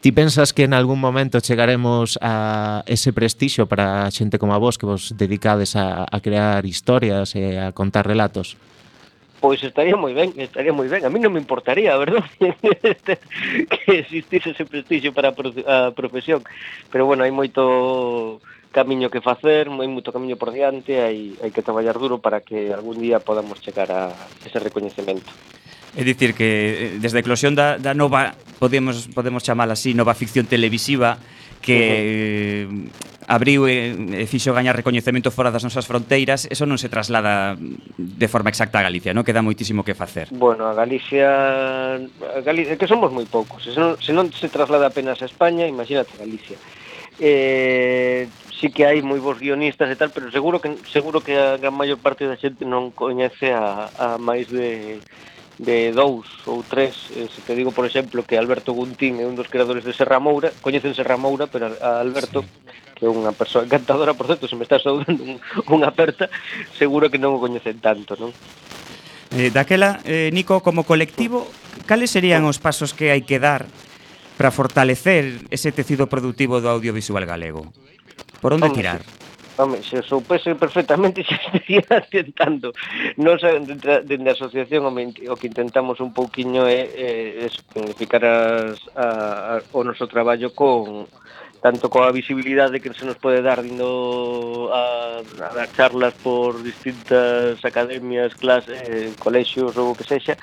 Ti 0.00 0.12
pensas 0.16 0.56
que 0.56 0.64
en 0.64 0.72
algún 0.72 1.00
momento 1.00 1.40
chegaremos 1.40 2.16
a 2.24 2.80
ese 2.88 3.12
prestixio 3.12 3.68
para 3.68 4.08
xente 4.08 4.40
como 4.40 4.56
a 4.56 4.60
vos 4.60 4.80
que 4.80 4.88
vos 4.88 5.12
dedicades 5.16 5.76
a, 5.76 6.08
a 6.08 6.18
crear 6.24 6.64
historias 6.64 7.36
e 7.36 7.60
a 7.60 7.76
contar 7.76 8.08
relatos? 8.08 8.56
pois 9.40 9.62
estaría 9.62 9.96
moi 9.96 10.14
ben, 10.16 10.32
estaría 10.36 10.72
moi 10.72 10.88
ben. 10.88 11.04
A 11.04 11.10
mí 11.12 11.20
non 11.20 11.32
me 11.32 11.40
importaría, 11.40 11.94
a 11.94 12.00
verdad, 12.00 12.24
que 13.72 13.92
existise 14.00 14.56
ese 14.56 14.64
prestigio 14.64 15.12
para 15.12 15.32
a 15.32 15.92
profesión. 15.92 16.42
Pero, 16.90 17.06
bueno, 17.06 17.24
hai 17.24 17.32
moito 17.32 18.40
camiño 18.72 19.08
que 19.08 19.24
facer, 19.24 19.68
hai 19.68 19.88
moito 19.88 20.12
camiño 20.12 20.36
por 20.36 20.52
diante, 20.52 21.00
hai, 21.00 21.36
hai 21.40 21.50
que 21.52 21.64
traballar 21.64 21.96
duro 21.96 22.20
para 22.20 22.40
que 22.44 22.72
algún 22.72 23.00
día 23.00 23.20
podamos 23.20 23.60
chegar 23.60 23.88
a 23.92 24.12
ese 24.44 24.60
recoñecemento. 24.60 25.28
É 25.96 26.04
dicir 26.04 26.36
que 26.36 26.48
eh, 26.92 27.00
desde 27.00 27.16
a 27.16 27.24
eclosión 27.24 27.56
da, 27.56 27.80
da 27.80 27.96
nova, 27.96 28.36
podemos 28.60 29.08
podemos 29.16 29.40
chamar 29.40 29.72
así, 29.72 29.96
nova 29.96 30.12
ficción 30.12 30.44
televisiva 30.44 31.16
que 31.64 32.68
uh 32.68 32.68
eh, 32.68 32.68
-huh 32.68 33.05
abriu 33.26 33.66
e, 33.66 33.90
e 34.22 34.24
fixo 34.30 34.54
gañar 34.54 34.78
recoñecemento 34.78 35.34
fora 35.34 35.50
das 35.50 35.66
nosas 35.66 35.86
fronteiras, 35.86 36.46
eso 36.46 36.64
non 36.64 36.78
se 36.78 36.86
traslada 36.86 37.58
de 37.58 38.28
forma 38.30 38.50
exacta 38.50 38.78
a 38.78 38.86
Galicia, 38.86 39.10
non? 39.10 39.26
Queda 39.26 39.42
moitísimo 39.42 39.82
que 39.82 39.98
facer. 39.98 40.30
Bueno, 40.30 40.70
a 40.70 40.74
Galicia, 40.78 41.98
a 41.98 42.40
Galicia 42.46 42.78
que 42.78 42.86
somos 42.86 43.10
moi 43.10 43.26
poucos, 43.26 43.66
se 43.66 43.74
non, 43.74 43.98
se 43.98 44.14
non 44.14 44.30
se 44.30 44.46
traslada 44.46 44.86
apenas 44.86 45.18
a 45.22 45.26
España, 45.26 45.66
imagínate 45.66 46.14
Galicia. 46.14 46.54
Eh, 47.18 48.30
sí 48.54 48.70
que 48.70 48.86
hai 48.86 49.02
moi 49.02 49.18
bons 49.18 49.42
guionistas 49.42 49.90
e 49.90 49.98
tal, 49.98 50.14
pero 50.14 50.30
seguro 50.30 50.62
que 50.62 50.78
seguro 50.86 51.18
que 51.18 51.34
a 51.34 51.58
gran 51.58 51.74
maior 51.74 51.98
parte 51.98 52.30
da 52.30 52.38
xente 52.38 52.62
non 52.62 52.94
coñece 52.94 53.50
a, 53.50 53.90
a 53.98 54.08
máis 54.22 54.46
de 54.46 55.02
de 55.56 55.88
dous 55.90 56.28
ou 56.44 56.60
tres, 56.60 57.08
eh, 57.16 57.32
se 57.32 57.40
te 57.40 57.56
digo, 57.56 57.72
por 57.72 57.88
exemplo, 57.88 58.20
que 58.22 58.36
Alberto 58.36 58.76
Guntín 58.76 59.18
é 59.18 59.24
un 59.24 59.34
dos 59.34 59.48
creadores 59.48 59.88
de 59.88 59.96
Serra 59.96 60.20
Moura, 60.20 60.52
coñecen 60.60 60.92
Serra 60.92 61.16
Moura, 61.16 61.48
pero 61.48 61.72
a 61.80 62.04
Alberto 62.04 62.44
sí 62.44 62.48
que 62.96 63.04
é 63.04 63.12
unha 63.12 63.36
persoa 63.36 63.68
encantadora, 63.68 64.16
por 64.16 64.24
certo, 64.24 64.48
se 64.48 64.56
me 64.56 64.64
está 64.64 64.80
saudando 64.80 65.20
un, 65.20 65.36
unha 65.68 65.92
aperta, 65.92 66.32
seguro 66.80 67.12
que 67.12 67.20
non 67.20 67.36
o 67.36 67.42
coñecen 67.44 67.76
tanto, 67.84 68.16
non? 68.16 68.32
Eh, 69.36 69.52
daquela, 69.52 70.00
eh, 70.08 70.32
Nico, 70.32 70.64
como 70.64 70.88
colectivo, 70.88 71.44
cales 71.84 72.08
serían 72.08 72.48
os 72.48 72.56
pasos 72.56 72.96
que 72.96 73.12
hai 73.12 73.20
que 73.28 73.36
dar 73.36 73.68
para 74.40 74.48
fortalecer 74.48 75.44
ese 75.52 75.76
tecido 75.76 76.08
productivo 76.08 76.64
do 76.64 76.72
audiovisual 76.72 77.28
galego? 77.28 77.68
Por 78.40 78.56
onde 78.56 78.72
Vamos, 78.72 78.80
tirar? 78.80 79.00
Sí. 79.04 79.26
Home, 79.56 79.80
se 79.82 80.02
soupese 80.04 80.54
perfectamente 80.54 81.24
xa 81.28 81.36
estaría 81.40 82.00
tentando. 82.12 82.76
Nos 83.16 83.40
dende 83.40 84.04
de, 84.04 84.16
a 84.28 84.32
asociación 84.36 84.84
o 84.84 85.36
que 85.36 85.48
intentamos 85.48 86.00
un 86.04 86.12
pouquiño 86.12 86.68
é, 86.68 86.84
é, 86.92 87.08
é 87.40 87.48
significar 87.48 88.20
as, 88.20 88.76
a, 88.92 89.56
a, 89.56 89.64
o 89.72 89.80
noso 89.80 90.04
traballo 90.04 90.52
con 90.52 91.08
tanto 91.60 91.88
coa 91.88 92.12
visibilidade 92.12 92.80
que 92.80 92.92
se 92.94 93.04
nos 93.04 93.18
pode 93.18 93.42
dar 93.42 93.62
dindo 93.62 94.70
a, 94.72 95.20
a 95.22 95.50
dar 95.54 95.68
charlas 95.74 96.14
por 96.20 96.62
distintas 96.62 97.62
academias, 97.64 98.34
clases, 98.36 98.70
eh, 98.70 99.12
colexios 99.18 99.76
ou 99.76 99.92
o 99.92 99.96
que 99.96 100.04
sexa, 100.04 100.36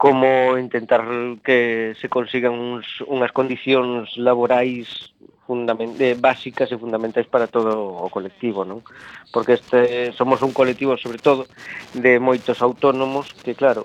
como 0.00 0.56
intentar 0.56 1.04
que 1.44 1.92
se 2.00 2.08
consigan 2.08 2.56
uns, 2.56 2.88
unhas 3.04 3.36
condicións 3.36 4.16
laborais 4.16 5.12
eh, 5.44 6.16
básicas 6.16 6.72
e 6.72 6.80
fundamentais 6.80 7.28
para 7.28 7.52
todo 7.52 8.00
o 8.00 8.08
colectivo, 8.08 8.64
non? 8.64 8.80
Porque 9.28 9.60
este 9.60 10.14
somos 10.16 10.40
un 10.40 10.56
colectivo 10.56 10.96
sobre 10.96 11.20
todo 11.20 11.44
de 11.92 12.16
moitos 12.16 12.64
autónomos 12.64 13.28
que 13.44 13.52
claro, 13.52 13.84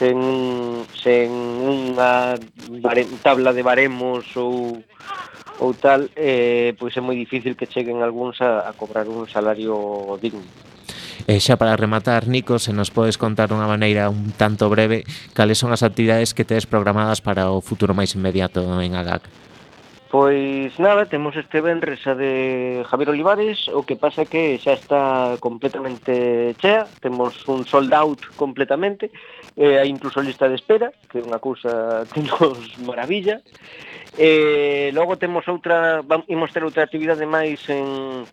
sen, 0.00 0.16
sen 0.96 1.28
unha 1.60 2.40
tabla 3.20 3.52
de 3.52 3.60
baremos 3.60 4.24
ou 4.40 4.80
ou 5.60 5.76
tal, 5.76 6.08
eh, 6.16 6.72
pois 6.80 6.96
é 6.96 7.04
moi 7.04 7.12
difícil 7.12 7.52
que 7.52 7.68
cheguen 7.68 8.00
algúns 8.00 8.40
a, 8.40 8.64
a 8.64 8.72
cobrar 8.72 9.04
un 9.12 9.28
salario 9.28 10.16
digno. 10.16 10.40
E 11.28 11.36
xa 11.36 11.60
para 11.60 11.76
rematar, 11.76 12.24
Nico, 12.32 12.56
se 12.56 12.72
nos 12.72 12.88
podes 12.88 13.20
contar 13.20 13.52
dunha 13.52 13.68
maneira 13.68 14.08
un 14.08 14.32
tanto 14.32 14.72
breve 14.72 15.04
cales 15.36 15.60
son 15.60 15.76
as 15.76 15.84
actividades 15.84 16.32
que 16.32 16.48
tedes 16.48 16.64
programadas 16.64 17.20
para 17.20 17.52
o 17.52 17.60
futuro 17.60 17.92
máis 17.92 18.16
inmediato 18.16 18.64
en 18.80 18.96
AGAC? 18.96 19.28
Pois 20.10 20.74
nada, 20.80 21.06
temos 21.06 21.36
este 21.36 21.60
venres 21.60 22.02
a 22.08 22.16
de 22.16 22.82
Javier 22.82 23.10
Olivares, 23.14 23.70
o 23.70 23.86
que 23.86 23.94
pasa 23.94 24.26
que 24.26 24.58
xa 24.58 24.74
está 24.74 25.38
completamente 25.38 26.58
chea, 26.58 26.90
temos 26.98 27.46
un 27.46 27.62
sold 27.62 27.94
out 27.94 28.18
completamente, 28.34 29.14
eh, 29.60 29.76
hai 29.76 29.92
incluso 29.92 30.24
lista 30.24 30.48
de 30.48 30.56
espera, 30.56 30.88
que 31.12 31.20
é 31.20 31.26
unha 31.26 31.36
cousa 31.36 32.08
que 32.08 32.24
nos 32.24 32.64
maravilla. 32.80 33.44
Eh, 34.16 34.88
logo 34.96 35.20
temos 35.20 35.44
outra, 35.52 36.00
vamos, 36.00 36.50
ter 36.56 36.64
outra 36.64 36.88
actividade 36.88 37.28
máis 37.28 37.60
en, 37.68 38.24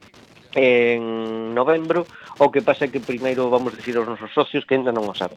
en 0.55 1.51
novembro, 1.51 2.07
o 2.39 2.47
que 2.47 2.63
pasa 2.63 2.87
é 2.87 2.91
que 2.91 3.03
primeiro 3.03 3.51
vamos 3.51 3.75
dicir 3.75 3.99
aos 3.99 4.07
nosos 4.07 4.31
socios 4.31 4.63
que 4.63 4.79
ainda 4.79 4.95
non 4.95 5.03
o 5.03 5.15
saben. 5.19 5.35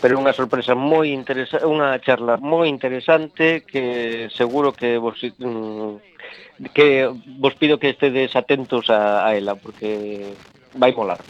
Pero 0.00 0.16
unha 0.16 0.32
sorpresa 0.32 0.72
moi 0.72 1.12
interesante, 1.12 1.68
unha 1.68 2.00
charla 2.00 2.40
moi 2.40 2.72
interesante 2.72 3.68
que 3.68 4.32
seguro 4.32 4.72
que 4.72 4.96
vos 4.96 5.20
mm, 5.20 6.72
que 6.72 7.04
vos 7.36 7.52
pido 7.60 7.76
que 7.76 7.92
estedes 7.92 8.32
atentos 8.32 8.88
a, 8.88 9.28
a 9.28 9.36
ela 9.36 9.60
porque 9.60 10.32
vai 10.72 10.96
molar. 10.96 11.20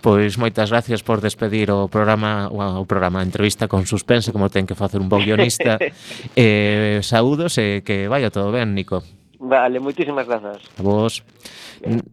Pois 0.00 0.38
moitas 0.38 0.70
gracias 0.70 1.02
por 1.02 1.20
despedir 1.20 1.70
o 1.70 1.88
programa 1.88 2.48
o 2.52 2.84
programa 2.84 3.20
a 3.20 3.26
entrevista 3.26 3.68
con 3.68 3.86
suspense 3.86 4.32
como 4.32 4.50
ten 4.50 4.66
que 4.66 4.78
facer 4.78 5.00
un 5.00 5.08
bo 5.08 5.18
guionista. 5.18 5.78
eh, 6.36 7.00
saúdos 7.02 7.58
e 7.58 7.80
eh, 7.80 7.86
que 7.86 8.06
vaya 8.06 8.30
todo 8.30 8.52
ben, 8.52 8.74
Nico. 8.74 9.02
Vale, 9.38 9.80
moitísimas 9.80 10.26
grazas. 10.26 10.64
A 10.78 10.82
vos. 10.82 11.22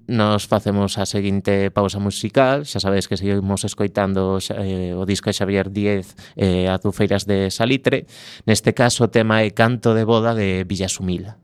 Nos 0.08 0.46
facemos 0.48 0.98
a 1.00 1.06
seguinte 1.08 1.72
pausa 1.72 2.00
musical. 2.00 2.68
Xa 2.68 2.84
sabedes 2.84 3.08
que 3.08 3.16
seguimos 3.16 3.64
escoitando 3.64 4.38
eh, 4.52 4.92
o 4.92 5.08
disco 5.08 5.32
de 5.32 5.38
Xavier 5.38 5.72
Díez 5.72 6.20
eh, 6.36 6.68
a 6.68 6.78
Dufeiras 6.78 7.24
de 7.24 7.48
Salitre. 7.48 8.06
Neste 8.44 8.76
caso 8.76 9.08
o 9.08 9.12
tema 9.12 9.42
é 9.42 9.56
Canto 9.56 9.96
de 9.96 10.04
Boda 10.04 10.36
de 10.36 10.68
Villasumila. 10.68 11.43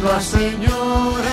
nuestra 0.00 0.20
señora 0.20 1.27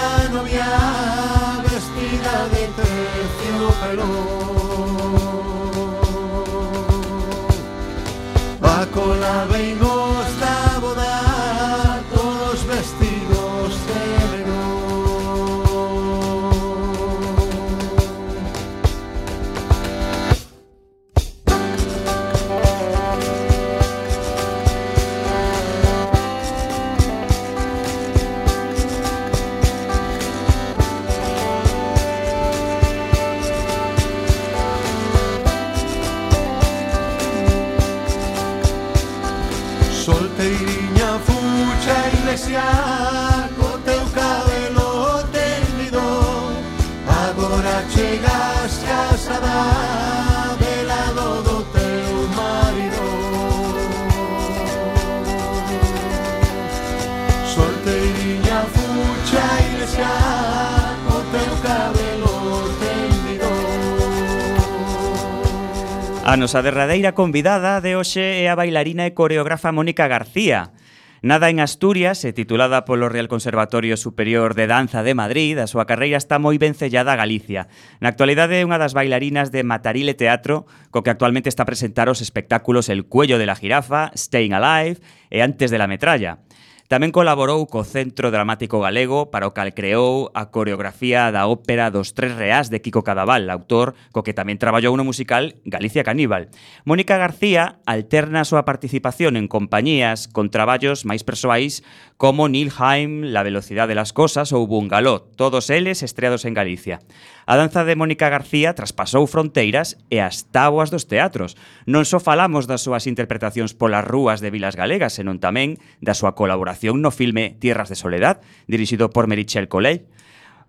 A 66.28 66.38
nosa 66.38 66.66
derradeira 66.66 67.14
convidada 67.14 67.78
de 67.86 67.94
hoxe 67.94 68.42
é 68.42 68.50
a 68.50 68.58
bailarina 68.58 69.06
e 69.06 69.14
coreógrafa 69.14 69.70
Mónica 69.70 70.10
García. 70.10 70.74
Nada 71.22 71.54
en 71.54 71.62
Asturias 71.62 72.26
e 72.26 72.34
titulada 72.34 72.82
polo 72.82 73.14
Real 73.14 73.30
Conservatorio 73.30 73.94
Superior 73.94 74.58
de 74.58 74.66
Danza 74.66 75.06
de 75.06 75.14
Madrid, 75.14 75.54
a 75.62 75.70
súa 75.70 75.86
carreira 75.86 76.18
está 76.18 76.42
moi 76.42 76.58
ben 76.58 76.74
sellada 76.74 77.14
a 77.14 77.22
Galicia. 77.22 77.70
Na 78.02 78.10
actualidade 78.10 78.58
é 78.58 78.66
unha 78.66 78.82
das 78.82 78.98
bailarinas 78.98 79.54
de 79.54 79.62
Matarile 79.62 80.18
Teatro, 80.18 80.66
co 80.90 81.06
que 81.06 81.14
actualmente 81.14 81.46
está 81.46 81.62
a 81.62 81.70
presentar 81.70 82.10
os 82.10 82.26
espectáculos 82.26 82.90
El 82.90 83.06
Cuello 83.06 83.38
de 83.38 83.46
la 83.46 83.54
Jirafa, 83.54 84.10
Staying 84.18 84.58
Alive 84.58 85.06
e 85.30 85.46
Antes 85.46 85.70
de 85.70 85.78
la 85.78 85.86
Metralla. 85.86 86.42
Tamén 86.86 87.10
colaborou 87.10 87.66
co 87.66 87.82
Centro 87.82 88.30
Dramático 88.30 88.78
Galego 88.78 89.34
para 89.34 89.50
o 89.50 89.58
cal 89.58 89.74
creou 89.74 90.30
a 90.38 90.54
coreografía 90.54 91.34
da 91.34 91.50
ópera 91.50 91.90
dos 91.90 92.14
Tres 92.14 92.38
Reás 92.38 92.70
de 92.70 92.78
Kiko 92.78 93.02
Cadaval, 93.02 93.50
autor 93.50 93.98
co 94.14 94.22
que 94.22 94.38
tamén 94.38 94.62
traballou 94.62 94.94
no 94.94 95.02
musical 95.02 95.58
Galicia 95.66 96.06
Caníbal. 96.06 96.54
Mónica 96.86 97.18
García 97.18 97.82
alterna 97.90 98.46
a 98.46 98.50
súa 98.50 98.70
participación 98.70 99.34
en 99.34 99.50
compañías 99.50 100.30
con 100.30 100.54
traballos 100.54 101.10
máis 101.10 101.26
persoais 101.26 101.82
como 102.22 102.46
Nilheim, 102.46 103.34
La 103.34 103.42
Velocidade 103.42 103.98
das 103.98 104.14
Cosas 104.14 104.54
ou 104.54 104.70
Bungaló, 104.70 105.26
todos 105.34 105.74
eles 105.74 106.06
estreados 106.06 106.46
en 106.46 106.54
Galicia. 106.54 107.02
A 107.46 107.56
danza 107.62 107.86
de 107.86 107.94
Mónica 107.94 108.26
García 108.34 108.74
traspasou 108.74 109.30
fronteiras 109.30 110.02
e 110.10 110.18
as 110.18 110.50
táboas 110.50 110.90
dos 110.90 111.06
teatros. 111.06 111.54
Non 111.86 112.02
só 112.02 112.18
falamos 112.18 112.66
das 112.66 112.82
súas 112.82 113.06
interpretacións 113.06 113.78
polas 113.78 114.02
rúas 114.02 114.42
de 114.42 114.50
vilas 114.50 114.74
galegas, 114.74 115.14
senón 115.14 115.38
tamén 115.38 115.78
da 116.02 116.18
súa 116.18 116.34
colaboración 116.34 117.06
no 117.06 117.14
filme 117.14 117.54
Tierras 117.62 117.94
de 117.94 118.02
Soledad, 118.02 118.42
dirixido 118.66 119.14
por 119.14 119.30
Merichel 119.30 119.70
Colell. 119.70 120.10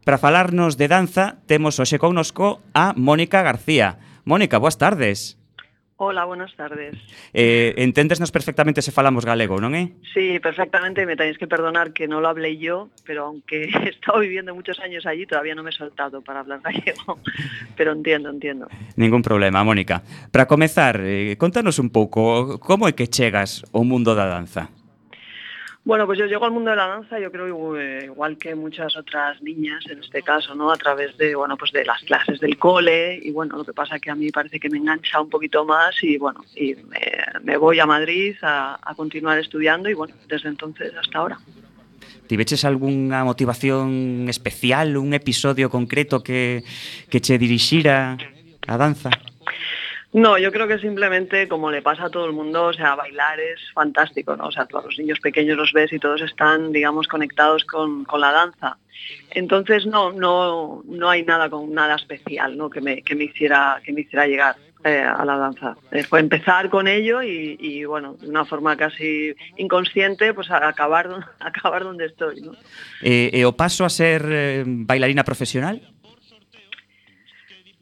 Para 0.05 0.21
falarnos 0.21 0.77
de 0.77 0.93
danza, 0.93 1.41
temos 1.49 1.81
hoxe 1.81 1.97
connosco 1.97 2.61
a 2.77 2.93
Mónica 2.93 3.41
García. 3.41 3.97
Mónica, 4.29 4.61
boas 4.61 4.77
tardes. 4.77 5.41
Ola, 5.99 6.27
buenas 6.27 6.55
tardes. 6.57 6.95
Eh, 7.33 7.73
enténdesnos 7.79 8.31
perfectamente 8.31 8.83
se 8.83 8.93
falamos 8.93 9.25
galego, 9.25 9.57
non 9.57 9.73
é? 9.73 9.97
Sí, 10.13 10.37
perfectamente, 10.45 11.09
me 11.09 11.17
tenéis 11.17 11.41
que 11.41 11.49
perdonar 11.49 11.97
que 11.97 12.05
non 12.05 12.21
lo 12.21 12.29
hablé 12.29 12.61
yo, 12.61 12.93
pero 13.09 13.33
aunque 13.33 13.73
he 13.73 13.97
estado 13.97 14.21
viviendo 14.21 14.53
muchos 14.53 14.77
años 14.85 15.09
allí, 15.09 15.25
todavía 15.25 15.57
no 15.57 15.65
me 15.65 15.73
he 15.73 15.77
soltado 15.77 16.21
para 16.21 16.45
hablar 16.45 16.61
gallego, 16.61 17.17
pero 17.81 17.97
entiendo, 17.97 18.29
entiendo. 18.29 18.69
Ningún 19.01 19.25
problema, 19.25 19.65
Mónica. 19.65 20.05
Para 20.29 20.45
comezar, 20.45 21.01
eh, 21.01 21.41
contanos 21.41 21.81
un 21.81 21.89
pouco, 21.89 22.61
como 22.61 22.85
é 22.85 22.93
que 22.93 23.09
chegas 23.09 23.65
ao 23.73 23.81
mundo 23.81 24.13
da 24.13 24.29
danza? 24.29 24.69
Bueno, 25.87 26.05
pues 26.05 26.19
yo 26.19 26.27
llego 26.27 26.45
al 26.45 26.51
mundo 26.51 26.71
de 26.71 26.77
la 26.77 26.89
danza, 26.89 27.21
yo 27.21 27.31
creo 27.31 27.47
igual 28.03 28.37
que 28.39 28.57
muchas 28.57 28.97
otras 28.97 29.41
niñas 29.41 29.85
en 29.89 30.01
este 30.01 30.21
caso, 30.21 30.53
¿no? 30.57 30.73
A 30.73 30.77
través 30.77 31.17
de, 31.17 31.37
bueno, 31.37 31.57
pues 31.57 31.71
de 31.71 31.85
las 31.85 32.03
clases 32.03 32.41
del 32.41 32.59
cole 32.59 33.21
y 33.23 33.31
bueno, 33.31 33.57
lo 33.57 33.65
que 33.65 33.73
pasa 33.73 34.01
que 34.01 34.11
a 34.11 34.17
mí 34.17 34.33
parece 34.33 34.59
que 34.59 34.69
me 34.69 34.79
engancha 34.79 35.21
un 35.21 35.31
poquito 35.31 35.65
más 35.65 35.95
y 36.03 36.19
bueno, 36.19 36.45
y 36.57 36.75
me, 37.45 37.57
voy 37.57 37.79
a 37.79 37.87
Madrid 37.87 38.35
a, 38.43 38.81
a 38.83 38.95
continuar 38.97 39.39
estudiando 39.39 39.89
y 39.89 39.95
bueno, 39.95 40.13
desde 40.27 40.49
entonces 40.49 40.93
hasta 41.01 41.19
ahora. 41.19 41.39
Tiveches 42.27 42.65
algunha 42.65 43.23
motivación 43.23 44.27
especial, 44.29 44.97
un 44.97 45.15
episodio 45.15 45.71
concreto 45.71 46.21
que, 46.21 46.65
que 47.09 47.21
che 47.21 47.39
dirixira 47.39 48.19
a 48.67 48.77
danza? 48.77 49.11
No, 50.13 50.39
yo 50.39 50.51
creo 50.51 50.67
que 50.67 50.79
simplemente, 50.79 51.49
como 51.49 51.71
le 51.71 51.83
pasa 51.83 52.05
a 52.05 52.11
todo 52.11 52.27
el 52.27 52.33
mundo, 52.33 52.67
o 52.67 52.73
sea, 52.73 52.95
bailar 52.95 53.39
es 53.41 53.61
fantástico, 53.75 54.37
¿no? 54.37 54.47
O 54.47 54.53
sea, 54.53 54.67
todos 54.67 54.85
los 54.87 54.99
niños 54.99 55.21
pequeños 55.21 55.57
los 55.57 55.73
ves 55.73 55.93
y 55.93 55.99
todos 55.99 56.23
están, 56.23 56.73
digamos, 56.73 57.07
conectados 57.07 57.65
con, 57.65 58.05
con 58.05 58.21
la 58.21 58.33
danza. 58.33 58.79
Entonces, 59.31 59.85
no, 59.85 60.13
no, 60.13 60.83
no 60.87 61.11
hay 61.11 61.25
nada 61.25 61.51
con 61.51 61.73
nada 61.75 61.97
especial, 61.97 62.57
¿no? 62.57 62.71
Que 62.71 62.81
me, 62.81 63.03
que 63.03 63.15
me 63.15 63.25
hiciera, 63.25 63.81
que 63.85 63.93
me 63.93 64.03
hiciera 64.03 64.27
llegar 64.27 64.57
eh, 64.85 65.03
a 65.03 65.25
la 65.25 65.37
danza. 65.37 65.77
Eh, 65.91 66.05
fue 66.05 66.21
empezar 66.21 66.71
con 66.71 66.87
ello 66.87 67.21
y, 67.21 67.85
bueno, 67.87 68.15
de 68.21 68.29
una 68.29 68.45
forma 68.45 68.77
casi 68.77 69.35
inconsciente, 69.57 70.33
pues 70.33 70.49
a 70.49 70.69
acabar, 70.69 71.11
acabar 71.41 71.83
donde 71.83 72.07
estoy. 72.07 72.49
Eh, 73.03 73.45
o 73.45 73.57
paso 73.57 73.85
a 73.85 73.91
ser 73.91 74.65
bailarina 74.65 75.25
profesional? 75.25 75.83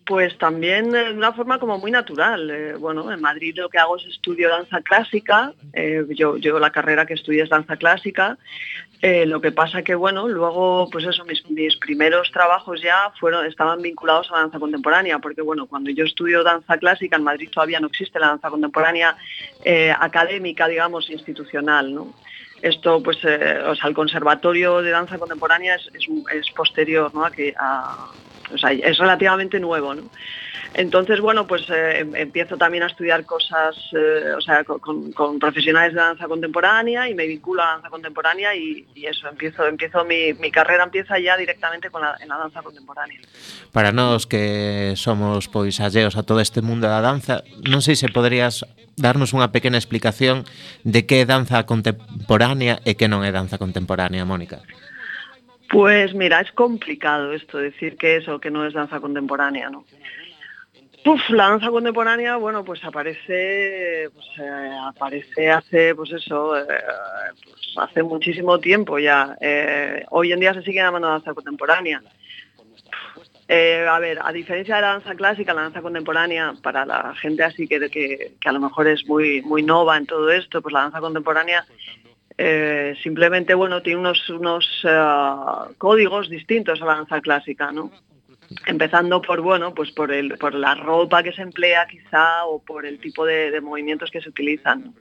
Pues 0.06 0.36
también 0.36 0.90
de 0.90 1.12
una 1.12 1.32
forma 1.32 1.58
como 1.58 1.78
muy 1.78 1.90
natural. 1.90 2.50
Eh, 2.50 2.74
bueno, 2.74 3.10
en 3.10 3.20
Madrid 3.22 3.54
lo 3.56 3.70
que 3.70 3.78
hago 3.78 3.96
es 3.96 4.04
estudio 4.04 4.50
danza 4.50 4.82
clásica. 4.82 5.54
Eh, 5.72 6.04
yo, 6.10 6.36
la 6.58 6.70
carrera 6.70 7.06
que 7.06 7.14
estudié 7.14 7.42
es 7.42 7.48
danza 7.48 7.76
clásica. 7.76 8.36
Eh, 9.00 9.24
lo 9.24 9.40
que 9.40 9.50
pasa 9.50 9.82
que, 9.82 9.94
bueno, 9.94 10.28
luego, 10.28 10.88
pues 10.90 11.06
eso, 11.06 11.24
mis, 11.24 11.48
mis, 11.50 11.76
primeros 11.76 12.30
trabajos 12.32 12.82
ya 12.82 13.12
fueron, 13.18 13.46
estaban 13.46 13.80
vinculados 13.80 14.30
a 14.30 14.34
la 14.34 14.40
danza 14.40 14.58
contemporánea, 14.58 15.18
porque, 15.20 15.40
bueno, 15.40 15.66
cuando 15.66 15.90
yo 15.90 16.04
estudio 16.04 16.42
danza 16.42 16.76
clásica, 16.76 17.16
en 17.16 17.24
Madrid 17.24 17.48
todavía 17.50 17.80
no 17.80 17.86
existe 17.86 18.18
la 18.18 18.28
danza 18.28 18.50
contemporánea 18.50 19.16
académica, 19.98 20.68
digamos, 20.68 21.08
institucional, 21.10 21.94
¿no? 21.94 22.14
Esto, 22.62 23.02
pues, 23.02 23.18
o 23.18 23.74
sea, 23.74 23.88
el 23.88 23.94
conservatorio 23.94 24.80
de 24.80 24.90
danza 24.90 25.18
contemporánea 25.18 25.76
es, 25.76 26.50
posterior, 26.52 27.14
¿no? 27.14 27.26
A 27.26 27.30
que, 27.30 27.54
o 28.52 28.58
sea, 28.58 28.72
es 28.72 28.98
relativamente 28.98 29.60
nuevo, 29.60 29.94
¿no? 29.94 30.02
Entonces, 30.74 31.20
bueno, 31.20 31.46
pues 31.46 31.62
eh, 31.70 32.04
empiezo 32.14 32.56
también 32.56 32.82
a 32.82 32.86
estudiar 32.86 33.24
cosas, 33.24 33.76
eh, 33.92 34.32
o 34.36 34.40
sea, 34.40 34.64
con, 34.64 35.12
con, 35.12 35.38
profesionales 35.38 35.94
de 35.94 36.00
danza 36.00 36.26
contemporánea 36.26 37.08
y 37.08 37.14
me 37.14 37.26
vinculo 37.26 37.62
a 37.62 37.66
la 37.66 37.72
danza 37.74 37.90
contemporánea 37.90 38.56
y, 38.56 38.84
y 38.92 39.06
eso, 39.06 39.28
empiezo, 39.28 39.66
empiezo 39.66 40.04
mi, 40.04 40.32
mi, 40.34 40.50
carrera 40.50 40.82
empieza 40.82 41.16
ya 41.20 41.36
directamente 41.36 41.90
con 41.90 42.02
la, 42.02 42.16
en 42.20 42.28
la 42.28 42.38
danza 42.38 42.60
contemporánea. 42.62 43.20
Para 43.70 43.92
nós 43.92 44.26
que 44.26 44.94
somos 44.96 45.46
pois 45.46 45.78
alleos 45.78 46.16
a 46.16 46.26
todo 46.26 46.40
este 46.40 46.60
mundo 46.60 46.90
da 46.90 46.98
danza, 46.98 47.46
non 47.62 47.78
sei 47.78 47.94
se 47.94 48.10
poderías 48.10 48.66
darnos 48.98 49.30
unha 49.30 49.54
pequena 49.54 49.78
explicación 49.78 50.42
de 50.82 51.06
que 51.06 51.22
é 51.22 51.24
danza 51.26 51.62
contemporánea 51.70 52.82
e 52.82 52.98
que 52.98 53.06
non 53.06 53.22
é 53.22 53.30
danza 53.30 53.62
contemporánea, 53.62 54.26
Mónica. 54.26 54.58
Mónica. 54.58 54.93
Pues 55.70 56.14
mira, 56.14 56.40
es 56.40 56.52
complicado 56.52 57.32
esto, 57.32 57.58
decir 57.58 57.96
que 57.96 58.16
es 58.16 58.28
o 58.28 58.38
que 58.38 58.50
no 58.50 58.66
es 58.66 58.74
danza 58.74 59.00
contemporánea, 59.00 59.70
¿no? 59.70 59.84
Uf, 61.06 61.28
la 61.30 61.50
danza 61.50 61.68
contemporánea, 61.70 62.36
bueno, 62.36 62.64
pues 62.64 62.82
aparece, 62.82 64.08
pues, 64.14 64.26
eh, 64.38 64.78
aparece 64.86 65.50
hace, 65.50 65.94
pues 65.94 66.12
eso, 66.12 66.56
eh, 66.56 66.64
pues 67.44 67.74
hace 67.76 68.02
muchísimo 68.02 68.58
tiempo 68.58 68.98
ya. 68.98 69.36
Eh, 69.38 70.02
hoy 70.10 70.32
en 70.32 70.40
día 70.40 70.54
se 70.54 70.62
sigue 70.62 70.80
llamando 70.80 71.08
danza 71.08 71.34
contemporánea. 71.34 72.02
A 73.46 73.98
ver, 73.98 74.18
a 74.22 74.32
diferencia 74.32 74.76
de 74.76 74.80
la 74.80 74.88
danza 74.88 75.14
clásica, 75.14 75.52
la 75.52 75.62
danza 75.62 75.82
contemporánea, 75.82 76.54
para 76.62 76.86
la 76.86 77.14
gente 77.16 77.44
así 77.44 77.68
que, 77.68 77.78
que, 77.90 78.32
que 78.40 78.48
a 78.48 78.52
lo 78.52 78.60
mejor 78.60 78.88
es 78.88 79.06
muy, 79.06 79.42
muy 79.42 79.62
nova 79.62 79.98
en 79.98 80.06
todo 80.06 80.30
esto, 80.30 80.62
pues 80.62 80.72
la 80.72 80.80
danza 80.80 81.00
contemporánea 81.00 81.66
eh, 82.36 82.94
simplemente, 83.02 83.54
bueno, 83.54 83.82
tiene 83.82 84.00
unos, 84.00 84.28
unos 84.28 84.84
uh, 84.84 85.72
códigos 85.78 86.28
distintos 86.28 86.82
a 86.82 86.84
la 86.84 86.94
danza 86.96 87.20
clásica, 87.20 87.70
¿no? 87.70 87.90
Empezando 88.66 89.22
por, 89.22 89.40
bueno, 89.40 89.72
pues 89.72 89.90
por, 89.92 90.12
el, 90.12 90.36
por 90.38 90.54
la 90.54 90.74
ropa 90.74 91.22
que 91.22 91.32
se 91.32 91.42
emplea 91.42 91.86
quizá 91.86 92.44
o 92.44 92.60
por 92.60 92.86
el 92.86 92.98
tipo 92.98 93.24
de, 93.24 93.50
de 93.50 93.60
movimientos 93.60 94.10
que 94.10 94.20
se 94.20 94.28
utilizan. 94.28 94.94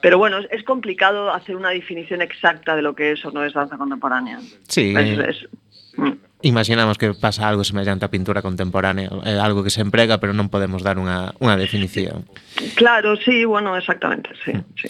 Pero 0.00 0.18
bueno, 0.18 0.38
es, 0.38 0.46
es, 0.50 0.62
complicado 0.64 1.32
hacer 1.32 1.56
una 1.56 1.70
definición 1.70 2.20
exacta 2.20 2.76
de 2.76 2.82
lo 2.82 2.94
que 2.94 3.12
es 3.12 3.24
o 3.24 3.30
no 3.30 3.42
es 3.42 3.54
danza 3.54 3.78
contemporánea. 3.78 4.38
Sí. 4.68 4.94
Es, 4.96 5.18
es, 5.18 5.48
mm. 5.96 6.12
imaginamos 6.44 6.98
que 7.00 7.14
pasa 7.16 7.48
algo 7.48 7.64
semellante 7.64 8.04
a 8.04 8.12
pintura 8.12 8.44
contemporánea, 8.44 9.08
é 9.24 9.40
algo 9.40 9.64
que 9.64 9.72
se 9.72 9.80
emprega, 9.80 10.20
pero 10.20 10.36
non 10.36 10.52
podemos 10.52 10.84
dar 10.84 11.00
unha, 11.00 11.32
unha 11.40 11.56
definición. 11.56 12.28
Claro, 12.76 13.16
sí, 13.16 13.48
bueno, 13.48 13.72
exactamente, 13.74 14.30
sí, 14.44 14.52
mm. 14.52 14.64
sí. 14.76 14.88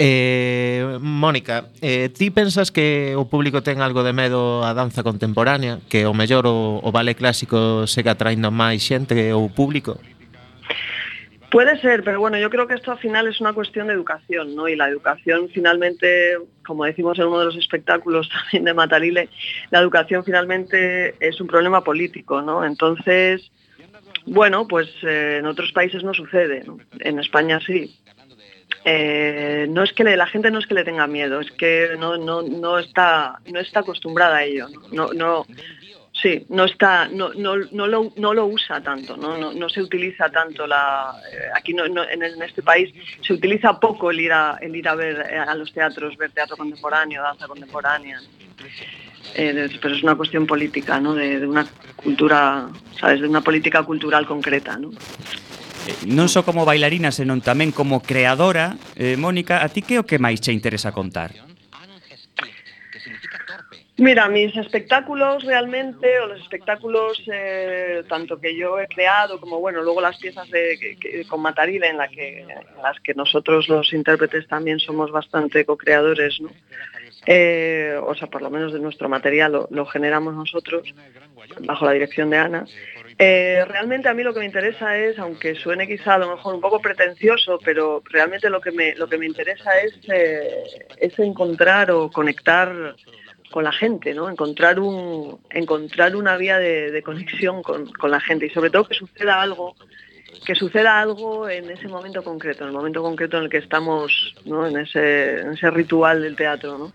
Eh, 0.00 0.96
Mónica, 1.00 1.72
eh, 1.80 2.08
ti 2.08 2.30
pensas 2.30 2.72
que 2.72 3.16
o 3.16 3.28
público 3.28 3.64
ten 3.64 3.80
algo 3.80 4.04
de 4.04 4.12
medo 4.12 4.60
á 4.60 4.76
danza 4.76 5.00
contemporánea, 5.00 5.80
que 5.88 6.04
o 6.04 6.12
mellor 6.12 6.44
o, 6.44 6.80
o 6.84 6.88
ballet 6.92 7.16
clásico 7.16 7.88
sega 7.88 8.12
atraindo 8.12 8.52
máis 8.52 8.84
xente 8.84 9.16
ou 9.32 9.48
público? 9.48 9.96
Puede 11.50 11.80
ser, 11.80 12.04
pero 12.04 12.20
bueno, 12.20 12.38
yo 12.38 12.48
creo 12.48 12.68
que 12.68 12.74
esto 12.74 12.92
al 12.92 12.98
final 12.98 13.26
es 13.26 13.40
una 13.40 13.52
cuestión 13.52 13.88
de 13.88 13.94
educación, 13.94 14.54
¿no? 14.54 14.68
Y 14.68 14.76
la 14.76 14.88
educación 14.88 15.48
finalmente, 15.52 16.36
como 16.64 16.84
decimos 16.84 17.18
en 17.18 17.26
uno 17.26 17.40
de 17.40 17.46
los 17.46 17.56
espectáculos 17.56 18.28
también 18.32 18.64
de 18.64 18.74
Matarile, 18.74 19.28
la 19.70 19.80
educación 19.80 20.24
finalmente 20.24 21.16
es 21.18 21.40
un 21.40 21.48
problema 21.48 21.82
político, 21.82 22.40
¿no? 22.40 22.64
Entonces, 22.64 23.50
bueno, 24.26 24.68
pues 24.68 24.88
eh, 25.02 25.38
en 25.40 25.46
otros 25.46 25.72
países 25.72 26.04
no 26.04 26.14
sucede, 26.14 26.62
¿no? 26.64 26.78
En 27.00 27.18
España 27.18 27.58
sí. 27.66 27.98
eh, 28.84 29.66
no 29.68 29.82
es 29.82 29.92
que 29.92 30.04
la 30.04 30.26
gente 30.26 30.52
no 30.52 30.60
es 30.60 30.68
que 30.68 30.74
le 30.74 30.84
tenga 30.84 31.08
miedo, 31.08 31.40
es 31.40 31.50
que 31.50 31.96
no, 31.98 32.16
no, 32.16 32.42
no, 32.42 32.78
está, 32.78 33.40
no 33.52 33.58
está 33.58 33.80
acostumbrada 33.80 34.36
a 34.36 34.44
ello. 34.44 34.68
No, 34.92 35.12
no, 35.12 35.46
Sí, 36.20 36.44
no 36.50 36.64
está, 36.66 37.08
no, 37.08 37.32
no, 37.32 37.56
no, 37.72 37.86
lo, 37.86 38.12
no 38.16 38.34
lo 38.34 38.46
usa 38.46 38.82
tanto, 38.82 39.16
no, 39.16 39.38
no, 39.38 39.54
no 39.54 39.68
se 39.70 39.80
utiliza 39.80 40.28
tanto 40.28 40.66
la, 40.66 41.14
eh, 41.32 41.48
aquí 41.56 41.72
no, 41.72 41.88
no, 41.88 42.02
en, 42.06 42.22
este 42.42 42.62
país 42.62 42.92
se 43.22 43.32
utiliza 43.32 43.80
poco 43.80 44.10
el 44.10 44.20
ir 44.20 44.32
a, 44.32 44.58
el 44.60 44.76
ir 44.76 44.86
a 44.86 44.94
ver 44.94 45.26
eh, 45.30 45.38
a 45.38 45.54
los 45.54 45.72
teatros, 45.72 46.16
ver 46.18 46.30
teatro 46.32 46.58
contemporáneo, 46.58 47.22
danza 47.22 47.46
contemporánea. 47.48 48.20
Eh, 49.34 49.68
pero 49.80 49.94
es 49.94 50.02
una 50.02 50.14
cuestión 50.14 50.46
política, 50.46 51.00
¿no? 51.00 51.14
De, 51.14 51.40
de, 51.40 51.46
una 51.46 51.66
cultura, 51.96 52.68
sabes, 52.98 53.20
de 53.20 53.28
una 53.28 53.40
política 53.40 53.82
cultural 53.82 54.26
concreta, 54.26 54.76
¿no? 54.76 54.90
Eh, 54.90 56.04
non 56.04 56.28
só 56.28 56.44
como 56.44 56.68
bailarina, 56.68 57.08
senón 57.08 57.40
tamén 57.40 57.72
como 57.72 58.04
creadora, 58.04 58.76
eh, 59.00 59.16
Mónica, 59.16 59.64
a 59.64 59.72
ti 59.72 59.80
que 59.80 59.96
é 59.96 60.00
o 60.02 60.04
que 60.04 60.20
máis 60.20 60.44
che 60.44 60.52
interesa 60.52 60.92
contar? 60.92 61.49
Mira, 64.00 64.30
mis 64.30 64.56
espectáculos 64.56 65.44
realmente, 65.44 66.18
o 66.20 66.28
los 66.28 66.40
espectáculos 66.40 67.22
eh, 67.30 68.02
tanto 68.08 68.40
que 68.40 68.56
yo 68.56 68.80
he 68.80 68.88
creado 68.88 69.38
como 69.38 69.60
bueno, 69.60 69.82
luego 69.82 70.00
las 70.00 70.16
piezas 70.16 70.48
de, 70.48 70.96
con 71.28 71.42
Matarile 71.42 71.88
en, 71.88 71.98
la 71.98 72.08
que, 72.08 72.46
las 72.82 72.98
que 73.00 73.12
nosotros 73.12 73.68
los 73.68 73.92
intérpretes 73.92 74.48
también 74.48 74.78
somos 74.78 75.10
bastante 75.10 75.66
co-creadores, 75.66 76.40
¿no? 76.40 76.48
Eh, 77.26 77.94
o 78.02 78.14
sea, 78.14 78.28
por 78.28 78.40
lo 78.40 78.48
menos 78.48 78.72
de 78.72 78.80
nuestro 78.80 79.10
material 79.10 79.66
lo, 79.68 79.84
generamos 79.84 80.34
nosotros 80.34 80.94
bajo 81.60 81.84
la 81.84 81.92
dirección 81.92 82.30
de 82.30 82.38
Ana. 82.38 82.64
Eh, 83.18 83.62
realmente 83.68 84.08
a 84.08 84.14
mí 84.14 84.22
lo 84.22 84.32
que 84.32 84.40
me 84.40 84.46
interesa 84.46 84.96
es, 84.96 85.18
aunque 85.18 85.54
suene 85.56 85.86
quizá 85.86 86.14
a 86.14 86.18
lo 86.18 86.36
mejor 86.36 86.54
un 86.54 86.62
poco 86.62 86.80
pretencioso, 86.80 87.58
pero 87.62 88.02
realmente 88.06 88.48
lo 88.48 88.62
que 88.62 88.70
me, 88.70 88.94
lo 88.94 89.10
que 89.10 89.18
me 89.18 89.26
interesa 89.26 89.72
es, 89.80 89.94
es 90.96 91.18
encontrar 91.18 91.90
o 91.90 92.10
conectar 92.10 92.96
con 93.50 93.64
la 93.64 93.72
gente, 93.72 94.14
¿no? 94.14 94.28
Encontrar 94.30 94.78
un, 94.80 95.40
encontrar 95.50 96.14
una 96.16 96.36
vía 96.36 96.58
de, 96.58 96.90
de 96.90 97.02
conexión 97.02 97.62
con, 97.62 97.90
con 97.92 98.10
la 98.10 98.20
gente 98.20 98.46
y 98.46 98.50
sobre 98.50 98.70
todo 98.70 98.84
que 98.86 98.94
suceda 98.94 99.40
algo, 99.42 99.74
que 100.46 100.54
suceda 100.54 101.00
algo 101.00 101.48
en 101.48 101.70
ese 101.70 101.88
momento 101.88 102.22
concreto, 102.22 102.62
en 102.64 102.68
el 102.68 102.74
momento 102.74 103.02
concreto 103.02 103.38
en 103.38 103.44
el 103.44 103.50
que 103.50 103.58
estamos, 103.58 104.34
¿no? 104.44 104.66
En 104.66 104.76
ese, 104.78 105.40
en 105.40 105.52
ese 105.52 105.70
ritual 105.70 106.22
del 106.22 106.36
teatro, 106.36 106.78
¿no? 106.78 106.92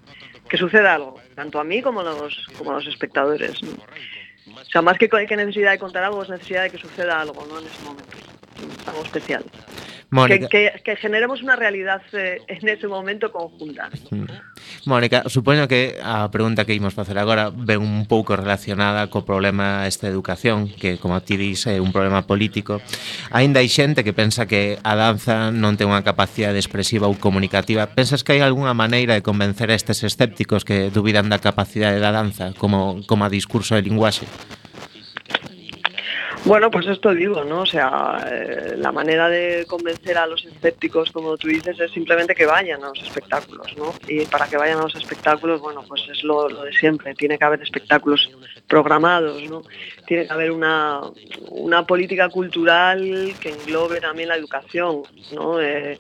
Que 0.48 0.58
suceda 0.58 0.94
algo, 0.96 1.20
tanto 1.36 1.60
a 1.60 1.64
mí 1.64 1.82
como 1.82 2.02
a 2.02 2.04
los, 2.04 2.48
como 2.58 2.72
a 2.72 2.76
los 2.76 2.88
espectadores. 2.88 3.62
¿no? 3.64 3.72
O 4.56 4.64
sea, 4.66 4.82
más 4.82 4.98
que, 4.98 5.10
que 5.10 5.36
necesidad 5.36 5.72
de 5.72 5.80
contar 5.80 6.04
algo, 6.04 6.22
es 6.24 6.30
necesidad 6.30 6.64
de 6.64 6.70
que 6.70 6.78
suceda 6.78 7.20
algo, 7.20 7.46
¿no? 7.48 7.60
En 7.60 7.66
ese 7.66 7.84
momento, 7.84 8.18
algo 8.86 9.04
especial. 9.04 9.44
Que, 10.30 10.48
que- 10.48 10.82
que 10.84 10.96
generemos 10.96 11.42
una 11.42 11.56
realidad 11.56 12.02
eh, 12.14 12.40
en 12.48 12.70
ese 12.70 12.88
momento 12.88 13.32
conjunta. 13.32 13.90
Mónica, 14.86 15.24
supoño 15.34 15.68
que 15.68 15.98
a 15.98 16.30
pregunta 16.30 16.62
que 16.62 16.78
imos 16.78 16.94
facer 16.94 17.18
agora 17.18 17.50
ven 17.50 17.82
un 17.82 18.06
pouco 18.06 18.38
relacionada 18.38 19.10
co 19.10 19.26
problema 19.26 19.90
esta 19.90 20.06
educación, 20.06 20.70
que 20.70 21.02
como 21.02 21.18
ti 21.26 21.42
dis 21.42 21.66
é 21.66 21.82
un 21.82 21.90
problema 21.90 22.30
político. 22.30 22.78
Aínda 23.34 23.66
hai 23.66 23.70
xente 23.70 24.06
que 24.06 24.14
pensa 24.14 24.46
que 24.46 24.78
a 24.86 24.94
danza 24.94 25.50
non 25.50 25.74
ten 25.74 25.90
unha 25.90 26.06
capacidade 26.06 26.62
expresiva 26.62 27.10
ou 27.10 27.18
comunicativa. 27.18 27.90
Pensas 27.98 28.22
que 28.22 28.38
hai 28.38 28.46
algunha 28.46 28.78
maneira 28.78 29.18
de 29.18 29.26
convencer 29.26 29.74
a 29.74 29.78
estes 29.78 30.06
escépticos 30.06 30.62
que 30.62 30.94
dubidan 30.94 31.34
da 31.34 31.42
capacidade 31.42 31.98
da 31.98 32.14
danza 32.14 32.54
como, 32.54 33.02
como 33.10 33.26
a 33.26 33.34
discurso 33.34 33.74
de 33.74 33.90
linguaxe? 33.90 34.30
Bueno, 36.46 36.70
pues 36.70 36.86
esto 36.86 37.12
digo, 37.12 37.44
¿no? 37.44 37.62
O 37.62 37.66
sea, 37.66 38.24
eh, 38.32 38.76
la 38.78 38.92
manera 38.92 39.28
de 39.30 39.66
convencer 39.68 40.16
a 40.16 40.28
los 40.28 40.46
escépticos, 40.46 41.12
como 41.12 41.36
tú 41.38 41.48
dices, 41.48 41.80
es 41.80 41.90
simplemente 41.92 42.36
que 42.36 42.46
vayan 42.46 42.84
a 42.84 42.90
los 42.90 43.02
espectáculos, 43.02 43.76
¿no? 43.76 43.96
Y 44.08 44.26
para 44.26 44.46
que 44.48 44.56
vayan 44.56 44.78
a 44.78 44.84
los 44.84 44.94
espectáculos, 44.94 45.60
bueno, 45.60 45.84
pues 45.88 46.04
es 46.08 46.24
lo, 46.24 46.48
de 46.48 46.72
siempre. 46.72 47.16
Tiene 47.16 47.40
que 47.40 47.46
haber 47.46 47.64
espectáculos 47.64 48.30
programados, 48.68 49.42
¿no? 49.50 49.64
Tiene 50.06 50.28
que 50.28 50.34
haber 50.34 50.52
una, 50.52 51.02
una 51.50 51.84
política 51.88 52.30
cultural 52.30 53.34
que 53.40 53.50
englobe 53.50 54.00
también 54.00 54.30
la 54.30 54.36
educación, 54.36 55.02
¿no? 55.34 55.60
Eh, 55.60 55.98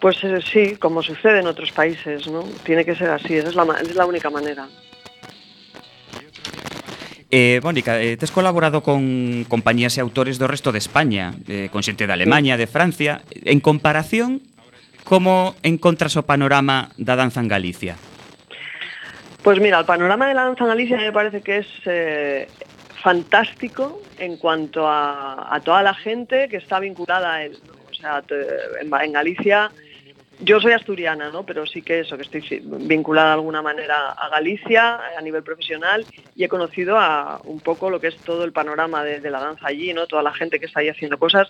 pues 0.00 0.22
eh, 0.22 0.40
sí, 0.42 0.76
como 0.76 1.02
sucede 1.02 1.40
en 1.40 1.48
otros 1.48 1.72
países, 1.72 2.28
¿no? 2.28 2.44
Tiene 2.62 2.84
que 2.84 2.94
ser 2.94 3.10
así, 3.10 3.36
esa 3.36 3.48
es 3.48 3.56
la, 3.56 3.64
es 3.82 3.96
la 3.96 4.06
única 4.06 4.30
manera. 4.30 4.68
Eh, 7.30 7.60
Mónica, 7.62 8.00
eh, 8.00 8.16
tes 8.16 8.32
colaborado 8.32 8.82
con 8.82 9.44
compañías 9.52 9.92
e 9.98 10.00
autores 10.00 10.40
do 10.40 10.48
resto 10.48 10.72
de 10.72 10.80
España, 10.80 11.36
eh, 11.44 11.68
con 11.68 11.84
xente 11.84 12.08
de 12.08 12.12
Alemanha, 12.16 12.56
de 12.56 12.64
Francia. 12.64 13.20
En 13.44 13.60
comparación, 13.60 14.40
como 15.04 15.52
encontras 15.60 16.16
o 16.16 16.24
panorama 16.24 16.88
da 16.96 17.20
danza 17.20 17.44
en 17.44 17.52
Galicia? 17.52 18.00
Pues 19.44 19.60
mira, 19.60 19.76
el 19.76 19.84
panorama 19.84 20.24
de 20.24 20.32
la 20.32 20.48
danza 20.48 20.64
en 20.64 20.72
Galicia 20.72 20.96
me 20.96 21.12
parece 21.12 21.44
que 21.44 21.58
es 21.60 21.68
eh, 21.84 22.48
fantástico 23.04 24.00
en 24.16 24.40
cuanto 24.40 24.88
a, 24.88 25.52
a 25.52 25.60
toda 25.60 25.84
la 25.84 25.92
gente 25.92 26.48
que 26.48 26.56
está 26.56 26.80
vinculada 26.80 27.34
a 27.34 27.44
él. 27.44 27.60
O 27.90 27.94
sea, 27.94 28.24
en, 28.80 28.88
en 28.88 29.12
Galicia 29.12 29.68
yo 30.40 30.60
soy 30.60 30.72
asturiana, 30.72 31.30
¿no? 31.30 31.44
Pero 31.44 31.66
sí 31.66 31.82
que 31.82 32.00
eso, 32.00 32.16
que 32.16 32.22
estoy 32.22 32.62
vinculada 32.62 33.28
de 33.28 33.34
alguna 33.34 33.62
manera 33.62 34.10
a 34.10 34.28
Galicia 34.28 35.00
a 35.16 35.20
nivel 35.20 35.42
profesional 35.42 36.04
y 36.36 36.44
he 36.44 36.48
conocido 36.48 36.96
un 37.44 37.60
poco 37.60 37.90
lo 37.90 38.00
que 38.00 38.08
es 38.08 38.16
todo 38.18 38.44
el 38.44 38.52
panorama 38.52 39.02
de, 39.02 39.30
la 39.30 39.40
danza 39.40 39.66
allí, 39.66 39.92
¿no? 39.92 40.06
Toda 40.06 40.22
la 40.22 40.32
gente 40.32 40.60
que 40.60 40.66
está 40.66 40.80
ahí 40.80 40.88
haciendo 40.88 41.18
cosas 41.18 41.48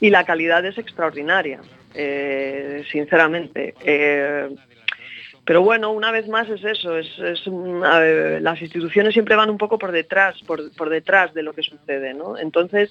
y 0.00 0.10
la 0.10 0.24
calidad 0.24 0.64
es 0.64 0.78
extraordinaria, 0.78 1.60
eh, 1.94 2.84
sinceramente. 2.90 3.74
Eh, 3.84 4.48
pero 5.44 5.60
bueno, 5.62 5.92
una 5.92 6.10
vez 6.10 6.26
más 6.26 6.48
es 6.48 6.64
eso, 6.64 6.96
es, 6.96 7.10
ver, 7.18 8.40
las 8.40 8.62
instituciones 8.62 9.12
siempre 9.12 9.36
van 9.36 9.50
un 9.50 9.58
poco 9.58 9.78
por 9.78 9.92
detrás, 9.92 10.40
por, 10.46 10.74
por 10.74 10.88
detrás 10.88 11.34
de 11.34 11.42
lo 11.42 11.52
que 11.52 11.62
sucede, 11.62 12.14
¿no? 12.14 12.38
Entonces, 12.38 12.90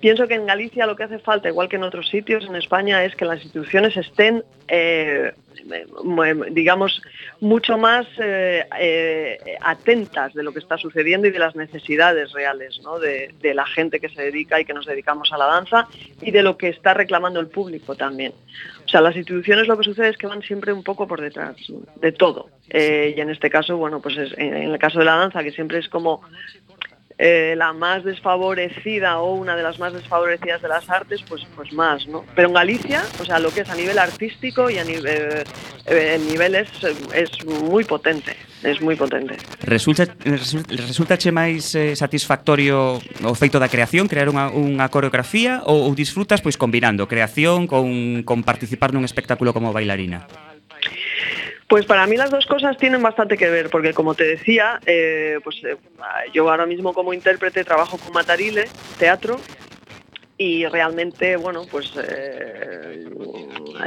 pienso 0.00 0.26
que 0.28 0.34
en 0.34 0.46
Galicia 0.46 0.86
lo 0.86 0.96
que 0.96 1.04
hace 1.04 1.18
falta, 1.18 1.48
igual 1.48 1.68
que 1.68 1.76
en 1.76 1.82
otros 1.84 2.08
sitios 2.08 2.44
en 2.44 2.56
España, 2.56 3.04
es 3.04 3.14
que 3.16 3.24
las 3.24 3.42
instituciones 3.42 3.96
estén, 3.96 4.44
eh, 4.68 5.32
mu- 6.04 6.44
digamos, 6.50 7.02
mucho 7.40 7.76
más 7.78 8.06
eh, 8.20 8.64
eh, 8.80 9.38
atentas 9.60 10.32
de 10.34 10.42
lo 10.42 10.52
que 10.52 10.60
está 10.60 10.76
sucediendo 10.78 11.26
y 11.26 11.30
de 11.30 11.38
las 11.38 11.56
necesidades 11.56 12.32
reales. 12.32 12.80
De, 13.00 13.54
la 13.54 13.66
gente 13.66 13.98
que 14.00 14.08
se 14.08 14.22
dedica 14.22 14.60
y 14.60 14.64
que 14.64 14.72
nos 14.74 14.86
dedicamos 14.86 15.32
a 15.32 15.38
la 15.38 15.46
danza 15.46 15.86
y 16.22 16.30
de 16.30 16.42
lo 16.42 16.56
que 16.56 16.68
está 16.68 16.94
reclamando 16.94 17.40
el 17.40 17.48
público 17.48 17.94
también. 17.96 18.32
O 18.84 18.88
sea, 18.88 19.00
las 19.00 19.16
instituciones 19.16 19.66
lo 19.66 19.76
que 19.76 19.84
sucede 19.84 20.08
es 20.10 20.16
que 20.16 20.26
van 20.26 20.42
siempre 20.42 20.72
un 20.72 20.82
poco 20.84 21.06
por 21.08 21.20
detrás 21.20 21.56
de 22.00 22.12
todo. 22.12 22.48
Eh, 22.70 23.14
y 23.16 23.20
en 23.20 23.30
este 23.30 23.50
caso, 23.50 23.76
bueno, 23.76 24.00
pues 24.00 24.16
es- 24.16 24.36
en 24.38 24.54
en 24.54 24.70
el 24.72 24.78
caso 24.78 24.98
de 25.00 25.04
la 25.06 25.16
danza, 25.16 25.42
que 25.42 25.50
siempre 25.52 25.78
es 25.78 25.88
como 25.88 26.20
eh, 27.18 27.54
la 27.56 27.72
más 27.72 28.04
desfavorecida 28.04 29.18
o 29.18 29.34
una 29.34 29.56
de 29.56 29.62
las 29.62 29.78
más 29.78 29.92
desfavorecidas 29.92 30.62
de 30.62 30.68
las 30.68 30.88
artes, 30.88 31.20
pues, 31.28 31.44
pues 31.56 31.72
más, 31.72 32.06
¿no? 32.06 32.24
Pero 32.34 32.48
en 32.48 32.54
Galicia, 32.54 33.02
o 33.20 33.24
sea, 33.24 33.40
lo 33.40 33.50
que 33.50 33.62
es 33.62 33.70
a 33.70 33.74
nivel 33.74 33.98
artístico 33.98 34.70
y 34.70 34.78
a 34.78 34.84
nivel, 34.84 35.06
eh, 35.06 35.44
eh 35.86 36.14
el 36.14 36.26
nivel 36.26 36.54
es, 36.54 36.68
es 37.12 37.30
moi 37.44 37.82
potente, 37.82 38.36
es 38.62 38.78
moi 38.80 38.94
potente. 38.94 39.34
Resulta, 39.66 40.06
resulta 40.70 41.18
che 41.18 41.34
máis 41.34 41.74
eh, 41.74 41.98
satisfactorio 41.98 43.02
o 43.02 43.34
feito 43.34 43.58
da 43.58 43.66
creación, 43.66 44.06
crear 44.06 44.30
unha, 44.30 44.54
unha 44.54 44.86
coreografía 44.86 45.66
ou, 45.66 45.90
ou 45.90 45.92
disfrutas 45.98 46.38
pois 46.38 46.54
combinando 46.54 47.10
creación 47.10 47.66
con, 47.66 48.22
con 48.22 48.46
participar 48.46 48.94
nun 48.94 49.02
espectáculo 49.02 49.50
como 49.50 49.74
bailarina? 49.74 50.30
Pues 51.68 51.84
para 51.84 52.06
mí 52.06 52.16
las 52.16 52.30
dos 52.30 52.46
cosas 52.46 52.78
tienen 52.78 53.02
bastante 53.02 53.36
que 53.36 53.50
ver, 53.50 53.68
porque 53.68 53.92
como 53.92 54.14
te 54.14 54.24
decía, 54.24 54.80
eh, 54.86 55.38
pues 55.44 55.62
eh, 55.64 55.76
yo 56.32 56.50
ahora 56.50 56.64
mismo 56.64 56.94
como 56.94 57.12
intérprete 57.12 57.62
trabajo 57.62 57.98
con 57.98 58.14
Matarile, 58.14 58.64
teatro, 58.98 59.38
y 60.40 60.64
realmente, 60.66 61.36
bueno, 61.36 61.66
pues 61.68 61.92
eh, 62.00 63.04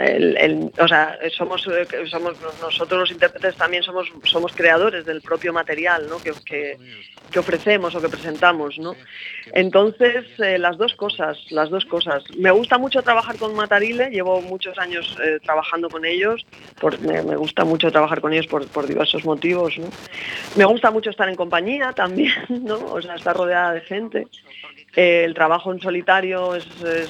el- 0.05 0.37
el- 0.37 0.73
o 0.77 0.87
sea, 0.87 1.17
somos, 1.35 1.65
eh, 1.67 1.87
somos 2.09 2.35
nosotros 2.59 2.99
los 2.99 3.11
intérpretes 3.11 3.55
también 3.57 3.83
somos, 3.83 4.11
somos 4.25 4.51
creadores 4.53 5.05
del 5.05 5.21
propio 5.21 5.53
material 5.53 6.09
¿no? 6.09 6.19
que, 6.21 6.33
que- 6.45 6.77
ofrecemos 7.39 7.95
o 7.95 8.01
que 8.01 8.09
presentamos, 8.09 8.77
¿no? 8.77 8.93
Entonces, 9.53 10.25
eh, 10.39 10.57
las 10.59 10.77
dos 10.77 10.93
cosas, 10.95 11.37
las 11.49 11.69
dos 11.69 11.85
cosas. 11.85 12.21
Me 12.37 12.51
gusta 12.51 12.77
mucho 12.77 13.01
trabajar 13.03 13.37
con 13.37 13.55
Matarile, 13.55 14.09
llevo 14.09 14.41
muchos 14.41 14.77
años 14.77 15.15
trabajando 15.45 15.89
con 15.89 16.03
ellos, 16.03 16.45
por- 16.81 16.99
me, 16.99 17.23
me 17.23 17.37
gusta 17.37 17.63
mucho 17.63 17.89
trabajar 17.89 18.19
con 18.19 18.33
ellos 18.33 18.47
por, 18.47 18.67
por 18.69 18.85
diversos 18.85 19.23
motivos, 19.23 19.77
¿no? 19.79 19.93
Me 20.55 20.65
gusta 20.65 20.91
mucho 20.91 21.09
estar 21.09 21.29
en 21.29 21.37
compañía 21.37 21.93
también, 21.93 22.33
¿no? 22.49 22.89
O 22.91 23.01
sea, 23.01 23.15
estar 23.15 23.33
rodeada 23.37 23.75
de 23.75 23.81
gente. 23.81 24.27
El 24.95 25.33
trabajo 25.33 25.71
en 25.71 25.79
solitario 25.79 26.53
es, 26.55 26.65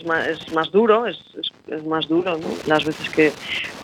más, 0.06 0.72
duro, 0.72 1.08
es, 1.08 1.20
más 1.86 2.08
duro, 2.08 2.38
¿no? 2.38 2.48
Las 2.68 2.86
veces 2.86 3.10
que... 3.10 3.32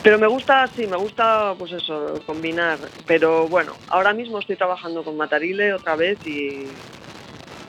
Pero 0.02 0.18
me 0.18 0.28
gusta, 0.28 0.70
sí, 0.76 0.86
me 0.86 0.96
gusta, 0.96 1.54
pues 1.58 1.72
eso, 1.72 2.20
combinar. 2.24 2.78
Pero 3.06 3.48
bueno, 3.48 3.72
ahora 3.88 4.12
mismo 4.12 4.38
estoy 4.38 4.56
trabajando 4.56 5.02
con 5.02 5.16
Matarile 5.16 5.72
otra 5.72 5.96
vez 5.96 6.24
y 6.24 6.68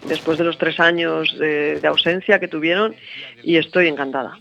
después 0.07 0.37
de 0.37 0.43
los 0.43 0.57
tres 0.57 0.79
años 0.79 1.35
de 1.37 1.81
ausencia 1.83 2.39
que 2.39 2.47
tuvieron 2.47 2.95
y 3.43 3.57
estoy 3.57 3.87
encantada. 3.87 4.37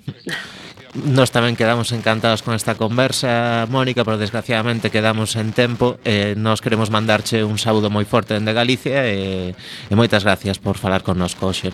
Nos 1.05 1.30
tamén 1.30 1.55
quedamos 1.55 1.94
encantados 1.94 2.42
con 2.42 2.59
esta 2.59 2.74
conversa, 2.74 3.70
Mónica, 3.70 4.03
pero 4.03 4.18
desgraciadamente 4.18 4.90
quedamos 4.90 5.38
en 5.38 5.55
tempo. 5.55 6.03
Eh, 6.03 6.34
nos 6.34 6.59
queremos 6.59 6.90
mandarche 6.90 7.46
un 7.46 7.61
saúdo 7.62 7.86
moi 7.86 8.03
forte 8.03 8.34
dende 8.34 8.51
Galicia 8.51 9.07
e, 9.07 9.55
e 9.55 9.94
moitas 9.94 10.26
gracias 10.26 10.59
por 10.59 10.74
falar 10.74 11.07
con 11.07 11.22
nos, 11.22 11.38
Coxe. 11.38 11.70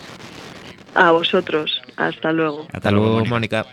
A 0.92 1.10
vosotros. 1.10 1.80
Hasta 1.96 2.32
luego. 2.36 2.68
Hasta 2.68 2.90
luego, 2.92 3.24
Mónica. 3.24 3.64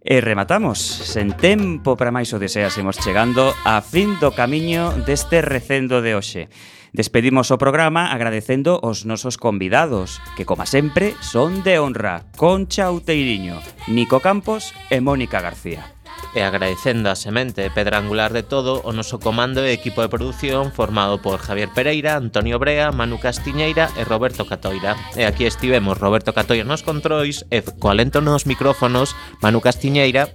E 0.00 0.16
rematamos, 0.24 0.80
sen 0.80 1.36
tempo 1.36 1.94
para 1.94 2.10
máis 2.10 2.32
o 2.32 2.40
deseásemos 2.40 2.96
chegando 2.98 3.52
a 3.68 3.84
fin 3.84 4.16
do 4.16 4.32
camiño 4.32 4.96
deste 5.04 5.44
recendo 5.44 6.00
de 6.00 6.16
hoxe. 6.16 6.48
Despedimos 6.92 7.54
o 7.54 7.58
programa 7.58 8.10
agradecendo 8.10 8.82
os 8.82 9.06
nosos 9.06 9.38
convidados, 9.38 10.18
que 10.34 10.42
como 10.42 10.66
sempre 10.66 11.14
son 11.22 11.62
de 11.62 11.78
honra, 11.78 12.26
Concha 12.34 12.90
Uteiriño, 12.90 13.62
Nico 13.86 14.18
Campos 14.18 14.74
e 14.90 14.98
Mónica 14.98 15.38
García. 15.38 15.94
E 16.34 16.42
agradecendo 16.42 17.10
a 17.10 17.18
semente 17.18 17.70
pedra 17.70 18.02
angular 18.02 18.34
de 18.34 18.42
todo 18.42 18.82
o 18.82 18.90
noso 18.90 19.22
comando 19.22 19.62
e 19.62 19.70
equipo 19.70 20.02
de 20.02 20.10
produción 20.10 20.74
formado 20.74 21.22
por 21.22 21.38
Javier 21.38 21.70
Pereira, 21.70 22.18
Antonio 22.18 22.58
Brea, 22.58 22.90
Manu 22.90 23.22
Castiñeira 23.22 23.90
e 23.94 24.02
Roberto 24.02 24.46
Catoira. 24.46 24.98
E 25.14 25.26
aquí 25.26 25.46
estivemos 25.46 25.98
Roberto 25.98 26.34
Catoira 26.34 26.66
nos 26.66 26.82
controis 26.82 27.46
e 27.54 27.62
coalento 27.62 28.18
nos 28.18 28.46
micrófonos 28.50 29.14
Manu 29.38 29.62
Castiñeira 29.62 30.30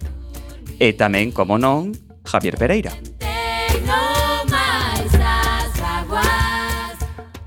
e 0.79 0.91
tamén, 0.95 1.31
como 1.31 1.59
non, 1.59 1.95
Javier 2.27 2.55
Pereira. 2.59 2.91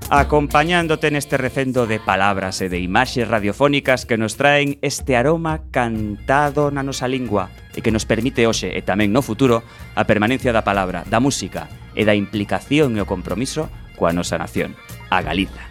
acompañándote 0.09 1.13
neste 1.13 1.37
recendo 1.37 1.85
de 1.85 2.01
palabras 2.01 2.65
e 2.65 2.67
de 2.67 2.81
imaxes 2.81 3.29
radiofónicas 3.29 4.09
que 4.09 4.17
nos 4.17 4.41
traen 4.41 4.81
este 4.81 5.13
aroma 5.13 5.69
cantado 5.69 6.73
na 6.73 6.81
nosa 6.81 7.05
lingua 7.05 7.53
e 7.77 7.85
que 7.85 7.93
nos 7.93 8.09
permite 8.09 8.49
hoxe 8.49 8.73
e 8.73 8.81
tamén 8.81 9.13
no 9.13 9.21
futuro 9.21 9.61
a 9.93 10.09
permanencia 10.09 10.49
da 10.49 10.65
palabra, 10.65 11.05
da 11.05 11.21
música 11.21 11.69
e 11.93 12.09
da 12.09 12.17
implicación 12.17 12.97
e 12.97 13.05
o 13.05 13.09
compromiso 13.09 13.69
coa 13.93 14.09
nosa 14.09 14.41
nación, 14.41 14.73
a 15.13 15.21
Galiza. 15.21 15.69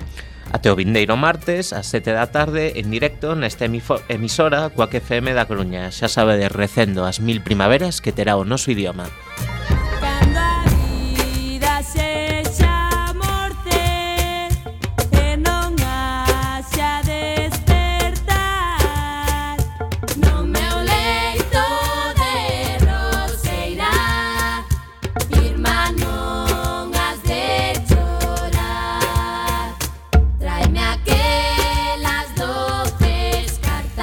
Até 0.54 0.70
o 0.70 0.78
vindeiro 0.78 1.18
martes, 1.18 1.74
ás 1.74 1.90
7 1.90 2.14
da 2.14 2.30
tarde, 2.30 2.78
en 2.78 2.94
directo 2.94 3.34
nesta 3.34 3.66
emisora 3.66 4.70
coa 4.70 4.86
que 4.86 5.02
FM 5.02 5.34
da 5.34 5.50
Coruña. 5.50 5.90
Xa 5.90 6.06
sabe 6.06 6.38
de 6.38 6.46
recendo 6.46 7.10
as 7.10 7.18
mil 7.18 7.42
primaveras 7.42 7.98
que 7.98 8.14
terá 8.14 8.38
o 8.38 8.46
noso 8.46 8.70
idioma. 8.70 9.10